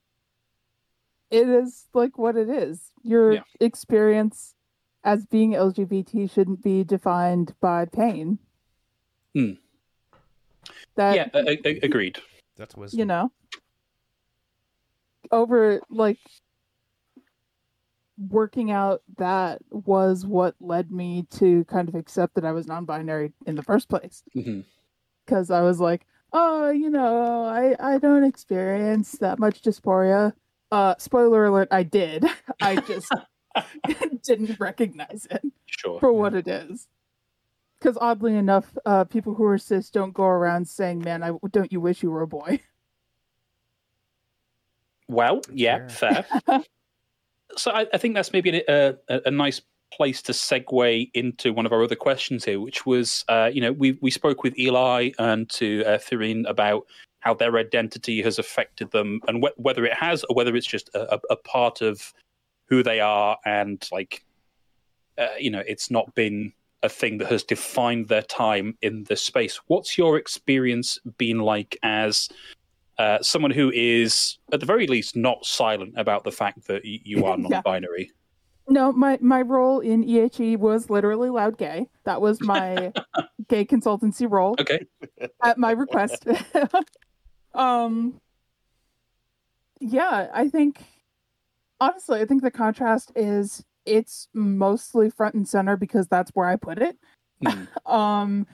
[1.29, 2.91] it is like what it is.
[3.03, 3.43] Your Yeah.
[3.59, 4.55] experience
[5.03, 8.39] as being LGBT shouldn't be defined by pain.
[9.33, 9.53] Hmm.
[10.95, 12.19] That, yeah, a- a- agreed.
[12.57, 12.99] That's wisdom.
[12.99, 13.31] you know,
[15.31, 16.17] over like
[18.29, 22.83] working out that was what led me to kind of accept that I was non
[22.83, 24.23] binary in the first place.
[24.33, 24.61] hmm
[25.25, 30.33] because I was like, oh, you know, I I don't experience that much dysphoria.
[30.71, 32.25] Uh, spoiler alert, I did.
[32.61, 33.11] I just
[34.23, 35.99] didn't recognize it Sure.
[35.99, 36.87] for what it is.
[37.79, 41.71] Because oddly enough, uh, people who are cis don't go around saying, "Man, I don't
[41.71, 42.59] you wish you were a boy."
[45.07, 46.25] Well, yeah, fair.
[47.57, 49.61] so I, I think that's maybe a, a, a nice
[49.91, 53.71] place to segue into one of our other questions here, which was, uh, you know,
[53.71, 56.85] we we spoke with Eli and to uh, Thirin about
[57.21, 60.89] how their identity has affected them, and wh- whether it has or whether it's just
[60.93, 62.13] a, a, a part of
[62.67, 64.23] who they are, and like,
[65.17, 66.53] uh, you know, it's not been
[66.83, 69.59] a thing that has defined their time in this space.
[69.67, 72.29] What's your experience been like as
[72.97, 76.99] uh, someone who is, at the very least, not silent about the fact that y-
[77.03, 78.05] you are non-binary?
[78.05, 78.18] Yeah.
[78.69, 81.89] No, my my role in EHE was literally loud gay.
[82.03, 82.93] That was my
[83.49, 84.55] gay consultancy role.
[84.59, 84.85] Okay.
[85.43, 86.27] at my request.
[87.55, 88.21] um
[89.81, 90.83] yeah, I think
[91.79, 96.55] honestly, I think the contrast is it's mostly front and center because that's where I
[96.55, 96.97] put it.
[97.45, 97.63] Hmm.
[97.91, 98.47] Um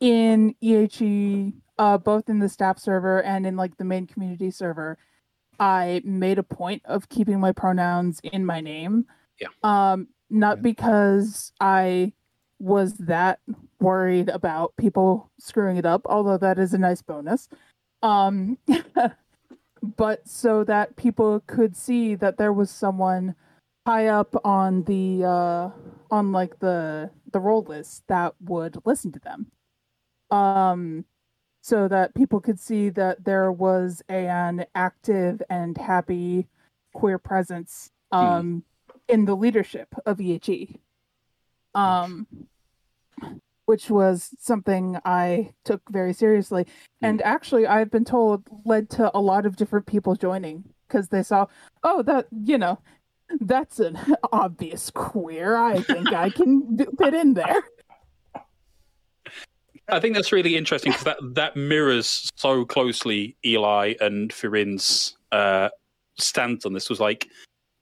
[0.00, 4.98] in EHE uh both in the staff server and in like the main community server,
[5.60, 9.06] I made a point of keeping my pronouns in my name.
[9.40, 9.48] Yeah.
[9.62, 10.62] Um not Yeah.
[10.62, 12.12] because I
[12.58, 13.40] was that
[13.80, 17.48] worried about people screwing it up, although that is a nice bonus.
[18.02, 18.58] Um,
[19.96, 23.34] but so that people could see that there was someone
[23.86, 25.70] high up on the uh,
[26.10, 29.50] on like the the roll list that would listen to them.
[30.30, 31.04] Um,
[31.64, 36.46] so that people could see that there was an active and happy
[36.92, 38.62] queer presence um,
[39.08, 40.78] in the leadership of EHE
[41.74, 42.26] um,
[43.64, 46.66] which was something I took very seriously.
[47.00, 51.22] And actually, I've been told led to a lot of different people joining because they
[51.22, 51.46] saw,
[51.82, 52.78] oh, that, you know,
[53.40, 53.98] that's an
[54.32, 55.56] obvious queer.
[55.56, 57.62] I think I can fit in there.
[59.88, 65.68] I think that's really interesting because that, that mirrors so closely Eli and Firin's uh,
[66.18, 66.88] stance on this.
[66.88, 67.28] Was like,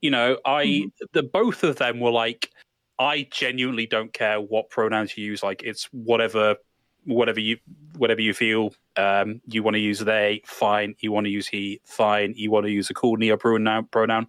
[0.00, 0.90] you know, I Mhm.
[1.12, 2.50] the both of them were like,
[2.98, 5.42] I genuinely don't care what pronouns you use.
[5.42, 6.56] Like, it's whatever,
[7.04, 7.58] whatever you,
[7.96, 8.74] whatever you feel.
[8.96, 10.94] Um, you want to use they, fine.
[11.00, 12.34] You want to use he, fine.
[12.36, 14.26] You want to use a cool neo pronoun, pronoun,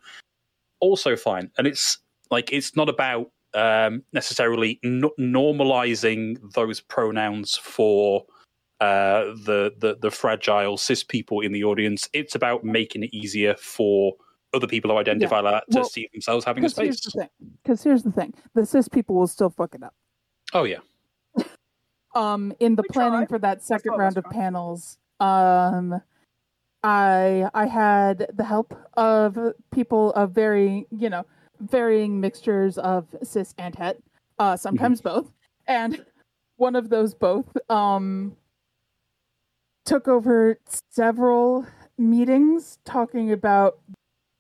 [0.80, 1.52] also fine.
[1.58, 1.98] And it's
[2.32, 8.26] like it's not about um, necessarily n- normalizing those pronouns for
[8.82, 12.10] uh, the, the the fragile cis people in the audience.
[12.14, 14.14] It's about making it easier for
[14.54, 17.14] other people who identify like that to Well, see themselves having a Because here's space.
[17.14, 17.30] the thing.
[17.64, 18.34] Because here's the thing.
[18.56, 19.94] The cis people will still fuck it up.
[20.54, 20.80] Oh yeah,
[22.16, 23.30] um in the We planning tried.
[23.30, 26.02] for that second round of panels um
[26.84, 29.38] i i had the help of
[29.72, 31.26] people of very you know
[31.70, 33.98] varying mixtures of cis and het
[34.40, 35.32] uh sometimes both.
[35.68, 36.06] And
[36.58, 38.36] one of those both um
[39.86, 40.60] took over
[40.90, 41.66] several
[41.98, 43.80] meetings talking about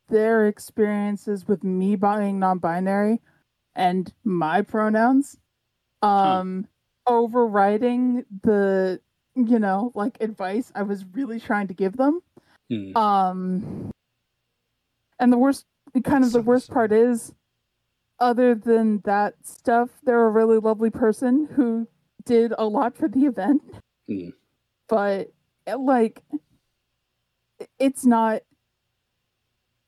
[0.10, 3.20] their experiences with me being non-binary
[3.76, 5.38] and my pronouns
[6.02, 6.68] um
[7.08, 9.00] overriding the
[9.36, 12.22] you know like advice i was really trying to give them.
[12.70, 12.95] Hmm.
[12.98, 13.91] um
[15.20, 15.66] and the worst
[16.02, 17.34] kind of the So worst part is
[18.20, 21.88] other than that stuff they're a really lovely person who
[22.26, 23.61] did a lot for the event
[24.07, 24.30] Hmm.
[24.88, 25.32] but
[25.68, 26.24] eh, like
[27.80, 28.41] it's not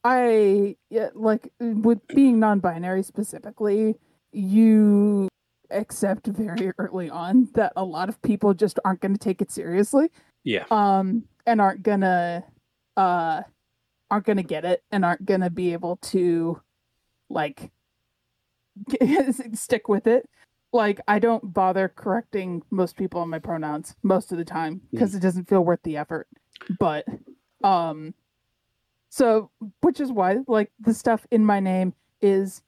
[0.03, 0.75] i
[1.13, 3.95] like with being non-binary specifically
[4.31, 5.27] you
[5.71, 9.51] accept very early on that a lot of people just aren't going to take it
[9.51, 10.09] seriously
[10.43, 10.65] Yeah.
[10.71, 12.43] um and aren't gonna
[12.97, 13.41] uh
[14.09, 16.61] aren't gonna get it and aren't gonna be able to
[17.29, 17.71] like
[19.53, 20.29] stick with it.
[20.73, 25.15] Like i don't bother correcting most people on my pronouns most of the time because
[25.15, 26.27] it doesn't feel worth the effort.
[26.79, 27.05] But
[27.63, 28.13] um
[29.09, 29.49] so
[29.81, 32.61] which is why like the stuff in my name is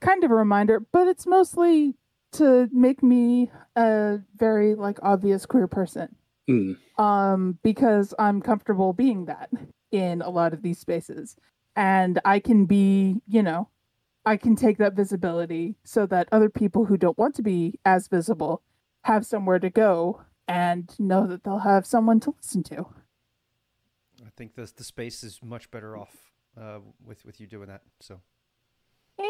[0.00, 1.94] kind of a reminder but it's mostly
[2.32, 6.16] to make me a very like obvious queer person.
[6.46, 6.72] Hmm.
[6.98, 9.48] um because i'm comfortable being that
[9.94, 11.36] in a lot of these spaces.
[11.76, 13.68] And i can be you know
[14.26, 18.06] i can take that visibility so that other people who don't want to be as
[18.08, 18.62] visible
[19.02, 22.86] have somewhere to go and know that they'll have someone to listen to.
[24.24, 26.14] I think the the space is much better off
[26.60, 27.82] uh, with with you doing that.
[28.00, 28.20] So.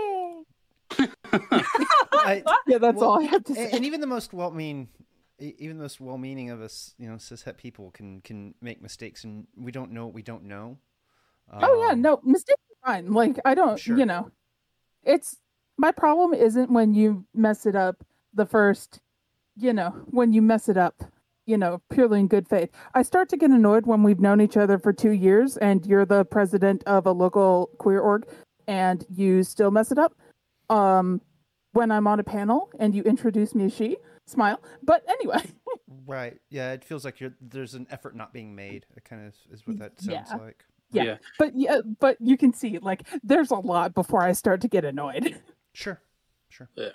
[2.12, 3.70] I, yeah that's Well, all i have to say.
[3.73, 5.03] and even the most well mean e-
[5.39, 9.24] even the most well meaning of us you know cishet people can can make mistakes
[9.24, 10.78] and we don't know what we don't know.
[11.52, 13.12] Oh yeah Um, no mistakes are fine.
[13.12, 13.97] Like i don't Sure.
[13.97, 14.31] you know
[15.02, 15.36] it's
[15.77, 19.01] my problem isn't when you mess it up the first
[19.56, 21.02] you know when you mess it up
[21.47, 22.70] you know purely in good faith.
[22.94, 26.06] I start to get annoyed when we've known each other for two years and you're
[26.06, 28.27] the president of a local queer org
[28.66, 30.15] and you still mess it up.
[30.70, 31.20] Um
[31.73, 35.42] when i'm on a panel and you introduce me as she smile but anyway
[36.06, 39.34] right yeah it feels like you're there's an effort not being made it kind of
[39.52, 40.36] is what that sounds Yeah.
[40.36, 41.02] like Yeah.
[41.02, 41.16] Yeah.
[41.38, 44.84] but yeah but you can see like there's a lot before i start to get
[44.84, 45.36] annoyed
[45.74, 46.01] sure
[46.48, 46.88] sure Yeah.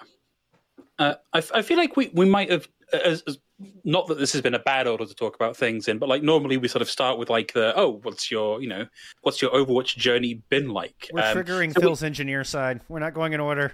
[0.97, 3.37] Uh, I, f- I feel like we, we might have, as, as,
[3.85, 6.23] not that this has been a bad order to talk about things in, but like
[6.23, 8.85] normally we sort of start with like the, oh, what's your, you know,
[9.21, 11.09] what's your Overwatch journey been like?
[11.13, 13.71] we're Um, triggering so we- phil's engineer side we're not going in order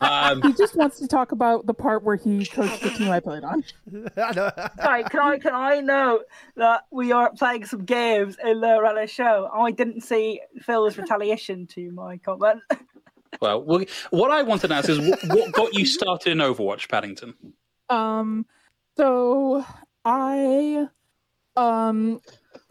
[0.00, 3.20] um, he just wants to talk about the part where he coached the team I
[3.20, 3.64] played on.
[4.16, 6.24] Right, can I can I note
[6.56, 9.50] that we are playing some games in the Rella show?
[9.52, 12.60] I didn't see Phil's retaliation to my comment.
[13.40, 16.88] well, we what I wanted to ask is what, what got you started in Overwatch,
[16.88, 17.34] Paddington?
[17.88, 18.46] Um,
[18.96, 19.64] so
[20.04, 20.88] I,
[21.56, 22.20] um,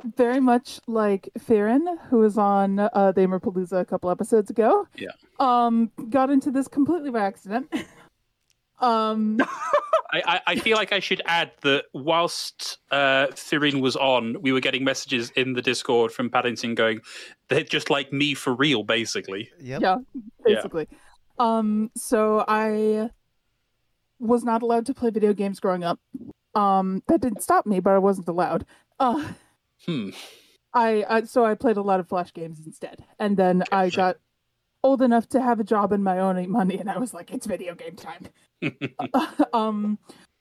[0.03, 4.87] very much like Farron, who was on uh, the Palooza a couple episodes ago.
[4.97, 5.09] Yeah.
[5.39, 7.73] Um, got into this completely by accident.
[8.79, 9.39] um,
[10.11, 14.51] I, I, I feel like I should add that whilst uh, Thirin was on, we
[14.51, 17.01] were getting messages in the Discord from Paddington going,
[17.47, 19.49] they're just like me for real, basically.
[19.59, 19.97] yep yeah,
[20.43, 20.87] basically.
[21.37, 23.11] Um, so I
[24.19, 25.99] was not allowed to play video games growing up.
[26.55, 28.65] Um, that didn't stop me, but I wasn't allowed.
[28.99, 29.31] Uh,
[29.85, 30.09] Hmm.
[30.73, 33.97] I, I so I played a lot of flash games instead, and then I Gotcha.
[33.97, 34.17] got
[34.83, 37.47] old enough to have a job and my own money, and I was like, it's
[37.47, 38.27] video game time.
[39.53, 39.97] um,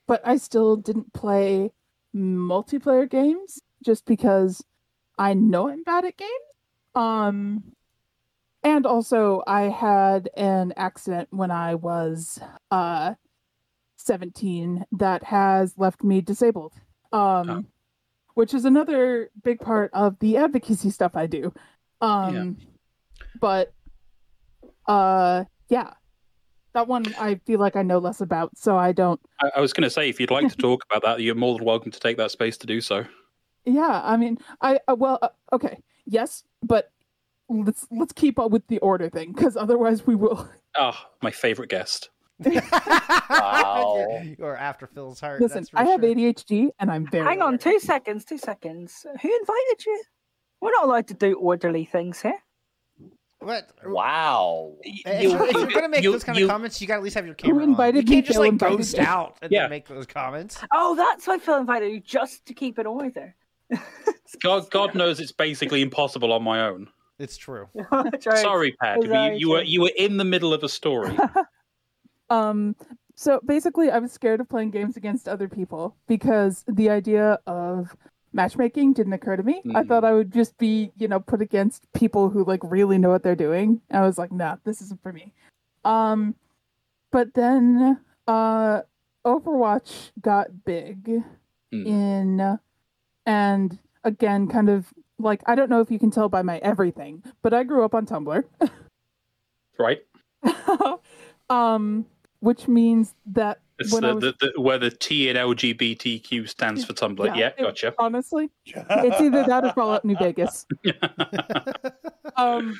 [0.07, 1.71] but I still didn't play
[2.15, 4.63] multiplayer games just because
[5.17, 6.31] I know I'm bad at games.
[6.95, 7.63] Um,
[8.63, 12.39] and also I had an accident when I was
[12.71, 13.13] uh
[13.97, 16.73] 17 that has left me disabled.
[17.11, 17.65] Um, Oh.
[18.39, 21.53] Which is another big part of the advocacy stuff I do.
[21.99, 22.55] Um,
[23.41, 23.73] but
[24.87, 25.91] uh, yeah,
[26.73, 29.19] that one I feel like I know less about, so I don't.
[29.41, 31.57] I, I was going to say, if you'd like to talk about that, you're more
[31.57, 33.03] than welcome to take that space to do so.
[33.65, 36.93] Yeah, I mean, I uh, well, uh, okay, yes, but
[37.49, 40.49] let's let's keep up with the order thing because otherwise we will.
[40.77, 42.09] Ah, my favorite guest.
[42.39, 44.07] Wow.
[44.23, 46.15] you're, you're after phil's heart Listen, that's for I have sure.
[46.15, 47.25] ADHD and I'm very.
[47.25, 47.57] Hang on, aware.
[47.57, 49.05] two seconds, two seconds.
[49.21, 50.03] Who invited you?
[50.61, 52.37] We're not allowed to do orderly things here.
[53.39, 54.73] what Wow.
[54.83, 56.99] If You- you're, if you're gonna make you- those kind you- of comments, you gotta
[56.99, 58.07] at least have your camera invited on.
[58.07, 58.15] You me?
[58.15, 59.03] can't just like invited ghost me.
[59.05, 59.61] out and Yeah.
[59.61, 60.57] then make those comments.
[60.73, 63.35] Oh, that's why Phil invited you, just to keep it order.
[64.43, 66.89] God, God knows it's basically impossible on my own.
[67.19, 67.67] It's true.
[68.21, 68.37] True.
[68.37, 68.99] Sorry, Pat.
[69.03, 71.17] It's You, you were you were in the middle of a story.
[72.29, 72.75] Um,
[73.15, 77.95] so basically, I was scared of playing games against other people because the idea of
[78.31, 79.61] matchmaking didn't occur to me.
[79.75, 79.87] I Mm.
[79.87, 83.23] thought I would just be, you know, put against people who like really know what
[83.23, 83.81] they're doing.
[83.91, 85.33] I was like, nah, this isn't for me.
[85.83, 86.35] Um,
[87.11, 88.81] but then uh,
[89.25, 91.23] Overwatch got big
[91.73, 91.85] Mm.
[91.85, 92.59] in,
[93.25, 97.21] and again, kind of like I don't know if you can tell by my everything,
[97.41, 98.43] but I grew up on Tumblr.
[99.77, 99.99] Right?
[101.49, 102.05] um,
[102.41, 106.47] which means that It's when I the, was the, the, where the T in LGBTQ
[106.49, 107.25] stands for Tumblr.
[107.25, 107.93] Yeah, Yeah, it- gotcha.
[107.99, 110.65] honestly, it's either that or Fallout New Vegas.
[112.37, 112.79] um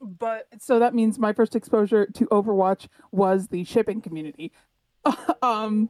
[0.00, 4.52] but so that means my first exposure to overwatch was the shipping community
[5.42, 5.88] um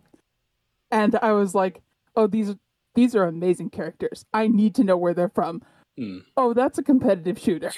[0.92, 1.82] and i was like
[2.14, 2.54] oh these
[2.94, 5.60] these are amazing characters i need to know where they're from
[5.98, 6.18] Hmm.
[6.36, 7.72] oh that's a competitive shooter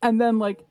[0.00, 0.64] and then like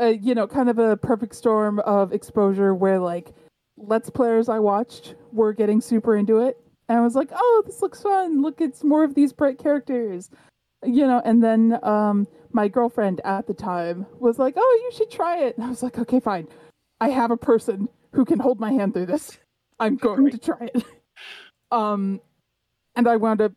[0.00, 3.32] you know kind of a perfect storm of exposure where like
[3.76, 6.58] let's players i watched were getting super into it.
[6.88, 8.42] And i was like oh this looks fun.
[8.42, 10.30] Look it's more of these bright characters.
[10.84, 15.10] You know and then um my girlfriend at the time was like oh you should
[15.10, 15.56] try it.
[15.56, 16.48] And i was like okay fine.
[17.00, 19.38] I have a person who can hold my hand through this.
[19.78, 20.84] I'm going to try it.
[21.72, 22.20] Um
[22.96, 23.52] and i wound up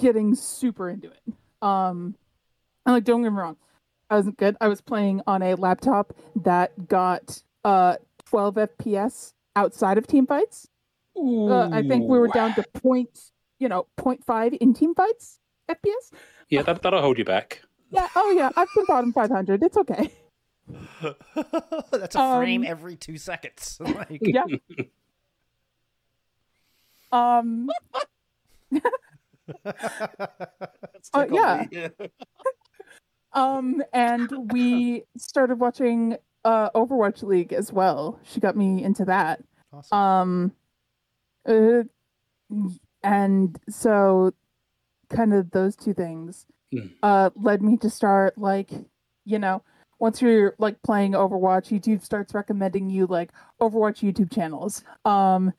[0.00, 1.22] getting super into it.
[1.62, 2.16] Um
[2.84, 3.56] and like don't get me wrong
[4.10, 4.56] i wasn't good.
[4.60, 7.96] I was playing on a laptop that got uh
[8.26, 10.68] 12 fps outside of team fights.
[11.16, 15.38] Uh, i think we were down to point you know 0.5 in team fights
[15.68, 16.12] fps
[16.48, 17.62] Yeah, that, that'll hold you back.
[17.90, 20.10] yeah oh yeah i've been bottom 500 it's okay.
[21.90, 23.78] That's a frame Um, every two seconds.
[23.98, 24.44] like, yeah.
[27.12, 27.68] Um
[31.12, 31.66] Uh, yeah.
[33.32, 39.40] Um and we started watching uh overwatch league as well she got me into that
[39.72, 39.98] awesome.
[39.98, 40.52] um
[41.46, 41.82] uh,
[43.02, 44.32] and so
[45.10, 46.86] kind of those two things Hmm.
[47.02, 48.70] uh led me to start like
[49.24, 49.60] you know
[49.98, 55.52] once you're like playing overwatch youtube starts recommending you like overwatch youtube channels um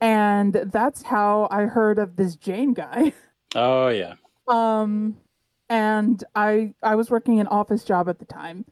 [0.00, 3.12] and that's how i heard of this Jayne guy
[3.54, 4.14] Oh, yeah.
[4.48, 5.16] um
[5.68, 8.64] and i i was working an office job at the time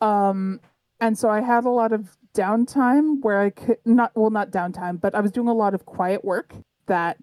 [0.00, 0.60] um
[1.00, 5.00] and so i had a lot of downtime where i could not well not downtime
[5.00, 6.54] but i was doing a lot of quiet work
[6.86, 7.18] that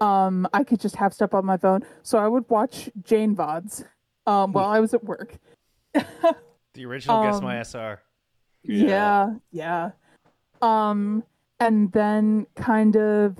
[0.00, 3.84] um i could just have stuff on my phone so i would watch Jayne vods
[4.26, 5.38] um while i was at work
[6.74, 8.00] the original Guess um, My SR.
[8.62, 9.90] yeah, yeah.
[10.62, 11.24] Um,
[11.60, 13.36] and then kind of,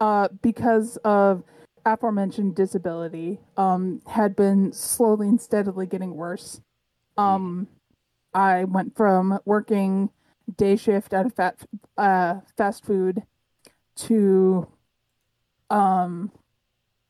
[0.00, 1.42] uh, because of
[1.86, 6.60] aforementioned disability, um, had been slowly and steadily getting worse.
[7.16, 7.68] Um,
[8.34, 10.10] I went from working
[10.56, 11.56] day shift at a fat,
[11.96, 13.22] uh, fast food
[13.96, 14.68] to,
[15.70, 16.30] um,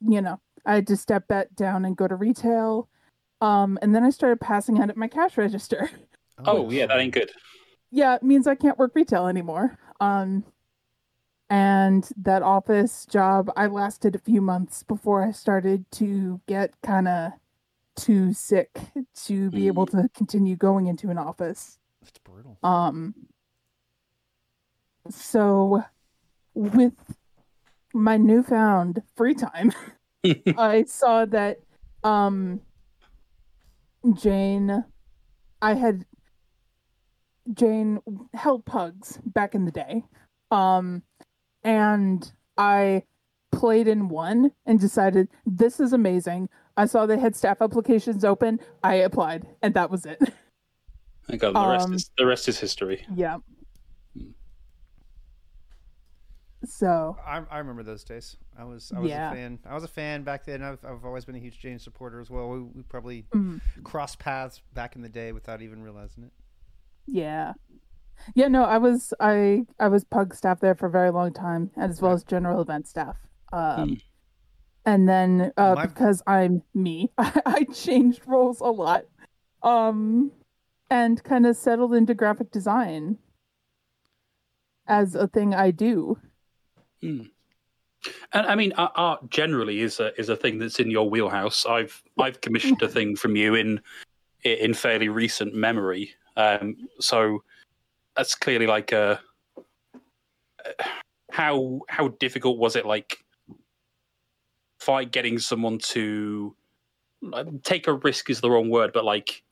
[0.07, 2.89] you know, I had to step back down and go to retail.
[3.41, 5.91] Um, and then I started passing out at my cash register.
[6.45, 7.31] Oh, yeah, that ain't good.
[7.91, 9.79] yeah, it means I can't work retail anymore.
[10.01, 10.45] Um,
[11.49, 17.09] and that office job, I lasted a few months before I started to get kind
[17.09, 17.33] of
[17.97, 18.79] too sick
[19.25, 21.79] to be able to continue going into an office.
[22.03, 22.59] That's brutal.
[22.63, 23.15] Um,
[25.11, 25.83] so
[26.55, 26.95] with
[27.95, 29.73] my newfound free time,
[30.57, 31.59] I saw that
[32.05, 32.61] um
[34.15, 34.85] Jayne
[35.63, 36.05] I had
[37.53, 38.01] Jayne
[38.35, 40.05] held pugs back in the day.
[40.51, 41.03] Um
[41.67, 43.03] and I
[43.53, 46.49] played in one and decided this is amazing.
[46.77, 48.61] I saw they had staff applications open.
[48.83, 50.19] I applied and that was it.
[51.29, 53.05] Thank God, the rest Um, is the rest is history.
[53.15, 53.39] yeah.
[56.65, 58.37] So, I, I remember those days.
[58.59, 59.31] I was I was Yeah.
[59.31, 59.59] a fan.
[59.67, 60.63] I was a fan back then.
[60.63, 62.49] I've I've always been a huge James supporter as well.
[62.49, 66.33] We, we probably mm, crossed paths back in the day without even realizing it.
[67.07, 67.53] yeah.
[68.35, 71.71] Yeah, no, I was I I was pug staff there for a very long time
[71.77, 73.17] as well as general event staff.
[73.53, 73.95] Um Hmm.
[74.85, 79.05] and then uh My- because I'm me, I, changed roles a lot.
[79.63, 80.33] Um
[80.91, 83.19] and kind of settled into graphic design
[84.87, 86.19] as a thing I do.
[87.03, 87.31] And
[88.33, 91.67] I mean, art generally is a is a thing that's in your wheelhouse.
[91.67, 93.81] I've I've commissioned a thing from you in
[94.43, 96.11] in fairly recent memory.
[96.37, 97.43] Um, so
[98.17, 99.21] that's clearly like a
[101.31, 103.19] how how difficult was it like
[104.81, 106.55] fight getting someone to
[107.63, 109.43] take a risk is the wrong word, but like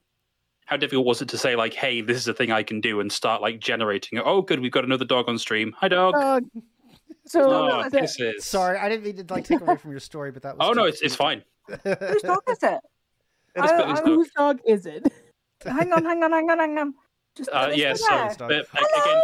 [0.67, 3.01] how difficult was it to say like, hey, this is a thing I can do
[3.01, 4.19] and start like generating?
[4.19, 5.75] Oh, good, we've got another dog on stream.
[5.79, 6.15] Hi, dog.
[6.17, 6.41] Uh,
[7.27, 10.01] So No, the- this is Sorry, I didn't mean to like take away from your
[10.01, 10.67] story, but that was.
[10.69, 11.43] Oh no, it's it's fine.
[11.69, 12.81] Whose dog is it?
[13.57, 14.05] I- I- dog.
[14.05, 15.11] whose dog is it?
[15.65, 16.95] hang on, hang on, hang on, hang on.
[17.37, 18.19] Just Uh, let yeah, so there.
[18.25, 18.49] Billy's dog.
[18.49, 19.03] but Hello.
[19.05, 19.23] again,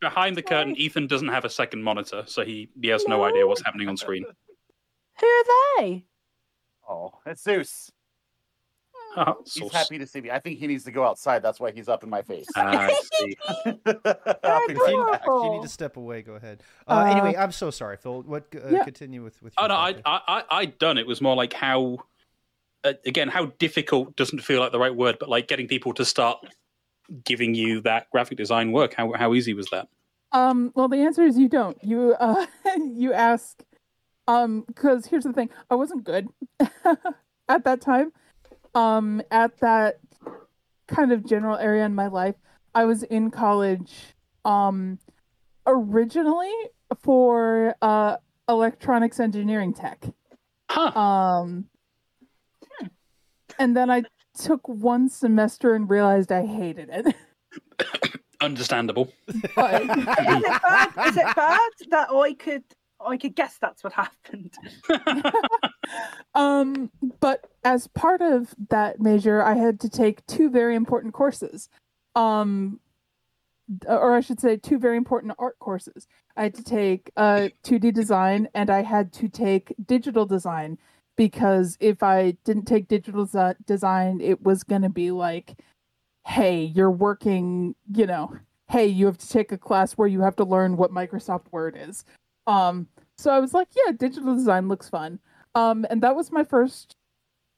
[0.00, 0.84] behind the curtain, Sorry.
[0.84, 3.28] Ethan doesn't have a second monitor, so he he has no Hello.
[3.28, 4.24] idea what's happening on screen.
[5.20, 5.44] Who are
[5.80, 6.04] they?
[6.88, 7.90] Oh, it's Zeus.
[9.16, 10.30] Uh, He's happy to see me.
[10.30, 11.42] I think he needs to go outside.
[11.42, 12.46] That's why he's up in my face.
[12.54, 13.36] I see.
[13.66, 15.22] I'll be you, back.
[15.22, 16.62] if you need to step away, go ahead.
[16.86, 18.22] Uh, Uh, anyway, I'm so sorry, Phil.
[18.22, 18.44] What?
[18.54, 18.84] Uh, Yeah.
[18.84, 19.54] Continue with with.
[19.58, 20.02] Oh no, I topic.
[20.06, 20.20] I
[20.50, 20.98] I I'd done.
[20.98, 21.98] It was more like how,
[22.84, 26.04] uh, again, how difficult doesn't feel like the right word, but like getting people to
[26.04, 26.38] start
[27.24, 28.94] giving you that graphic design work.
[28.94, 29.88] How how easy was that?
[30.32, 31.82] Um, well, the answer is you don't.
[31.82, 33.62] You uh, you ask,
[34.26, 36.28] um, because here's the thing: I wasn't good
[37.48, 38.12] at that time.
[38.74, 40.00] Um, at that
[40.86, 42.36] kind of general area in my life,
[42.74, 44.14] I was in college.
[44.44, 44.98] Um,
[45.68, 46.52] originally
[47.02, 48.16] for uh
[48.48, 50.04] electronics engineering tech.
[50.70, 50.98] Huh?
[50.98, 51.66] Um,
[53.58, 54.02] and then I
[54.38, 57.14] took one semester and realized I hated it.
[58.40, 59.12] Understandable.
[59.54, 60.92] But- Is it bad?
[61.08, 62.64] Is it bad that I could
[63.04, 64.54] I could guess that's what happened?
[66.34, 66.90] Um,
[67.20, 71.68] but as part of that major, I had to take two very important courses.
[72.14, 72.80] Um,
[73.86, 76.06] or I should say, two very important art courses.
[76.36, 80.78] I had to take uh, 2D design and I had to take digital design
[81.18, 85.56] because if I didn't take digital desi- design, it was going to be like,
[86.24, 88.36] hey, you're working, you know,
[88.70, 91.76] hey, you have to take a class where you have to learn what Microsoft Word
[91.76, 92.04] is.
[92.46, 92.86] Um,
[93.16, 95.18] so I was like, yeah, digital design looks fun.
[95.56, 96.94] Um, and that was my first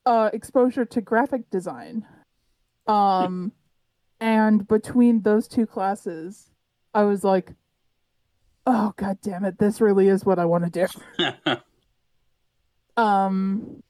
[0.06, 2.06] uh, exposure to graphic design.
[2.86, 3.52] Um,
[4.20, 6.50] and between those two classes,
[6.94, 7.52] I was like,
[8.66, 10.88] oh god damn it, this really is what I want to
[11.18, 11.56] do.
[12.96, 13.82] Um,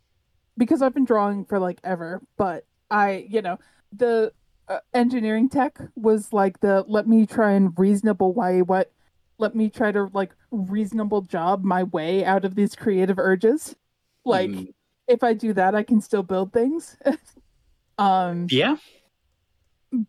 [0.56, 3.58] because I've been drawing for like ever, but I, you know,
[3.92, 4.32] the
[4.68, 8.92] uh, engineering tech was like the let me try and reasonable way what
[9.38, 13.74] let me try to like reasonable job my way out of these creative urges.
[14.24, 14.74] Like Mm.
[15.08, 16.96] if I do that, I can still build things.
[17.98, 18.76] um, yeah.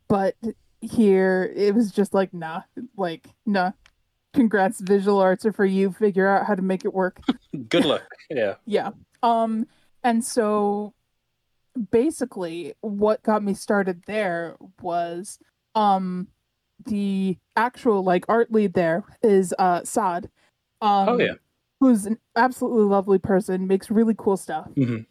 [0.08, 0.36] but
[0.82, 2.62] here it was just like nah,
[2.98, 3.72] like nah.
[4.34, 5.92] Congrats, visual arts are for you.
[5.92, 7.20] Figure out how to make it work.
[7.70, 8.04] Good luck.
[8.30, 8.56] Yeah.
[8.66, 8.92] Yeah.
[9.24, 9.68] Um
[10.04, 10.94] and so
[11.92, 15.38] basically what got me started there was
[15.76, 16.28] um
[16.86, 20.26] the actual like art lead there is uh Sadd.
[20.82, 21.34] Um Oh yeah.
[21.80, 24.70] who's an absolutely lovely person, makes really cool stuff.
[24.76, 25.06] Mhm.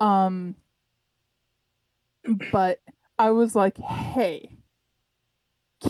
[0.00, 0.54] Um
[2.52, 2.80] but
[3.18, 4.50] I was like, "Hey,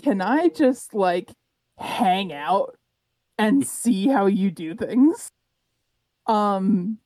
[0.02, 1.32] can I just like
[1.78, 2.76] hang out
[3.38, 5.30] and see how you do things?"
[6.26, 6.98] Um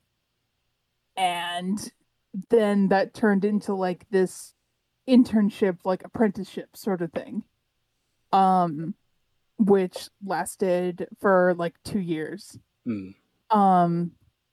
[1.15, 1.91] and
[2.49, 4.53] then that turned into like this
[5.07, 7.43] internship like apprenticeship sort of thing.
[8.31, 8.95] Um
[9.59, 12.57] which lasted for like 2 years.
[12.87, 13.13] Mm.
[13.49, 14.11] Um,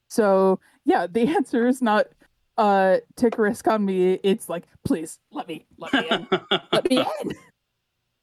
[0.08, 2.06] so yeah, the answer is not
[2.58, 4.20] uh take a risk on me.
[4.22, 6.28] It's like, please let me let me in.
[6.72, 7.32] let me in.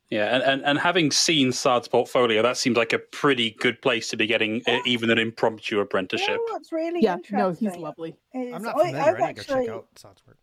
[0.09, 4.09] Yeah, and, and, and having seen Sadd's portfolio, that seems like a pretty good place
[4.09, 6.29] to be getting uh, even an impromptu apprenticeship.
[6.29, 7.37] You know what's really Yeah, interesting?
[7.39, 8.15] no, he's lovely.
[8.33, 9.01] is I'm not I- familiar.
[9.01, 10.37] I've I need to go actually, check out Sadd's work.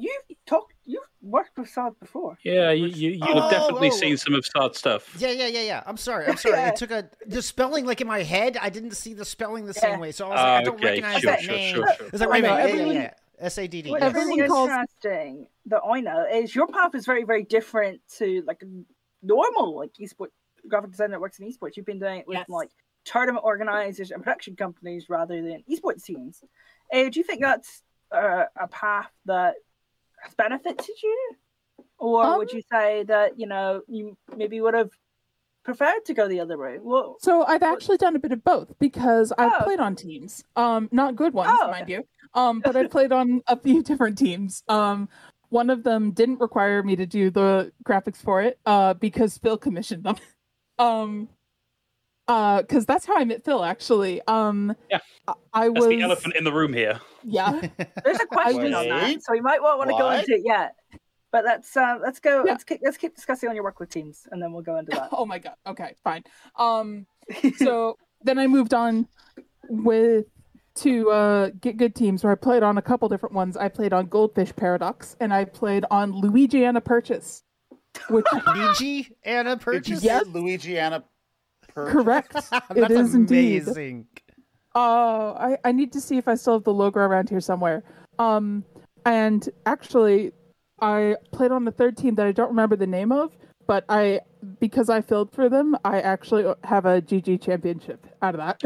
[0.00, 2.38] You've talked, you've worked with Sard before.
[2.44, 5.16] Yeah, you, you, you've Oh, definitely oh, seen some of Sadd's stuff.
[5.18, 5.82] Yeah, yeah, yeah, yeah.
[5.86, 6.26] I'm sorry.
[6.28, 6.54] I'm sorry.
[6.58, 6.68] Yeah.
[6.68, 8.56] It took a the spelling like in my head.
[8.62, 9.80] I didn't see the spelling the Yeah.
[9.80, 11.74] same way, so I was like, I Ah, don't okay, recognize sure, that sure, name.
[11.74, 12.06] sure, sure.
[12.12, 12.58] It's like I wait a minute.
[12.58, 13.10] Yeah, everyone- yeah, yeah.
[13.40, 13.90] S A D D.
[13.90, 14.04] What's.
[14.04, 18.62] Everyone calls- interesting that I know is your path is very, very different to like
[19.22, 20.28] normal like esports
[20.66, 21.76] graphic design that works in esports.
[21.76, 22.48] You've been doing it with Yes.
[22.48, 22.70] like
[23.04, 26.42] tournament organizers and production companies rather than esports teams.
[26.92, 27.82] Uh, do you think that's
[28.12, 29.54] uh, a path that
[30.22, 31.36] has benefited you,
[31.98, 34.90] or Um, would you say that you know you maybe would have
[35.64, 36.78] preferred to go the other way?
[36.80, 39.64] Well, So I've actually done a bit of both because I've Oh.
[39.64, 40.42] played on teams.
[40.56, 42.04] Um, not good ones, Oh, mind you.
[42.34, 44.62] Um, but I've played on a few different teams.
[44.68, 45.08] Um,
[45.50, 49.58] one of them didn't require me to do the graphics for it, uh, because Phil
[49.58, 50.16] commissioned them.
[50.78, 51.28] um,
[52.28, 54.20] uh, because that's how I met Phil actually.
[54.26, 54.98] Um, Yeah.
[55.26, 57.00] I, I That's was the elephant in the room here.
[57.24, 57.52] yeah.
[58.04, 60.74] there's a question on that, so we might not want to go into it yet.
[61.30, 62.44] But let's uh, let's go.
[62.44, 62.52] Yeah.
[62.52, 64.92] Let's keep let's keep discussing on your work with teams, and then we'll go into
[64.92, 65.08] that.
[65.12, 65.54] oh my god.
[65.66, 66.24] Okay, fine.
[66.56, 67.06] Um,
[67.56, 69.06] so then I moved on
[69.68, 70.26] with
[70.78, 73.56] to uh, get good teams where I played on a couple different ones.
[73.56, 77.42] I played on Goldfish Paradox and I played on Luigiana Purchase,
[78.08, 78.26] which
[78.56, 80.00] Luigi Anna purchase.
[80.00, 80.26] say Yes.
[80.26, 81.02] Luigiana
[81.74, 81.88] Kurt.
[81.92, 82.32] Correct.
[82.50, 83.62] That's it is indeed.
[83.62, 84.06] amazing.
[84.74, 87.82] Oh, I, I need to see if I still have the logo around here somewhere.
[88.18, 88.64] Um,
[89.04, 90.32] and actually,
[90.80, 93.36] I played on the third team that I don't remember the name of,
[93.66, 94.20] but I
[94.60, 98.60] because I filled for them, I actually have a GG championship out of that.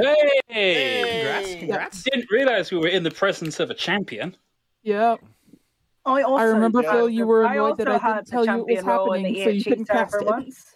[0.48, 1.12] Hey!
[1.22, 2.02] Congrats, congrats.
[2.04, 4.36] Didn't realize we were in the presence of a champion.
[4.82, 5.16] Yeah,
[6.04, 6.82] I also I remember.
[6.82, 9.12] Phil, you were I annoyed that I had didn't tell you it was champion role
[9.12, 10.26] in happening, so you EHE couldn't cast it.
[10.26, 10.66] once.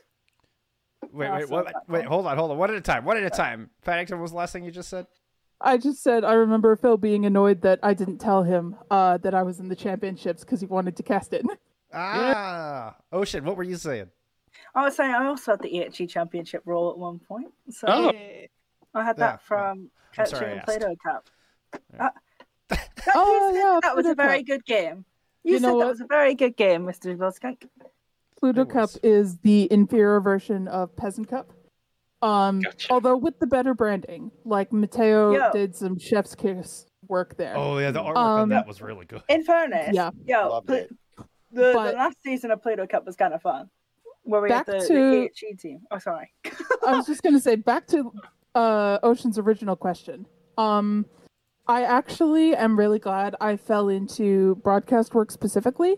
[1.13, 2.59] Wait, wait, what, that wait, hold on, hold on.
[2.59, 3.05] One at a time.
[3.05, 3.71] One at a time.
[3.85, 5.07] Paddington what was the last thing you just said.
[5.61, 9.35] I just said I remember Phil being annoyed that I didn't tell him uh, that
[9.35, 11.45] I was in the championships because he wanted to cast it.
[11.93, 14.11] Ah, Ocean, what were you saying?
[14.77, 17.49] I was saying I also had the EHE championship role at one point.
[17.71, 18.09] So Oh.
[18.95, 20.67] I had Yeah, that from I'm Catching I and asked.
[20.67, 21.29] Play-Doh Cup.
[21.95, 22.07] Yeah.
[22.07, 22.11] Uh,
[22.69, 24.47] that, Oh, said yeah, that was a very Cup.
[24.47, 25.05] good game.
[25.45, 25.89] You, You said know that what?
[25.89, 27.17] was a very good game, Mr.
[27.17, 27.69] Vilskunk.
[28.39, 31.53] Pluto Cup is the inferior version of Peasant Cup.
[32.23, 32.89] Um, Gotcha.
[32.93, 35.53] although with the better branding, like Mateo Yo.
[35.53, 37.57] did some chef's kiss work there.
[37.57, 39.23] Oh yeah, the artwork on Um, that was really good.
[39.29, 40.11] In fairness, Yeah.
[40.27, 40.89] yo, Loved the,
[41.53, 43.71] the last season of Play-Doh Cup was kind of fun.
[44.27, 45.81] Where we Back had the, to- the team.
[45.91, 46.33] Oh, sorry.
[46.87, 48.13] I was just gonna say back to
[48.57, 50.27] uh, Ocean's original question.
[50.59, 51.07] Um,
[51.69, 55.97] I actually am really glad I fell into broadcast work specifically,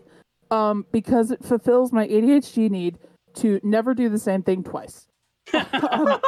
[0.51, 2.99] um, because it fulfills my ADHD need
[3.35, 5.07] to never do the same thing twice.
[5.53, 6.19] Um,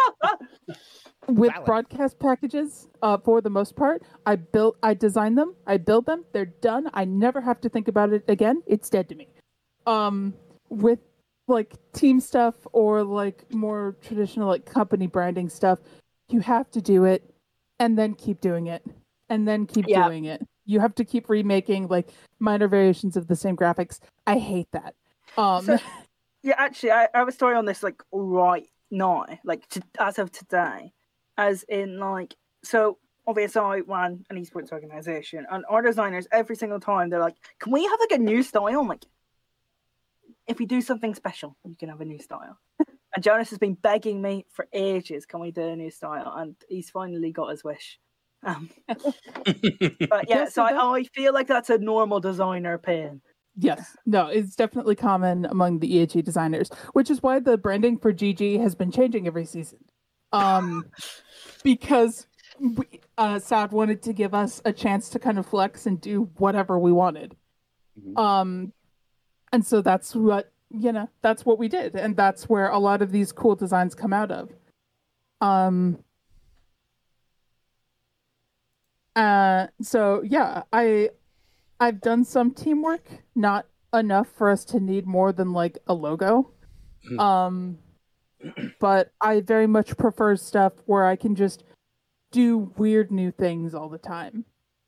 [1.27, 1.65] with Valid.
[1.65, 6.25] broadcast packages, uh, for the most part, I built, I design them, I build them,
[6.33, 6.89] they're done.
[6.93, 8.63] I never have to think about it again.
[8.65, 9.27] It's dead to me.
[9.85, 10.33] Um,
[10.69, 10.99] with
[11.51, 15.79] like team stuff or like more traditional like company branding stuff,
[16.29, 17.33] you have to do it
[17.79, 18.83] and then keep doing it
[19.29, 20.05] and then keep Yeah.
[20.07, 20.41] doing it.
[20.65, 22.09] You have to keep remaking like
[22.39, 23.99] minor variations of the same graphics.
[24.27, 24.95] I hate that.
[25.37, 25.77] Um, So-
[26.43, 30.17] Yeah, actually, I, I have a story on this like right now, like to, as
[30.17, 30.91] of today,
[31.37, 32.97] as in like so.
[33.27, 37.71] Obviously, I run an esports organization, and our designers every single time they're like, "Can
[37.71, 39.05] we have like a new style?" I'm like,
[40.47, 42.57] "If we do something special, you can have a new style."
[43.15, 46.55] and Jonas has been begging me for ages, "Can we do a new style?" And
[46.69, 47.99] he's finally got his wish.
[48.43, 49.03] Um, but
[49.45, 53.21] yeah, Yeah, so so I, that- I feel like that's a normal designer pain.
[53.57, 58.13] Yes, no, it's definitely common among the EHE designers, which is why the branding for
[58.13, 59.79] GG has been changing every season.
[60.31, 60.85] Um,
[61.63, 62.27] because
[62.59, 66.29] we, uh, Sadd wanted to give us a chance to kind of flex and do
[66.37, 67.35] whatever we wanted.
[67.99, 68.17] Mhm.
[68.17, 68.73] Um,
[69.51, 73.01] and so that's what you know, that's what we did, and that's where a lot
[73.01, 74.49] of these cool designs come out of.
[75.41, 75.99] Um.
[79.15, 81.09] Uh, so yeah, I
[81.79, 83.03] I've done some teamwork,
[83.35, 86.51] not enough for us to need more than like a logo.
[87.11, 87.19] Mhm.
[87.19, 87.77] Um,
[88.79, 91.63] but I very much prefer stuff where I can just
[92.31, 94.45] do weird new things all the time.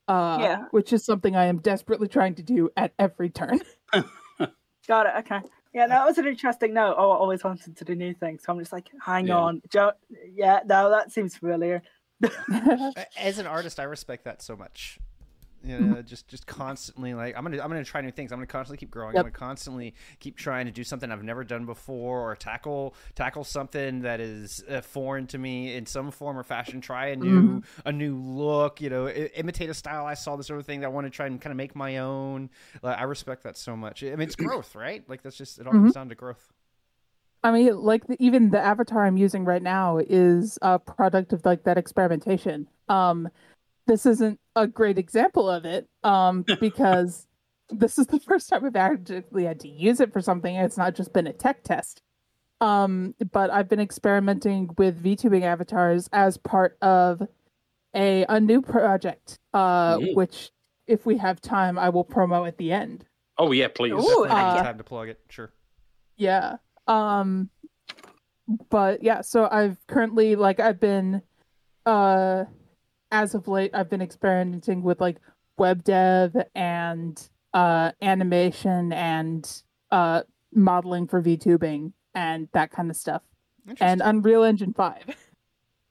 [0.08, 0.66] Uh, Yeah.
[0.72, 3.60] which is something I am desperately trying to do at every turn.
[4.88, 5.14] Got it.
[5.20, 5.40] Okay.
[5.74, 6.96] Yeah, that was an interesting note.
[6.98, 8.44] Oh, I always wanted to do new things.
[8.46, 9.38] So I'm just like, hang Yeah.
[9.38, 9.62] on.
[9.70, 9.94] Jo-
[10.36, 11.82] yeah, no, that seems familiar.
[13.18, 15.00] As an artist, I respect that so much.
[15.66, 15.92] You Mm-hmm.
[15.94, 18.34] know, just just constantly like I'm gonna I'm gonna try new things.
[18.34, 19.14] I'm gonna constantly keep growing.
[19.16, 19.20] Yep.
[19.26, 23.46] I'm gonna constantly keep trying to do something I've never done before, or tackle tackle
[23.46, 26.82] something that is uh, foreign to me in some form or fashion.
[26.82, 27.88] Try a new Mm-hmm.
[27.88, 28.82] a new look.
[28.82, 30.36] You know, i- imitate a style I saw.
[30.36, 32.50] This sort of thing that I want to try and kind of make my own.
[32.82, 34.04] Like, I respect that so much.
[34.04, 35.08] I mean, it's growth, right?
[35.08, 35.84] Like that's just it all Mm-hmm.
[35.84, 36.52] comes down to growth.
[37.46, 41.46] I mean, like the, even the avatar I'm using right now is a product of
[41.46, 42.68] like that experimentation.
[42.90, 43.30] Um,
[43.88, 47.28] this isn't a great example of it, um, because
[47.70, 50.56] this is the first time I've actually had to use it for something.
[50.56, 52.02] It's not just been a tech test.
[52.62, 57.22] Um, but I've been experimenting with VTubing avatars as part of
[57.96, 60.16] a a new project, uh, Mm.
[60.16, 60.52] which
[60.88, 63.06] if we have time, I will promo at the end.
[63.38, 63.92] oh yeah, please.
[63.94, 63.98] Ooh,
[64.28, 65.20] Definitely uh, time to plug it.
[65.30, 65.52] Sure.
[66.16, 66.58] Yeah.
[66.88, 67.50] Um
[68.70, 71.22] but yeah, so I've currently like I've been
[71.86, 72.46] uh
[73.14, 75.18] as of late I've been experimenting with like
[75.58, 79.50] web dev and uh animation and
[79.92, 80.24] uh
[80.54, 83.22] modeling for VTubing and that kind of stuff.
[83.80, 85.16] And Unreal Engine 5.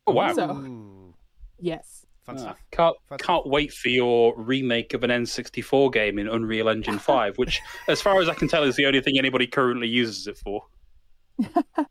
[0.07, 0.33] Oh wow.
[0.35, 1.15] So- Ooh,
[1.59, 2.05] yes.
[2.25, 2.57] fun Ah, stuff.
[2.73, 7.39] Can't Fun can't wait for your remake of an N64 game in Unreal Engine 5,
[7.39, 10.37] which, as far as I can tell, is the only thing anybody currently uses it
[10.37, 10.67] for.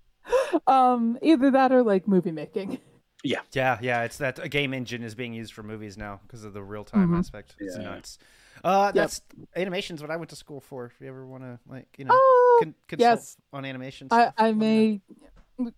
[0.68, 2.78] Um either that or like movie making.
[3.24, 4.04] Yeah, yeah, yeah.
[4.04, 6.84] it's that a game engine is being used for movies now because of the real
[6.84, 7.20] time Mhm.
[7.20, 7.56] aspect.
[7.60, 7.84] It's Yeah.
[7.84, 8.18] nuts.
[8.64, 8.94] Uh, Yep.
[8.96, 9.22] that's
[9.56, 10.86] animation's what I went to school for.
[10.86, 13.38] If you ever want to, like, you know, Oh, con- consult yes.
[13.54, 14.08] on animation.
[14.12, 15.02] I stuff, I let me
[15.58, 15.66] know.
[15.66, 15.72] may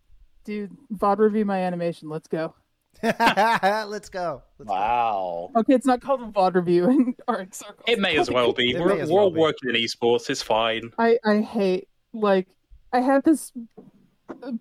[0.46, 2.10] dude, VOD review my animation.
[2.10, 2.56] Let's go.
[3.04, 4.44] Let's go.
[4.60, 4.74] Let's go.
[4.74, 5.52] Wow.
[5.56, 7.84] Okay, it's not called a VOD review in art circles.
[7.88, 8.74] It may as well be.
[8.80, 9.40] We're, may we're well all be.
[9.40, 10.30] working in esports.
[10.30, 10.92] It's fine.
[10.98, 12.48] I I hate like
[12.92, 13.52] I had this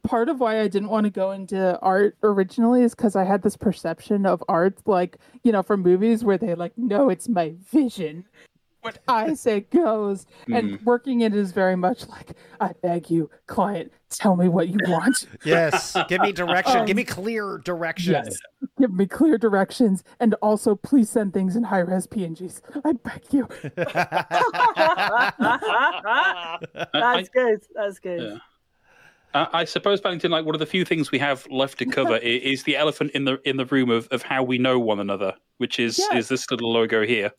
[0.03, 3.43] part of why I didn't want to go into art originally is because I had
[3.43, 7.55] this perception of art like you know from movies where they like no it's my
[7.71, 8.25] vision
[8.81, 13.93] what I say goes and working it is very much like I beg you client
[14.11, 15.97] tell me what you want Yes.
[16.09, 16.79] Give me direction.
[16.79, 18.09] Um, Give me clear directions.
[18.27, 18.37] yes
[18.81, 23.23] give me clear directions and also please send things in high res PNGs I beg
[23.31, 23.47] you
[25.45, 26.59] I,
[26.93, 27.61] That's good.
[27.75, 28.23] That's good.
[28.23, 28.39] Yeah.
[29.35, 32.15] I, I suppose, Paddington, like one of the few things we have left to cover
[32.17, 35.01] i- is the elephant in the in the room of, of how we know one
[35.01, 36.19] another, which is Yeah.
[36.19, 37.33] is this little logo here.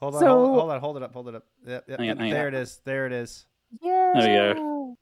[0.00, 1.44] Hold on, So- hold, hold on, hold it up, hold it up.
[1.66, 2.18] Yep, yep, Hang on, yep.
[2.18, 2.34] hang on.
[2.34, 2.80] There it is.
[2.84, 3.46] There it is.
[3.82, 4.96] yeah There you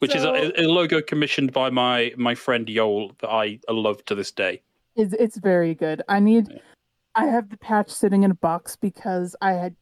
[0.00, 4.04] Which So- is a, a logo commissioned by my my friend Yoel that I love
[4.06, 4.62] to this day.
[4.96, 6.02] It's it's very good.
[6.08, 6.58] I need Yeah.
[7.14, 9.74] I have the patch sitting in a box because I had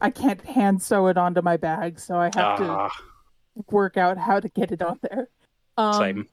[0.00, 2.94] I can't hand sew it onto my bag, so I have Ah, to
[3.70, 5.28] work out how to get it on there.
[5.76, 6.28] Um, same.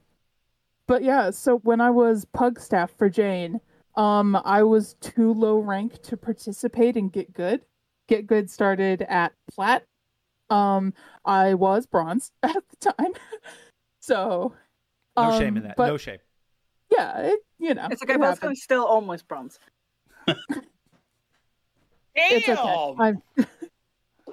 [0.86, 3.60] But yeah, so when I was pug staff for Jayne,
[3.96, 7.62] um, I was too low rank to participate in Get Good.
[8.08, 9.84] Get Good started at plat.
[10.48, 10.94] Um,
[11.24, 13.12] I was bronze at the time,
[14.00, 14.54] so
[15.16, 15.76] No um, shame in that.
[15.76, 16.18] But no shame.
[16.90, 18.62] yeah, it, you know, It's okay, it but it's happens.
[18.62, 19.58] still almost bronze.
[22.16, 22.94] It's okay.
[22.98, 23.22] I'm,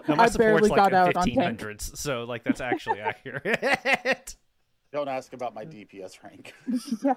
[0.08, 1.60] No, my I support's barely like got in out on tank.
[1.60, 4.36] 1500s, so like that's actually accurate.
[4.94, 6.54] Don't ask about my DPS rank.
[7.04, 7.16] yeah.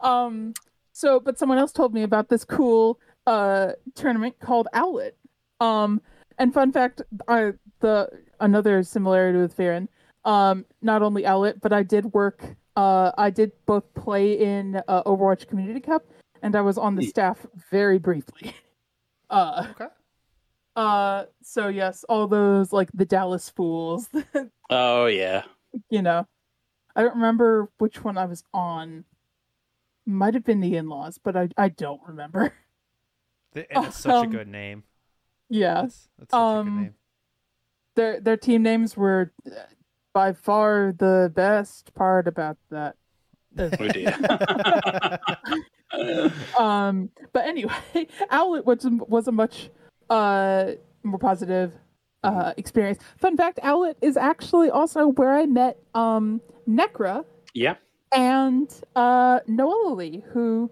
[0.00, 0.54] Um
[0.92, 5.16] so but someone else told me about this cool uh tournament called Owlet.
[5.60, 6.00] Um
[6.38, 8.08] and fun fact, I the
[8.40, 9.86] another similarity with Pharah,
[10.24, 12.42] um not only Owlet, but I did work
[12.76, 16.06] uh I did both play in uh, Overwatch Community Cup
[16.42, 18.54] and I was on the staff very briefly.
[19.28, 19.86] Uh okay.
[20.76, 24.08] Uh so yes, all those like the Dallas Fools,
[24.70, 25.42] Oh yeah.
[25.90, 26.26] you know.
[26.96, 29.04] I don't remember which one I was on.
[30.06, 32.52] Might have been the in-laws, but I I don't remember.
[33.54, 34.84] Th- And it's such a Um, good name.
[35.48, 36.94] Yeah, That's, that's such a um, good name.
[37.96, 39.50] their their team names were uh,
[40.12, 42.96] by far the best part about that.
[43.58, 44.16] Oh dear.
[46.58, 49.70] Um, but anyway, Owlet was was a much
[50.10, 50.72] uh
[51.02, 51.72] more positive
[52.24, 52.98] uh experience.
[53.16, 57.24] Fun fact: Owlet is actually also where I met um Necra
[57.54, 57.76] yeah.
[58.12, 60.70] and uh Noella Lee, who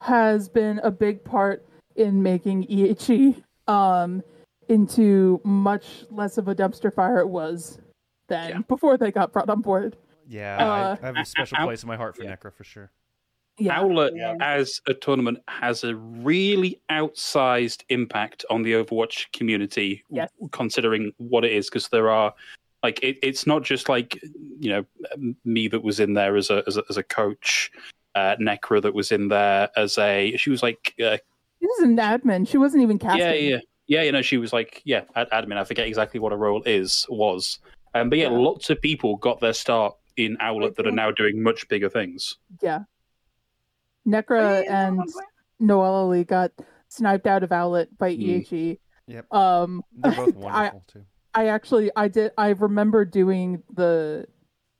[0.00, 1.64] has been a big part
[1.96, 4.22] in making EHE um
[4.68, 7.78] into much less of a dumpster fire it was
[8.28, 8.58] than Yeah.
[8.68, 9.96] before they got brought on board.
[10.26, 12.36] Yeah, Uh, I, I have a special place in my heart for yeah.
[12.36, 12.90] Necra for sure.
[13.58, 13.80] Yeah.
[13.80, 14.34] Owlet Yeah.
[14.40, 20.30] as a tournament has a really outsized impact on the Overwatch community, Yes.
[20.52, 22.32] considering what it is, because there are
[22.82, 24.20] like it, it's not just like
[24.60, 24.84] you know
[25.44, 27.70] me that was in there as a as a, as a coach,
[28.14, 31.16] uh, Necra that was in there as a she was like uh,
[31.60, 32.46] She was an admin.
[32.48, 33.20] She wasn't even casting.
[33.20, 33.58] yeah yeah
[33.88, 36.62] yeah you know she was like yeah ad- admin I forget exactly what her role
[36.66, 37.58] is was,
[37.94, 38.38] um, but yeah, Yeah.
[38.38, 42.36] lots of people got their start in Owlet that are now doing much bigger things.
[42.62, 42.80] Yeah.
[44.06, 45.00] Necra and
[45.60, 46.52] Noella Lee got
[46.88, 48.44] sniped out of Owlet by Mm.
[48.50, 48.78] EHE.
[49.06, 49.32] Yep.
[49.34, 51.04] Um, They're both I- wonderful too.
[51.34, 54.26] I actually I did I remember doing the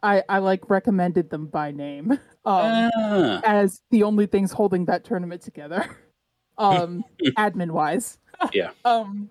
[0.02, 2.12] I I like recommended them by name
[2.44, 3.40] um Ah.
[3.44, 5.84] as the only things holding that tournament together
[6.58, 7.04] um
[7.36, 8.18] admin wise
[8.52, 8.70] Yeah.
[8.84, 9.28] um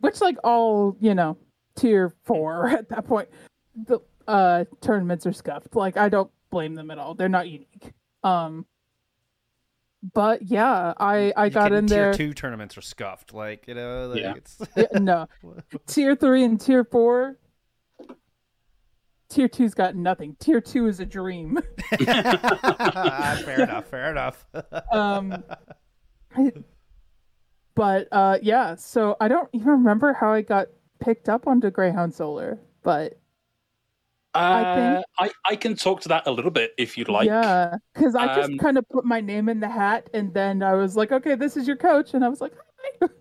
[0.00, 1.38] which like all you know
[1.76, 3.28] tier 4 at that point
[3.74, 7.92] the uh tournaments are scuffed like I don't blame them at all they're not unique
[8.24, 8.66] um
[10.14, 13.32] but yeah I I You got can- in tier there two tournaments are scuffed.
[13.34, 14.34] Like you know, like Yeah.
[14.36, 15.26] it's Yeah, no
[15.86, 17.38] tier three and tier four.
[19.30, 20.36] Tier two's got nothing.
[20.40, 21.58] Tier two is a dream.
[21.98, 23.86] fair enough.
[23.88, 24.46] Fair enough.
[24.90, 25.44] Um,
[27.74, 28.74] but uh, yeah.
[28.76, 30.68] So I don't even remember how I got
[31.00, 33.18] picked up onto Greyhound Solar, but
[34.34, 37.26] I think- Uh, I, I can talk to that a little bit if you'd like.
[37.26, 40.62] yeah, because I just um, kind of put my name in the hat, and then
[40.62, 42.52] I was like, okay, this is your coach, and I was like,
[43.00, 43.08] hi.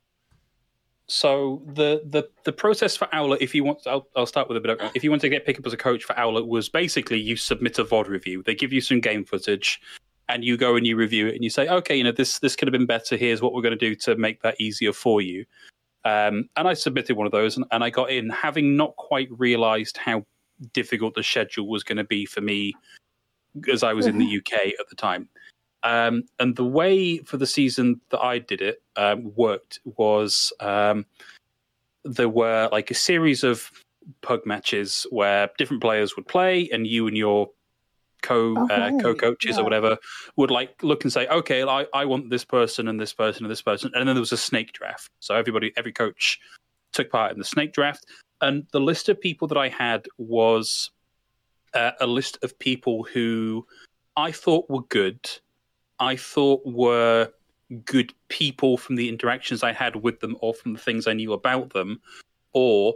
[1.09, 4.59] So the, the the process for Owlet, if you want, I'll, I'll start with a
[4.59, 4.71] bit.
[4.71, 7.17] Of, if you want to get pick up as a coach for Owlet, was basically
[7.17, 8.43] you submit a VOD review.
[8.43, 9.79] They give you some game footage,
[10.27, 12.57] and you go and you review it, and you say, okay, you know this this
[12.57, 13.15] could have been better.
[13.15, 15.45] Here's what we're going to do to make that easier for you.
[16.03, 19.29] Um, and I submitted one of those, and, and I got in, having not quite
[19.31, 20.25] realised how
[20.73, 22.73] difficult the schedule was going to be for me
[23.71, 25.29] as I was in the UK at the time.
[25.83, 31.05] Um, and the way for the season that I did it um, worked was um,
[32.03, 33.71] there were like a series of
[34.21, 37.49] pug matches where different players would play, and you and your
[38.21, 39.01] co uh, right.
[39.01, 39.61] co coaches Yeah.
[39.61, 39.97] or whatever
[40.35, 43.51] would like look and say, okay, I, I want this person and this person and
[43.51, 45.09] this person, and then there was a snake draft.
[45.19, 46.39] So everybody, every coach
[46.93, 48.05] took part in the snake draft,
[48.41, 50.91] and the list of people that I had was
[51.73, 53.65] uh, a list of people who
[54.15, 55.29] I thought were good.
[55.99, 57.29] I thought were
[57.85, 61.33] good people from the interactions I had with them or from the things I knew
[61.33, 61.99] about them,
[62.53, 62.95] or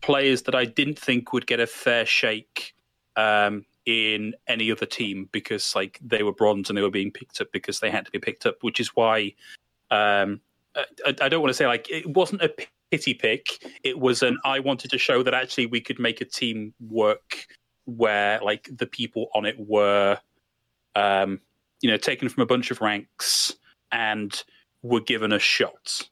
[0.00, 2.74] players that I didn't think would get a fair shake
[3.16, 7.40] um, in any other team because like they were bronze and they were being picked
[7.40, 9.34] up because they had to be picked up, which is why
[9.90, 10.40] um,
[10.76, 12.52] I, I don't want to say like it wasn't a
[12.90, 13.64] pity pick.
[13.84, 17.46] It was an I wanted to show that actually we could make a team work
[17.84, 20.18] where like the people on it were
[20.94, 21.40] um,
[21.80, 23.54] you know taken from a bunch of ranks
[23.92, 24.42] and
[24.82, 26.08] were given a shot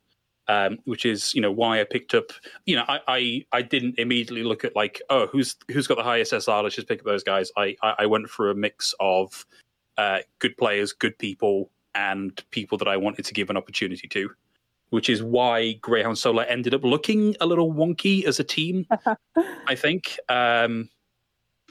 [0.48, 2.32] um, which is you know why I picked up.
[2.66, 6.02] You know, I, I I didn't immediately look at like oh who's who's got the
[6.02, 6.62] highest SR.
[6.62, 7.52] Let's just pick up those guys.
[7.56, 9.46] I I, I went through a mix of
[9.98, 14.30] uh, good players, good people, and people that I wanted to give an opportunity to.
[14.90, 18.86] Which is why Greyhound Solar ended up looking a little wonky as a team.
[19.66, 20.18] I think.
[20.28, 20.88] Um,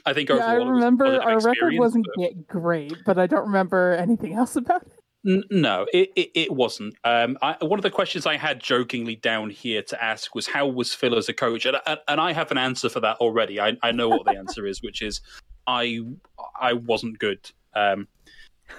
[0.06, 3.92] I think Yeah, overall I remember our record wasn't but- great, but I don't remember
[3.94, 4.92] anything else about it.
[5.26, 6.94] N- No, it, it, it wasn't.
[7.02, 10.66] Um, I, one of the questions I had jokingly down here to ask was how
[10.68, 13.60] was Phil as a coach, and, and, and I have an answer for that already.
[13.60, 15.20] I, I know what the answer is, which is
[15.66, 15.98] I
[16.58, 17.50] I wasn't good.
[17.74, 18.06] Um,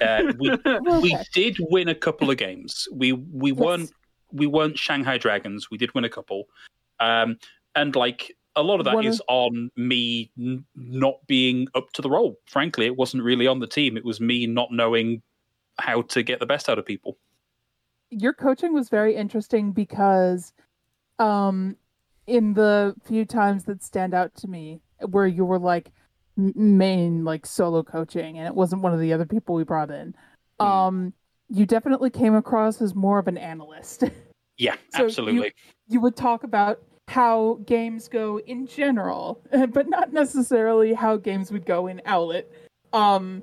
[0.01, 0.51] uh, we
[1.01, 2.87] we did win a couple of games.
[2.93, 3.59] We we Yes.
[3.59, 3.91] weren't
[4.31, 5.69] we weren't Shanghai Dragons.
[5.71, 6.45] We did win a couple,
[6.99, 7.37] um,
[7.75, 12.09] and like a lot of that of- on me n- not being up to the
[12.09, 12.37] role.
[12.47, 13.95] Frankly, it wasn't really on the team.
[13.97, 15.21] It was me not knowing
[15.77, 17.17] how to get the best out of people.
[18.11, 20.51] your coaching was very interesting because
[21.19, 21.75] um
[22.25, 24.81] in the few times that stand out to me
[25.11, 25.91] where you were like
[26.35, 30.15] main like solo coaching and it wasn't one of the other people we brought in
[30.59, 30.65] Mm.
[30.65, 31.13] um
[31.49, 34.03] you definitely came across as more of an analyst
[34.57, 35.53] Yeah, So absolutely.
[35.87, 41.65] you would talk about how games go in general but not necessarily how games would
[41.65, 42.51] go in Owlet
[42.93, 43.41] um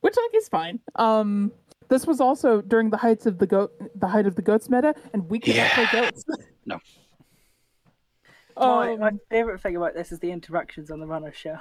[0.00, 1.52] which like is fine um
[1.88, 4.94] this was also during the heights of the goat the height of the goats meta
[5.12, 6.24] and we could not play goats
[6.66, 6.78] No.
[8.56, 11.56] my, um, my favorite thing about this is the interactions on the runner show.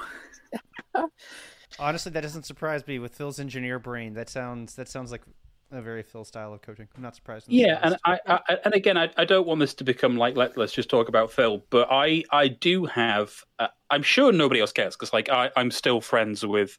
[1.80, 4.14] Honestly, that doesn't surprise me with Phil's engineer brain.
[4.14, 5.24] That sounds that sounds like
[5.72, 6.88] a very Phil style of coaching.
[6.96, 7.48] I'm not surprised.
[7.50, 7.98] Yeah, and.
[8.04, 10.90] I, I and again, I, I don't want this to become like let, let's just
[10.90, 13.44] talk about Phil, but I I do have.
[13.60, 16.78] Uh, I'm sure nobody else cares because like I I'm still friends with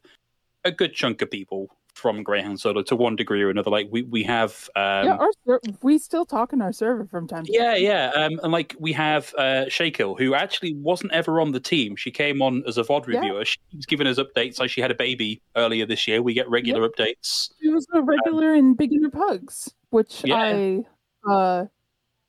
[0.63, 3.69] a good chunk of people from Greyhound Solar to one degree or another.
[3.69, 7.27] Like we we have um, yeah our ser- we still talk in our server from
[7.27, 8.11] time to Yeah, time yeah.
[8.15, 11.95] Um, and like we have uh, Shakill, who actually wasn't ever on the team.
[11.95, 13.19] She came on as a VOD Yeah.
[13.19, 13.45] reviewer.
[13.45, 14.59] She was giving us updates.
[14.59, 16.21] Like she had a baby earlier this year.
[16.21, 17.51] We get regular updates.
[17.61, 20.35] she was a regular in beginner pugs which Yeah.
[20.37, 20.83] i
[21.31, 21.65] uh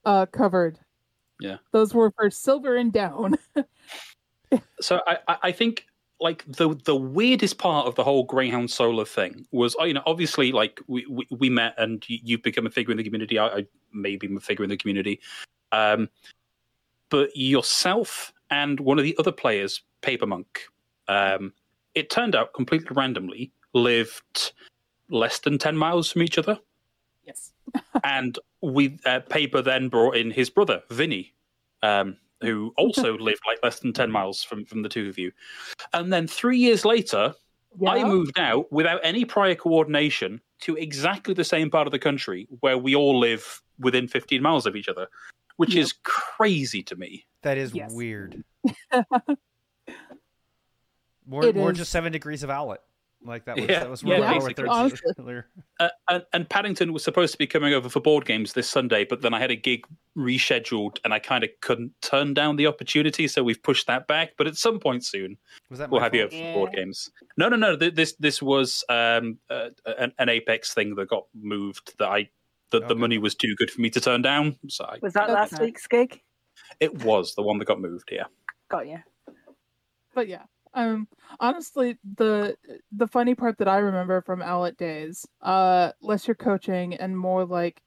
[0.04, 0.78] uh covered
[1.40, 1.56] Yeah.
[1.72, 3.38] those were for silver and down
[4.80, 5.86] So I, I think
[6.20, 10.02] like the the weirdest part of the whole Greyhound Solar thing was, oh, you know,
[10.06, 13.38] obviously like we, we, we met and you, you've become a figure in the community.
[13.38, 15.20] I, I maybe a figure in the community.
[15.72, 16.08] Um,
[17.10, 20.62] but yourself and one of the other players, Paper Monk,
[21.08, 21.52] um,
[21.94, 24.52] it turned out completely randomly lived
[25.10, 26.58] less than 10 miles from each other.
[27.26, 27.52] yes
[28.04, 31.34] and we uh, Paper then brought in his brother Vinny,
[31.82, 35.32] um, who also lived like less than ten miles from from the two of you.
[35.92, 37.34] And then three years later,
[37.86, 42.46] I moved out without any prior coordination to exactly the same part of the country
[42.60, 45.08] where we all live within fifteen miles of each other,
[45.56, 45.82] which Yep.
[45.82, 47.26] is crazy to me.
[47.42, 47.92] that is Yes.
[47.92, 48.42] weird.
[51.26, 51.78] More It more is.
[51.78, 52.80] just seven degrees of Owlet.
[53.26, 54.54] Like that was Yeah, that was yeah, where basically.
[54.54, 55.12] third Honestly.
[55.18, 55.46] earlier.
[55.80, 59.04] Uh, and, and Paddington was supposed to be coming over for board games this Sunday,
[59.04, 59.86] but then I had a gig
[60.16, 64.32] rescheduled, and I kind of couldn't turn down the opportunity, so we've pushed that back.
[64.36, 65.38] But at some point soon,
[65.70, 66.34] Was that we'll my have you fault?
[66.34, 67.10] over for board games.
[67.38, 67.76] No, no, no.
[67.76, 71.94] th- This this was um, uh, an, an Apex thing that got moved.
[71.98, 72.28] That I
[72.70, 74.56] that the money was too good for me to turn down.
[74.68, 75.64] So I, Was that last Okay.
[75.66, 76.20] week's gig?
[76.80, 78.08] it was the one that got moved.
[78.12, 78.24] Yeah.
[78.70, 78.98] Got you.
[80.14, 80.42] but yeah
[80.74, 81.08] um
[81.40, 82.56] honestly the
[82.92, 87.44] the funny part that i remember from Owlet days uh less your coaching and more
[87.44, 87.80] like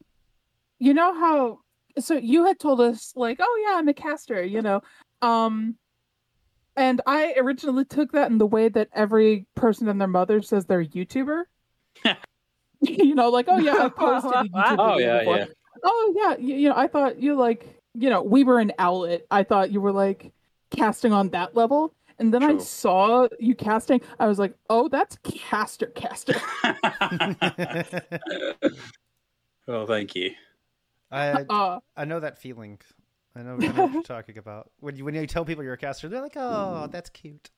[0.79, 1.59] you know how
[1.99, 4.81] so you had told us like oh yeah i'm a caster you know
[5.21, 5.75] um
[6.77, 10.67] and I originally took that in the way that every person and their mother says
[10.67, 11.45] they're a YouTuber.
[12.81, 15.37] you know, like, oh yeah, I posted a YouTube Oh, yeah, before.
[15.37, 15.45] yeah.
[15.83, 19.25] Oh yeah, you, you know, I thought you like, you know, we were an Owlet.
[19.31, 20.31] I thought you were like
[20.69, 21.95] casting on that level.
[22.19, 24.01] And then I saw you casting.
[24.19, 26.35] I was like, "Oh, that's caster, caster."
[29.67, 30.31] oh, thank you.
[31.11, 32.79] I Uh, I know that feeling.
[33.35, 34.71] I know, I know what you're talking about.
[34.79, 37.51] When you when you tell people you're a caster, they're like, "Oh, that's cute."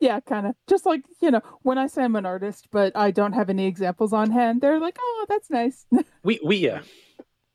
[0.00, 0.54] yeah, kind of.
[0.66, 3.66] Just like you know, when I say I'm an artist, but I don't have any
[3.66, 5.86] examples on hand, they're like, "Oh, that's nice."
[6.22, 6.82] We we yeah.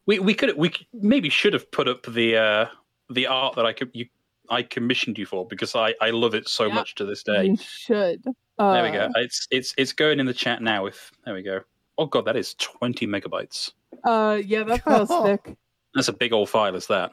[0.06, 2.66] We we could we maybe should have put up the uh
[3.10, 4.08] the art that I could you
[4.52, 6.74] I commissioned you for because I I love it so Yeah.
[6.76, 7.46] much to this day.
[7.46, 8.24] you should.
[8.60, 9.10] Uh, There we go.
[9.16, 10.86] It's it's it's going in the chat now.
[10.86, 11.62] If there we go.
[11.98, 13.72] Oh god, that is twenty megabytes.
[14.04, 15.58] Uh, yeah, that file's thick.
[15.96, 16.76] That's a big old file.
[16.76, 17.12] Is that?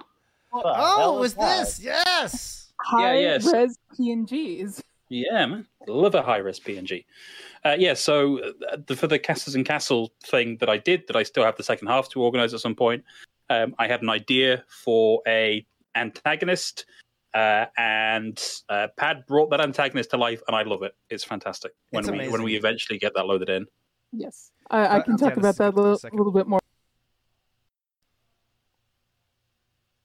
[0.50, 1.58] What Oh, hell it was is that?
[1.60, 1.80] this?
[1.80, 2.72] Yes.
[2.80, 3.52] High yes.
[3.52, 4.80] res PNGs.
[5.10, 5.66] Yeah, man.
[5.86, 7.04] Love a high res PNG.
[7.64, 11.16] Uh, yeah, so uh, the, for the Casters and Castles thing that I did, that
[11.16, 13.02] I still have the second half to organize at some point,
[13.50, 15.66] um, I had an idea for a
[15.96, 16.84] antagonist,
[17.34, 20.92] uh, and uh, Pad brought that antagonist to life, and I love it.
[21.10, 23.66] It's fantastic when It's we when we eventually get that loaded in.
[24.12, 26.60] Yes, I, I Uh, can I'll talk about that a in a little, bit more.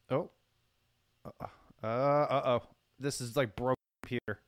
[0.10, 0.30] Oh.
[1.26, 2.62] Uh uh oh.
[3.00, 4.42] This is like broke computer.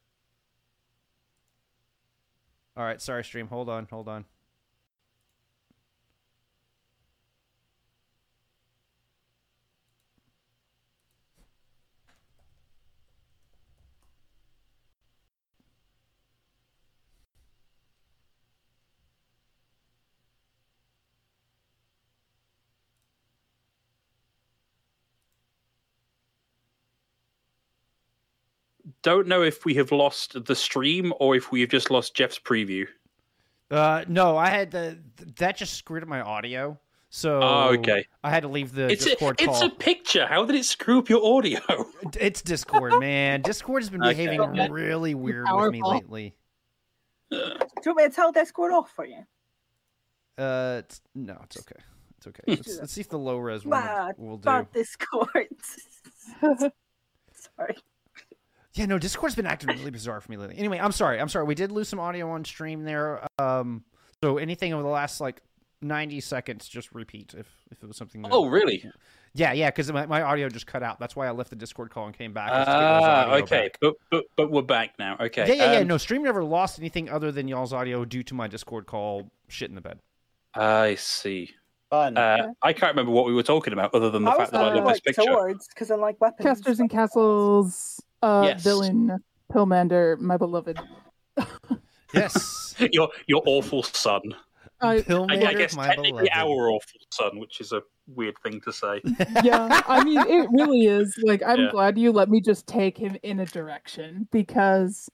[2.78, 3.48] All right, sorry stream.
[3.48, 4.26] Hold on, hold on.
[29.06, 32.40] Don't know if we have lost the stream or if we have just lost Jeff's
[32.40, 32.88] preview.
[33.70, 34.98] Uh no, I had the
[35.38, 36.80] that just screwed up my audio.
[37.12, 38.08] So Oh, okay.
[38.24, 39.64] I had to leave the It's a, it's call.
[39.68, 40.26] a picture.
[40.26, 41.60] How did it screw up your audio?
[42.20, 43.44] It's Discord, man.
[43.44, 44.14] Discord has been Okay.
[44.26, 44.70] behaving Okay.
[44.70, 45.92] really weird with me Powerful.
[45.92, 46.36] lately.
[47.30, 47.54] Do you
[47.86, 49.24] want me to tell Discord off for you?
[50.36, 51.82] Uh, it's, no, it's okay.
[52.18, 52.44] It's okay.
[52.48, 54.46] Let's, let's see if the low res one Bad, will, will do.
[54.46, 55.48] bad Discord.
[56.42, 57.76] Sorry.
[58.76, 60.58] Yeah, no, Discord's been acting really bizarre for me lately.
[60.58, 61.20] Anyway, I'm sorry.
[61.20, 61.46] I'm sorry.
[61.46, 63.26] We did lose some audio on stream there.
[63.40, 63.84] Um,
[64.22, 65.42] so anything over the last like
[65.82, 68.22] 90 seconds, just repeat if if it was something.
[68.22, 68.84] That, oh, really?
[69.34, 71.00] yeah, yeah, because my, my audio just cut out.
[71.00, 72.50] That's why I left the Discord call and came back.
[72.52, 73.64] just to get y'all's Ah, audio okay.
[73.64, 73.78] back.
[73.80, 75.16] But, but but we're back now.
[75.22, 75.48] Okay.
[75.48, 75.80] Yeah, yeah, yeah.
[75.80, 79.32] Um, No, stream never lost anything other than y'all's audio due to my Discord call
[79.48, 80.00] shit in the bed.
[80.54, 81.52] I see.
[81.92, 82.18] Fun.
[82.18, 84.62] Uh, I can't remember what we were talking about, other than the I fact that
[84.62, 85.22] I thinking love this picture.
[85.22, 86.46] swords because I like weapons.
[86.46, 88.64] Casters and Castles, uh, Yes.
[88.64, 89.12] villain,
[89.54, 90.80] Pillmander, my beloved.
[92.14, 92.76] Yes.
[92.92, 94.22] your your awful son.
[94.82, 96.32] I, I, I guess my technically beloved.
[96.34, 99.02] our awful son, which is a weird thing to say.
[99.44, 101.16] yeah, I mean, it really is.
[101.24, 101.70] Like, I'm Yeah.
[101.72, 105.10] glad you let me just take him in a direction because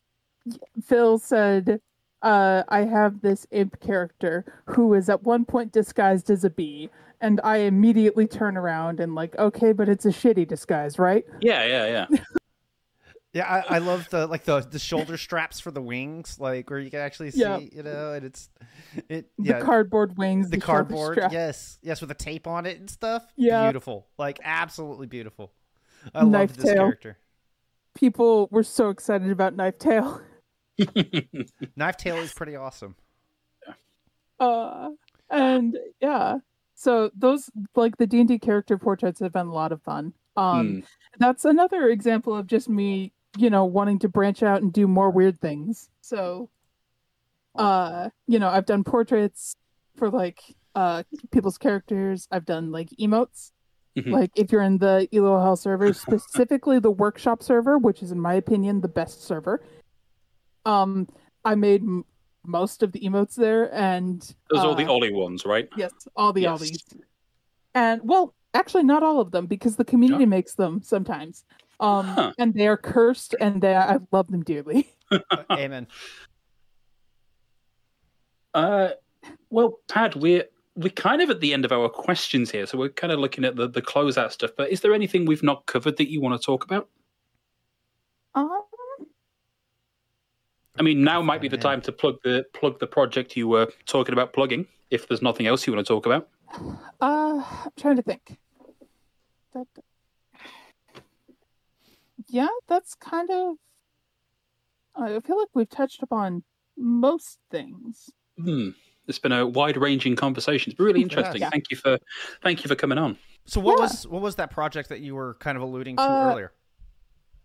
[0.83, 1.79] Phil said,
[2.21, 6.89] uh, I have this imp character who is at one point disguised as a bee.
[7.21, 11.23] And I immediately turn around and, like, okay, but it's a shitty disguise, right?
[11.41, 12.17] Yeah, yeah, yeah.
[13.33, 16.79] Yeah, I, I love the like the the shoulder straps for the wings, like where
[16.79, 17.59] you can actually see, Yeah.
[17.59, 18.49] you know, and it's
[19.07, 21.31] it The yeah cardboard wings, the the, cardboard, strap.
[21.31, 23.25] yes, yes, with the tape on it and stuff.
[23.37, 23.63] Yeah.
[23.63, 25.53] beautiful, like absolutely beautiful.
[26.13, 26.75] I Knife love this tail.
[26.83, 27.17] character.
[27.95, 30.21] People were so excited about Knife Tail.
[31.75, 32.95] Knife Tail is pretty awesome.
[34.39, 34.89] Uh,
[35.29, 36.37] and yeah,
[36.75, 40.13] so those like the D and D character portraits have been a lot of fun.
[40.35, 40.79] Um, Hmm.
[41.19, 45.09] that's another example of just me, you know, wanting to branch out and do more
[45.09, 45.89] weird things.
[46.01, 46.49] So,
[47.55, 49.55] uh, you know, I've done portraits
[49.97, 50.41] for like
[50.75, 52.27] uh people's characters.
[52.31, 53.51] I've done like emotes.
[53.97, 54.11] Mhm.
[54.11, 58.19] Like if you're in the Elo Hell server, specifically the workshop server, which is in
[58.19, 59.61] my opinion the best server.
[60.65, 61.07] Um,
[61.43, 62.05] I made m-
[62.45, 65.67] most of the emotes there, and Those are all the uh, Ollie ones, right?
[65.77, 66.61] Yes, all the Yes.
[66.61, 66.83] ollies.
[67.73, 70.29] And well, actually not all of them because the community No?
[70.29, 71.43] makes them sometimes.
[71.81, 72.31] Um Huh.
[72.37, 74.87] and they are cursed and they I love them dearly.
[75.11, 75.87] Uh, amen.
[78.53, 78.91] Uh,
[79.49, 80.45] well, Pad, we're
[80.75, 83.43] we're kind of at the end of our questions here, so we're kind of looking
[83.43, 84.51] at the the closeout stuff.
[84.55, 86.87] But is there anything we've not covered that you want to talk about?
[88.35, 88.61] Um
[90.79, 93.67] I mean, now might be the time to plug the plug the project you were
[93.85, 94.65] talking about plugging.
[94.91, 96.29] If there's nothing else you want to talk about,
[97.01, 98.37] uh I'm trying to think.
[102.31, 103.55] That- Yeah, that's kind of
[104.95, 106.43] I feel like we've touched upon
[106.77, 108.09] most things.
[108.37, 108.69] Hmm.
[109.07, 110.71] It's been a wide-ranging conversation.
[110.71, 111.41] It's been really interesting.
[111.41, 111.49] Yeah.
[111.49, 111.97] Thank you for
[112.43, 113.17] thank you for coming on.
[113.45, 113.83] So what Yeah.
[113.83, 116.53] was what was that project that you were kind of alluding to Uh, earlier?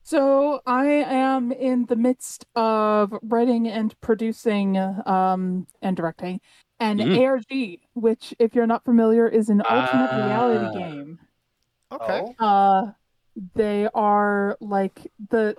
[0.02, 4.76] So I am in the midst of writing and producing
[5.06, 6.40] um and directing
[6.78, 7.18] an Mhm.
[7.18, 10.26] ARG, which if you're not familiar is an alternate Ah.
[10.26, 11.18] reality game.
[11.92, 12.34] Okay.
[12.38, 12.92] Oh, Uh
[13.54, 15.56] they are like the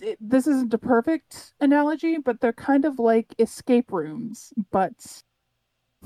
[0.00, 5.22] it- this isn't a perfect analogy, but they're kind of like escape rooms, but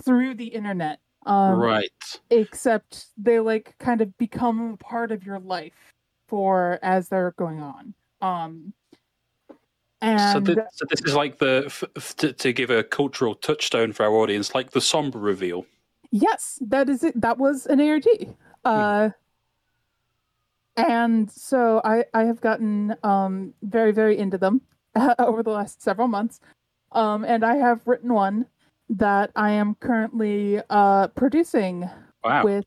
[0.03, 1.01] through the internet.
[1.27, 1.91] Um, right.
[2.31, 5.93] except they like kind of become part of your life
[6.29, 7.93] for as they're going on
[8.23, 8.73] um
[9.51, 9.57] So,
[10.03, 14.05] and so this is like the f- f- to, to give a cultural touchstone for
[14.05, 15.67] our audience, like the Sombra reveal.
[16.13, 18.05] yes that is it that was an arg
[18.65, 19.11] uh
[20.79, 24.61] and so i i have gotten um very very into them
[25.19, 26.41] over the last several months
[26.93, 28.47] um and i have written one
[28.89, 31.89] that i am currently uh producing
[32.25, 32.43] Wow.
[32.45, 32.65] with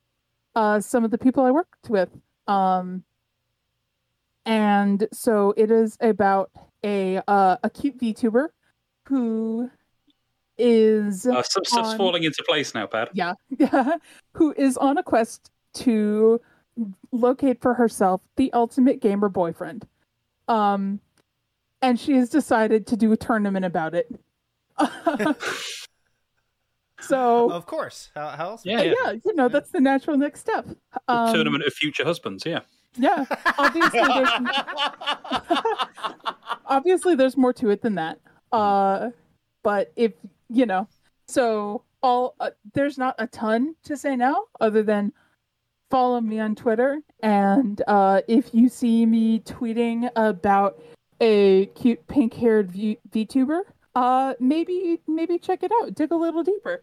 [0.56, 2.08] uh, some of the people I worked with.
[2.48, 3.04] Um,
[4.46, 6.50] and so it is about
[6.82, 8.48] a uh, a cute VTuber
[9.08, 9.70] who
[10.58, 13.10] is Uh, some stuff's on- falling into place now, Pat.
[13.12, 13.34] yeah
[14.34, 16.40] who is on a quest to
[17.10, 19.86] locate for herself the ultimate gamer boyfriend.
[20.48, 21.00] Um,
[21.80, 24.08] and she has decided to do a tournament about it.
[27.00, 28.10] so Of course.
[28.14, 28.64] How, how else?
[28.64, 28.94] Yeah, yeah.
[29.04, 30.66] yeah, you know that's the natural next step.
[31.08, 32.44] Um, Tournament of future husbands.
[32.46, 32.60] Yeah.
[32.96, 33.24] Yeah,
[33.58, 34.28] obviously there's
[36.66, 38.18] obviously there's more to it than that.
[38.52, 39.10] Uh,
[39.62, 40.12] but if
[40.50, 40.88] you know,
[41.26, 45.12] so all uh, there's not a ton to say now, other than
[45.92, 50.82] follow me on Twitter, and uh, if you see me tweeting about
[51.20, 53.60] a cute pink-haired v- VTuber,
[53.94, 56.80] uh, maybe maybe check it out, dig a little deeper.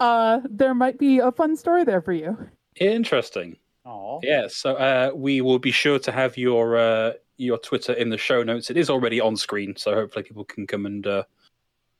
[0.00, 2.36] Uh, there might be a fun story there for you.
[2.80, 3.56] Interesting.
[3.84, 4.18] Aw.
[4.22, 4.48] Yeah.
[4.48, 8.42] So uh, we will be sure to have your uh, your Twitter in the show
[8.42, 8.68] notes.
[8.68, 11.22] It is already on screen, so hopefully people can come and uh,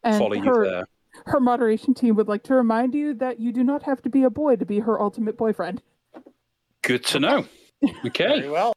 [0.03, 0.87] And follow you there.
[1.27, 4.25] her moderation team would like to remind you that you do not have to be
[4.25, 5.81] a boy to be her ultimate boyfriend.
[6.83, 7.47] Good to know.
[8.05, 8.41] Okay.
[8.41, 8.73] Very well.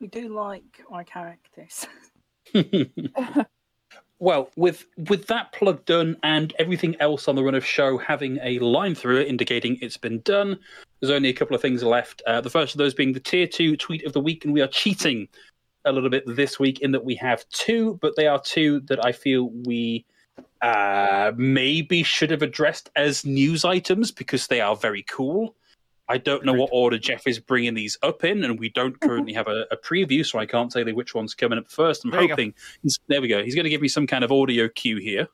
[0.00, 1.86] We do like our characters.
[4.18, 8.38] well, with with that plug done and everything else on the run of show having
[8.42, 10.58] a line through it indicating it's been done,
[11.00, 12.22] there's only a couple of things left.
[12.26, 14.60] Uh, the first of those being the tier two tweet of the week, and we
[14.60, 15.28] are cheating
[15.84, 19.04] a little bit this week in that we have two, but they are two that
[19.04, 20.04] I feel we
[20.62, 25.56] uh, maybe should have addressed as news items because they are very cool.
[26.08, 29.32] I don't know what order Jeff is bringing these up in, and we don't currently
[29.32, 32.04] have a, a preview, so I can't tell you which one's coming up first.
[32.04, 32.52] I'm There hoping
[32.82, 33.42] he's, there we go.
[33.42, 35.28] He's going to give me some kind of audio cue here.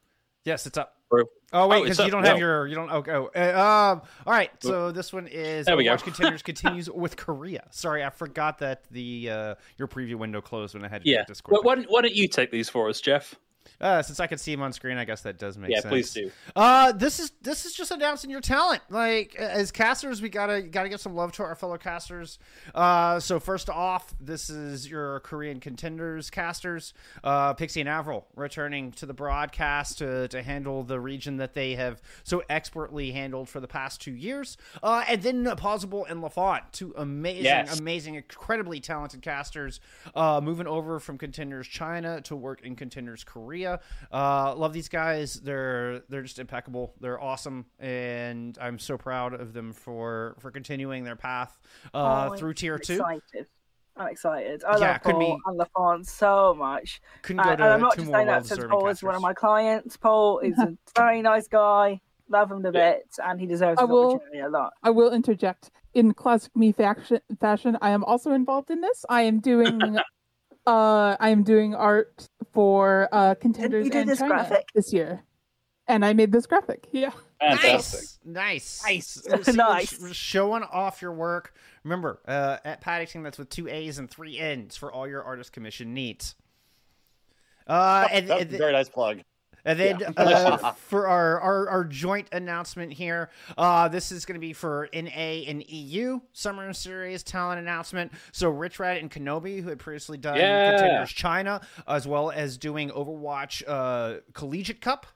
[0.44, 0.94] Yes, it's up.
[1.10, 2.38] Or- Oh wait, Oh, because it's you don't have Well.
[2.38, 2.90] your you don't.
[2.92, 3.30] Oh, oh.
[3.34, 4.02] Uh, um.
[4.24, 4.52] All right.
[4.60, 5.96] So this one is There we go.
[5.96, 7.66] Overwatch Contenders continues with Korea.
[7.72, 11.24] Sorry, I forgot that the uh, your preview window closed when I had to Yeah.
[11.48, 13.34] Well, why, don't, why don't you take these for us, Jeff?
[13.80, 15.84] Uh, since I can see him on screen, I guess that does make yeah, sense.
[15.84, 16.30] Yeah, please do.
[16.54, 18.82] Uh, this is this is just announcing your talent.
[18.90, 22.38] Like as casters, we gotta gotta give some love to our fellow casters.
[22.74, 26.92] Uh, so first off, this is your Korean contenders casters.
[27.24, 31.74] Uh, Pixie and Avril returning to the broadcast to, to handle the region that they
[31.74, 34.56] have so expertly handled for the past two years.
[34.82, 37.78] Uh, and then Plausible and LaFont, two amazing, Yes.
[37.78, 39.80] amazing, incredibly talented casters.
[40.14, 43.69] Uh, moving over from contenders China to work in contenders Korea.
[44.12, 45.34] Uh, love these guys.
[45.34, 46.94] They're they're just impeccable.
[47.00, 51.58] They're awesome, and I'm so proud of them for for continuing their path
[51.94, 52.94] uh, Oh, through tier I'm two.
[52.94, 53.46] Excited.
[53.96, 54.62] I'm excited.
[54.64, 57.02] I Yeah, love Paul be- and LaFont so much.
[57.22, 58.88] Couldn't go And, to and I'm not two just saying that well since deserving Paul
[58.88, 59.96] is one of my clients.
[59.96, 62.00] Paul is a very nice guy.
[62.28, 64.72] Love him to bits, and he deserves I will- opportunity a lot.
[64.82, 65.70] I will interject.
[65.92, 69.04] In classic me faction, fashion, I am also involved in this.
[69.08, 69.82] I am doing
[70.66, 74.68] uh I am doing art for uh contenders you do and this China graphic?
[74.74, 75.22] this year.
[75.88, 76.86] And I made this graphic.
[76.92, 77.10] Yeah.
[77.40, 78.00] Fantastic.
[78.24, 79.48] Nice, nice, Nice.
[79.56, 80.12] Nice.
[80.12, 81.54] sh- showing off your work.
[81.82, 85.52] Remember, uh, at Paddington, that's with two A's and three N's for all your artist
[85.52, 86.36] commission needs.
[87.66, 89.20] Uh, and, That's and a very nice plug.
[89.64, 94.40] And then uh, for our, our, our joint announcement here, uh, this is going to
[94.40, 98.12] be for NA and EU Summer Series talent announcement.
[98.32, 100.70] So Rich Rat and Kenobi, who had previously done Yeah.
[100.70, 105.06] Contenders China, as well as doing Overwatch uh, Collegiate Cup.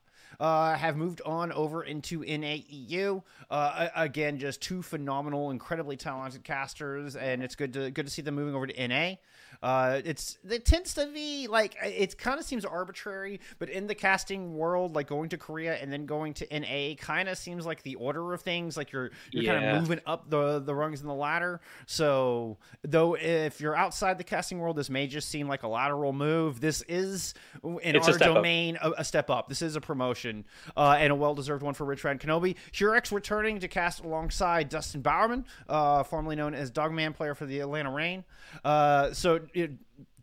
[0.41, 3.23] uh, have moved on over into NAEU.
[3.51, 8.21] Uh, again, just two phenomenal, incredibly talented casters, and it's good to good to see
[8.21, 9.15] them moving over to NA.
[9.63, 13.95] Uh, it's it tends to be like it kind of seems arbitrary, but in the
[13.95, 17.83] casting world, like going to Korea and then going to NA, kind of seems like
[17.83, 18.77] the order of things.
[18.77, 21.61] Like you're you're kind of moving up the the rungs in the ladder.
[21.87, 26.13] So though, if you're outside the casting world, this may just seem like a lateral
[26.13, 26.61] move.
[26.61, 29.49] This is in It's our domain a, a step up.
[29.49, 30.45] This is a promotion
[30.77, 32.57] uh, and a well deserved one for Rich Ryan Kenobi.
[32.73, 37.61] Hurex returning to cast alongside Dustin Bowerman, uh, formerly known as Dogman player for the
[37.61, 38.25] Atlanta Reign.
[38.65, 39.41] Uh, so.
[39.53, 39.73] It,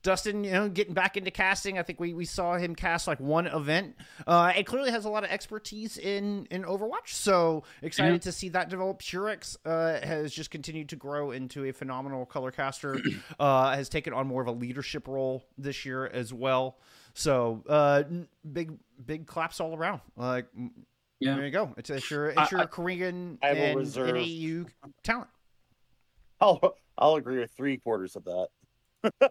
[0.03, 1.77] Dustin, you know, getting back into casting.
[1.77, 3.95] I think we, we saw him cast like one event.
[4.25, 7.09] Uh, and clearly has a lot of expertise in, in Overwatch.
[7.09, 8.99] So excited to see that develop.
[9.03, 12.99] Purex uh, has just continued to grow into a phenomenal color caster.
[13.39, 16.79] uh, has taken on more of a leadership role this year as well.
[17.13, 18.01] So uh,
[18.51, 18.71] big
[19.05, 20.01] big claps all around.
[20.17, 20.47] Like
[21.19, 21.35] Yeah.
[21.35, 21.75] there you go.
[21.77, 24.65] It's, it's your it's your I- Korean I and reserve- NAU
[25.03, 25.29] talent.
[26.39, 28.47] I'll I'll agree with three quarters of that.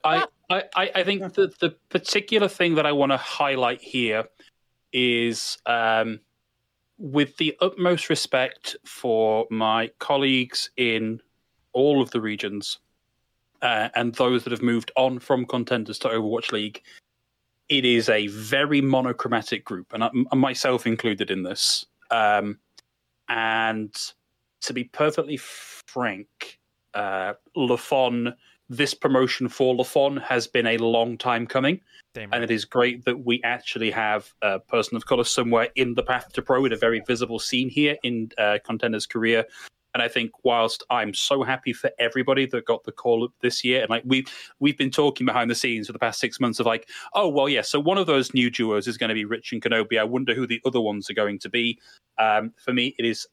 [0.05, 4.25] I, I, I think that the particular thing that I want to highlight here
[4.93, 6.21] is um,
[6.99, 11.21] with the utmost respect for my colleagues in
[11.73, 12.79] all of the regions
[13.63, 16.83] uh, and those that have moved on from contenders to Overwatch League,
[17.69, 21.87] it is a very monochromatic group, and I, myself included in this.
[22.11, 22.59] Um,
[23.29, 23.95] and
[24.63, 26.59] to be perfectly frank,
[26.95, 28.35] uh, Lafon
[28.71, 31.81] this promotion for Lafon has been a long time coming,
[32.15, 35.95] Damn and it is great that we actually have a person of color somewhere in
[35.95, 39.45] the path to pro with a very visible scene here in uh, Contender's Korea.
[39.93, 43.65] And I think whilst I'm so happy for everybody that got the call up this
[43.65, 44.25] year, and like we
[44.61, 47.49] we've been talking behind the scenes for the past six months of like, oh well,
[47.49, 49.99] yeah, so one of those new duos is going to be Rich and Kenobi.
[49.99, 51.77] I wonder who the other ones are going to be.
[52.19, 53.27] Um, for me, it is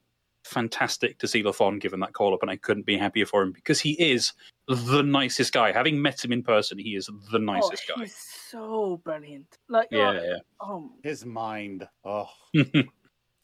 [0.44, 3.52] fantastic to see Lafon given that call up, and I couldn't be happier for him
[3.52, 4.32] because he is
[4.66, 5.72] the nicest guy.
[5.72, 8.02] Having met him in person, he is the oh, nicest oh, guy.
[8.02, 8.16] He's
[8.50, 9.58] so brilliant.
[9.68, 10.36] Like, Yeah, oh, yeah.
[10.60, 10.92] oh.
[11.02, 11.86] His mind.
[12.04, 12.28] Oh,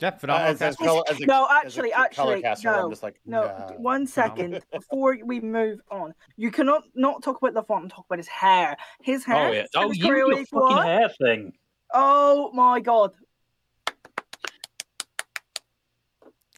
[0.00, 0.50] Yeah, phenomenal.
[0.50, 0.84] as, as caster.
[0.84, 3.72] color, as a, No, as a actually, actually, caster, no, I'm just like No, nah.
[3.74, 6.12] one second before we move on.
[6.36, 8.76] You cannot not talk about the font and talk about his hair.
[9.02, 9.48] His oh, hair.
[9.48, 9.66] Oh yeah.
[9.76, 11.52] Oh, you your fucking one- hair thing.
[11.92, 13.12] Oh my god.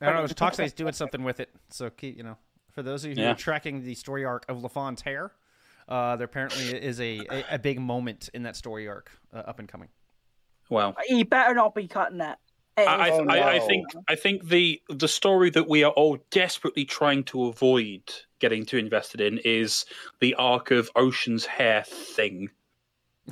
[0.01, 0.27] I don't know.
[0.27, 1.51] Toxie's doing something with it.
[1.71, 2.37] So keep you know.
[2.73, 3.33] For those of you who Yeah.
[3.33, 5.33] are tracking the story arc of LaFon's hair,
[5.89, 9.59] uh, there apparently is a, a, a big moment in that story arc uh, up
[9.59, 9.89] and coming.
[10.69, 10.95] Wow.
[11.07, 12.39] He better not be cutting that.
[12.77, 16.85] I, I, I, I think I think the the story that we are all desperately
[16.85, 18.03] trying to avoid
[18.39, 19.87] getting too invested in is
[20.21, 22.51] the arc of Ocean's hair thing.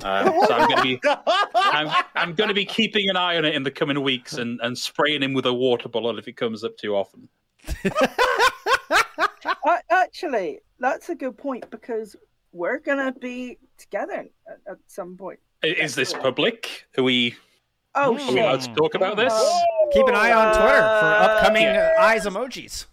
[0.03, 0.99] Um, so I'm going to be
[1.55, 4.59] I'm, I'm going to be keeping an eye on it in the coming weeks and,
[4.61, 7.29] and spraying him with a water bottle if it comes up too often.
[9.67, 12.15] Uh, actually, that's a good point because
[12.51, 15.39] we're gonna be together at, at some point.
[15.63, 16.85] I- Is this public?
[16.97, 17.35] Are we,
[17.95, 19.33] Oh are we allowed to talk about this?
[19.33, 19.53] Uh,
[19.93, 21.93] Keep an eye on Twitter for upcoming Yeah.
[21.97, 22.85] uh, eyes emojis.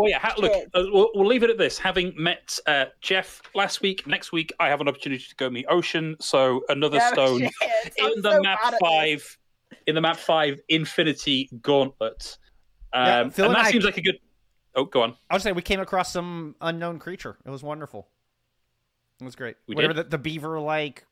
[0.00, 0.18] Well, yeah.
[0.18, 1.78] Ha- look, uh, we'll, we'll leave it at this.
[1.78, 5.66] Having met uh, Jeff last week, next week I have an opportunity to go meet
[5.68, 6.16] Ocean.
[6.20, 7.42] So another yeah, stone
[7.98, 8.80] in the so map bad at this.
[8.80, 9.38] five,
[9.86, 12.38] in the map five Infinity Gauntlet.
[12.92, 14.18] Um, Yeah, Phil and and that I- seems like a good.
[14.74, 15.16] Oh, go on.
[15.28, 17.36] I would say we came across some unknown creature.
[17.44, 18.08] It was wonderful.
[19.20, 19.56] It was great.
[19.66, 20.06] We Whatever did?
[20.06, 21.04] the, the beaver like,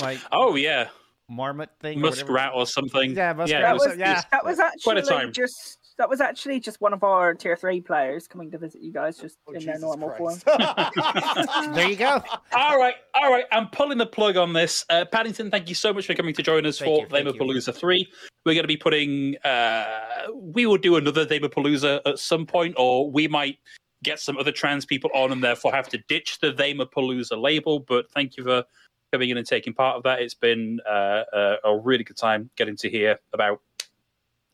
[0.00, 0.88] like Oh yeah,
[1.28, 2.00] marmot thing.
[2.00, 3.14] muskrat or something.
[3.16, 3.60] Yeah, muskrat.
[3.60, 4.22] it That was- was, yeah.
[4.30, 5.32] that was Quite a time.
[5.32, 8.92] just that was actually just one of our tier three players coming to visit you
[8.92, 10.38] guys just Oh, in their Jesus normal form.
[11.74, 12.22] There you go.
[12.52, 13.44] all right, all right.
[13.52, 14.84] I'm pulling the plug on this.
[14.90, 17.40] Uh, Paddington, thank you so much for coming to join us Thank for you, thank
[17.40, 17.60] you.
[17.72, 18.08] 3.
[18.44, 23.10] We're going to be putting, uh, we will do another Theymerpalooza at some point, or
[23.10, 23.58] we might
[24.02, 27.80] get some other trans people on and therefore have to ditch the Theymerpalooza label.
[27.80, 28.64] But thank you for
[29.12, 30.20] coming in and taking part of that.
[30.20, 33.60] It's been uh, a, a really good time getting to hear about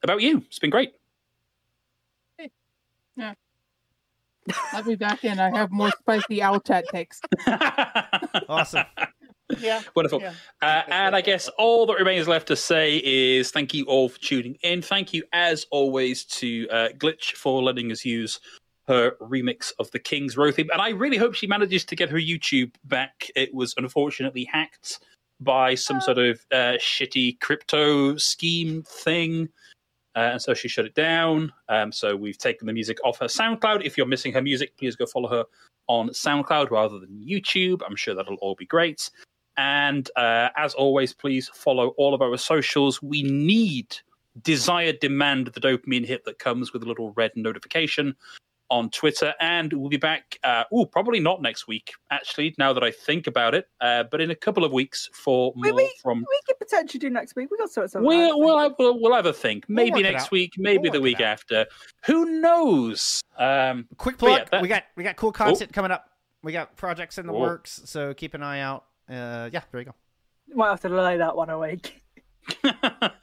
[0.02, 0.39] about you.
[0.47, 0.93] It's been great.
[4.73, 5.39] I'll be back in.
[5.39, 7.20] I have more spicy owl chat takes.
[8.49, 8.85] Awesome.
[9.61, 9.82] yeah.
[9.95, 10.20] Wonderful.
[10.20, 10.32] Yeah.
[10.62, 14.19] Uh, and I guess all that remains left to say is thank you all for
[14.20, 14.82] tuning in.
[14.82, 18.40] Thank you, as always, to uh, Glitch for letting us use
[18.86, 20.70] her remix of the King's Row theme.
[20.73, 23.31] And I really hope she manages to get her YouTube back.
[23.36, 25.01] It was unfortunately hacked
[25.40, 29.49] by some sort of uh, shitty crypto scheme thing.
[30.17, 31.53] Uh, and so she shut it down.
[31.69, 33.85] Um, so we've taken the music off her SoundCloud.
[33.85, 35.45] If you're missing her music, please go follow her
[35.87, 37.83] on SoundCloud rather than YouTube.
[37.87, 39.11] I'm sure that'll all be great.
[39.57, 43.03] And uh, as always, please follow all of our socials.
[43.03, 43.97] We need
[44.43, 48.15] desire, demand the dopamine hit that comes with a little red notification
[48.70, 49.35] on Twitter.
[49.40, 53.27] And we'll be back, uh, oh, probably not next week, actually, now that I think
[53.27, 56.19] about it, uh, but in a couple of weeks for more wait, from.
[56.19, 57.51] We could potentially do next week.
[57.51, 59.65] We got sort of We'll, we'll, have, we'll, we'll have a think.
[59.69, 61.66] We'll Maybe next week, maybe We'll the week after.
[62.07, 63.23] Who knows?
[63.39, 66.07] Um, Quick But yeah, that- we got we got cool content coming up.
[66.43, 67.40] We got projects in the Cool.
[67.40, 68.85] works, so keep an eye out.
[69.09, 69.95] Uh, yeah, there you go.
[70.55, 72.03] Might have to delay that one a week.
[72.65, 72.73] All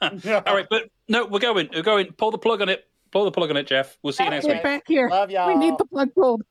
[0.02, 1.68] right, but no, we're going.
[1.74, 2.12] We're going.
[2.12, 2.86] Pull the plug on it.
[3.16, 3.96] Pull the plug on it, Jeff.
[4.02, 4.56] We'll see you next Okay.
[4.56, 4.62] week.
[4.62, 5.08] Back here.
[5.08, 5.48] Love y'all.
[5.48, 6.42] We need the plug pulled.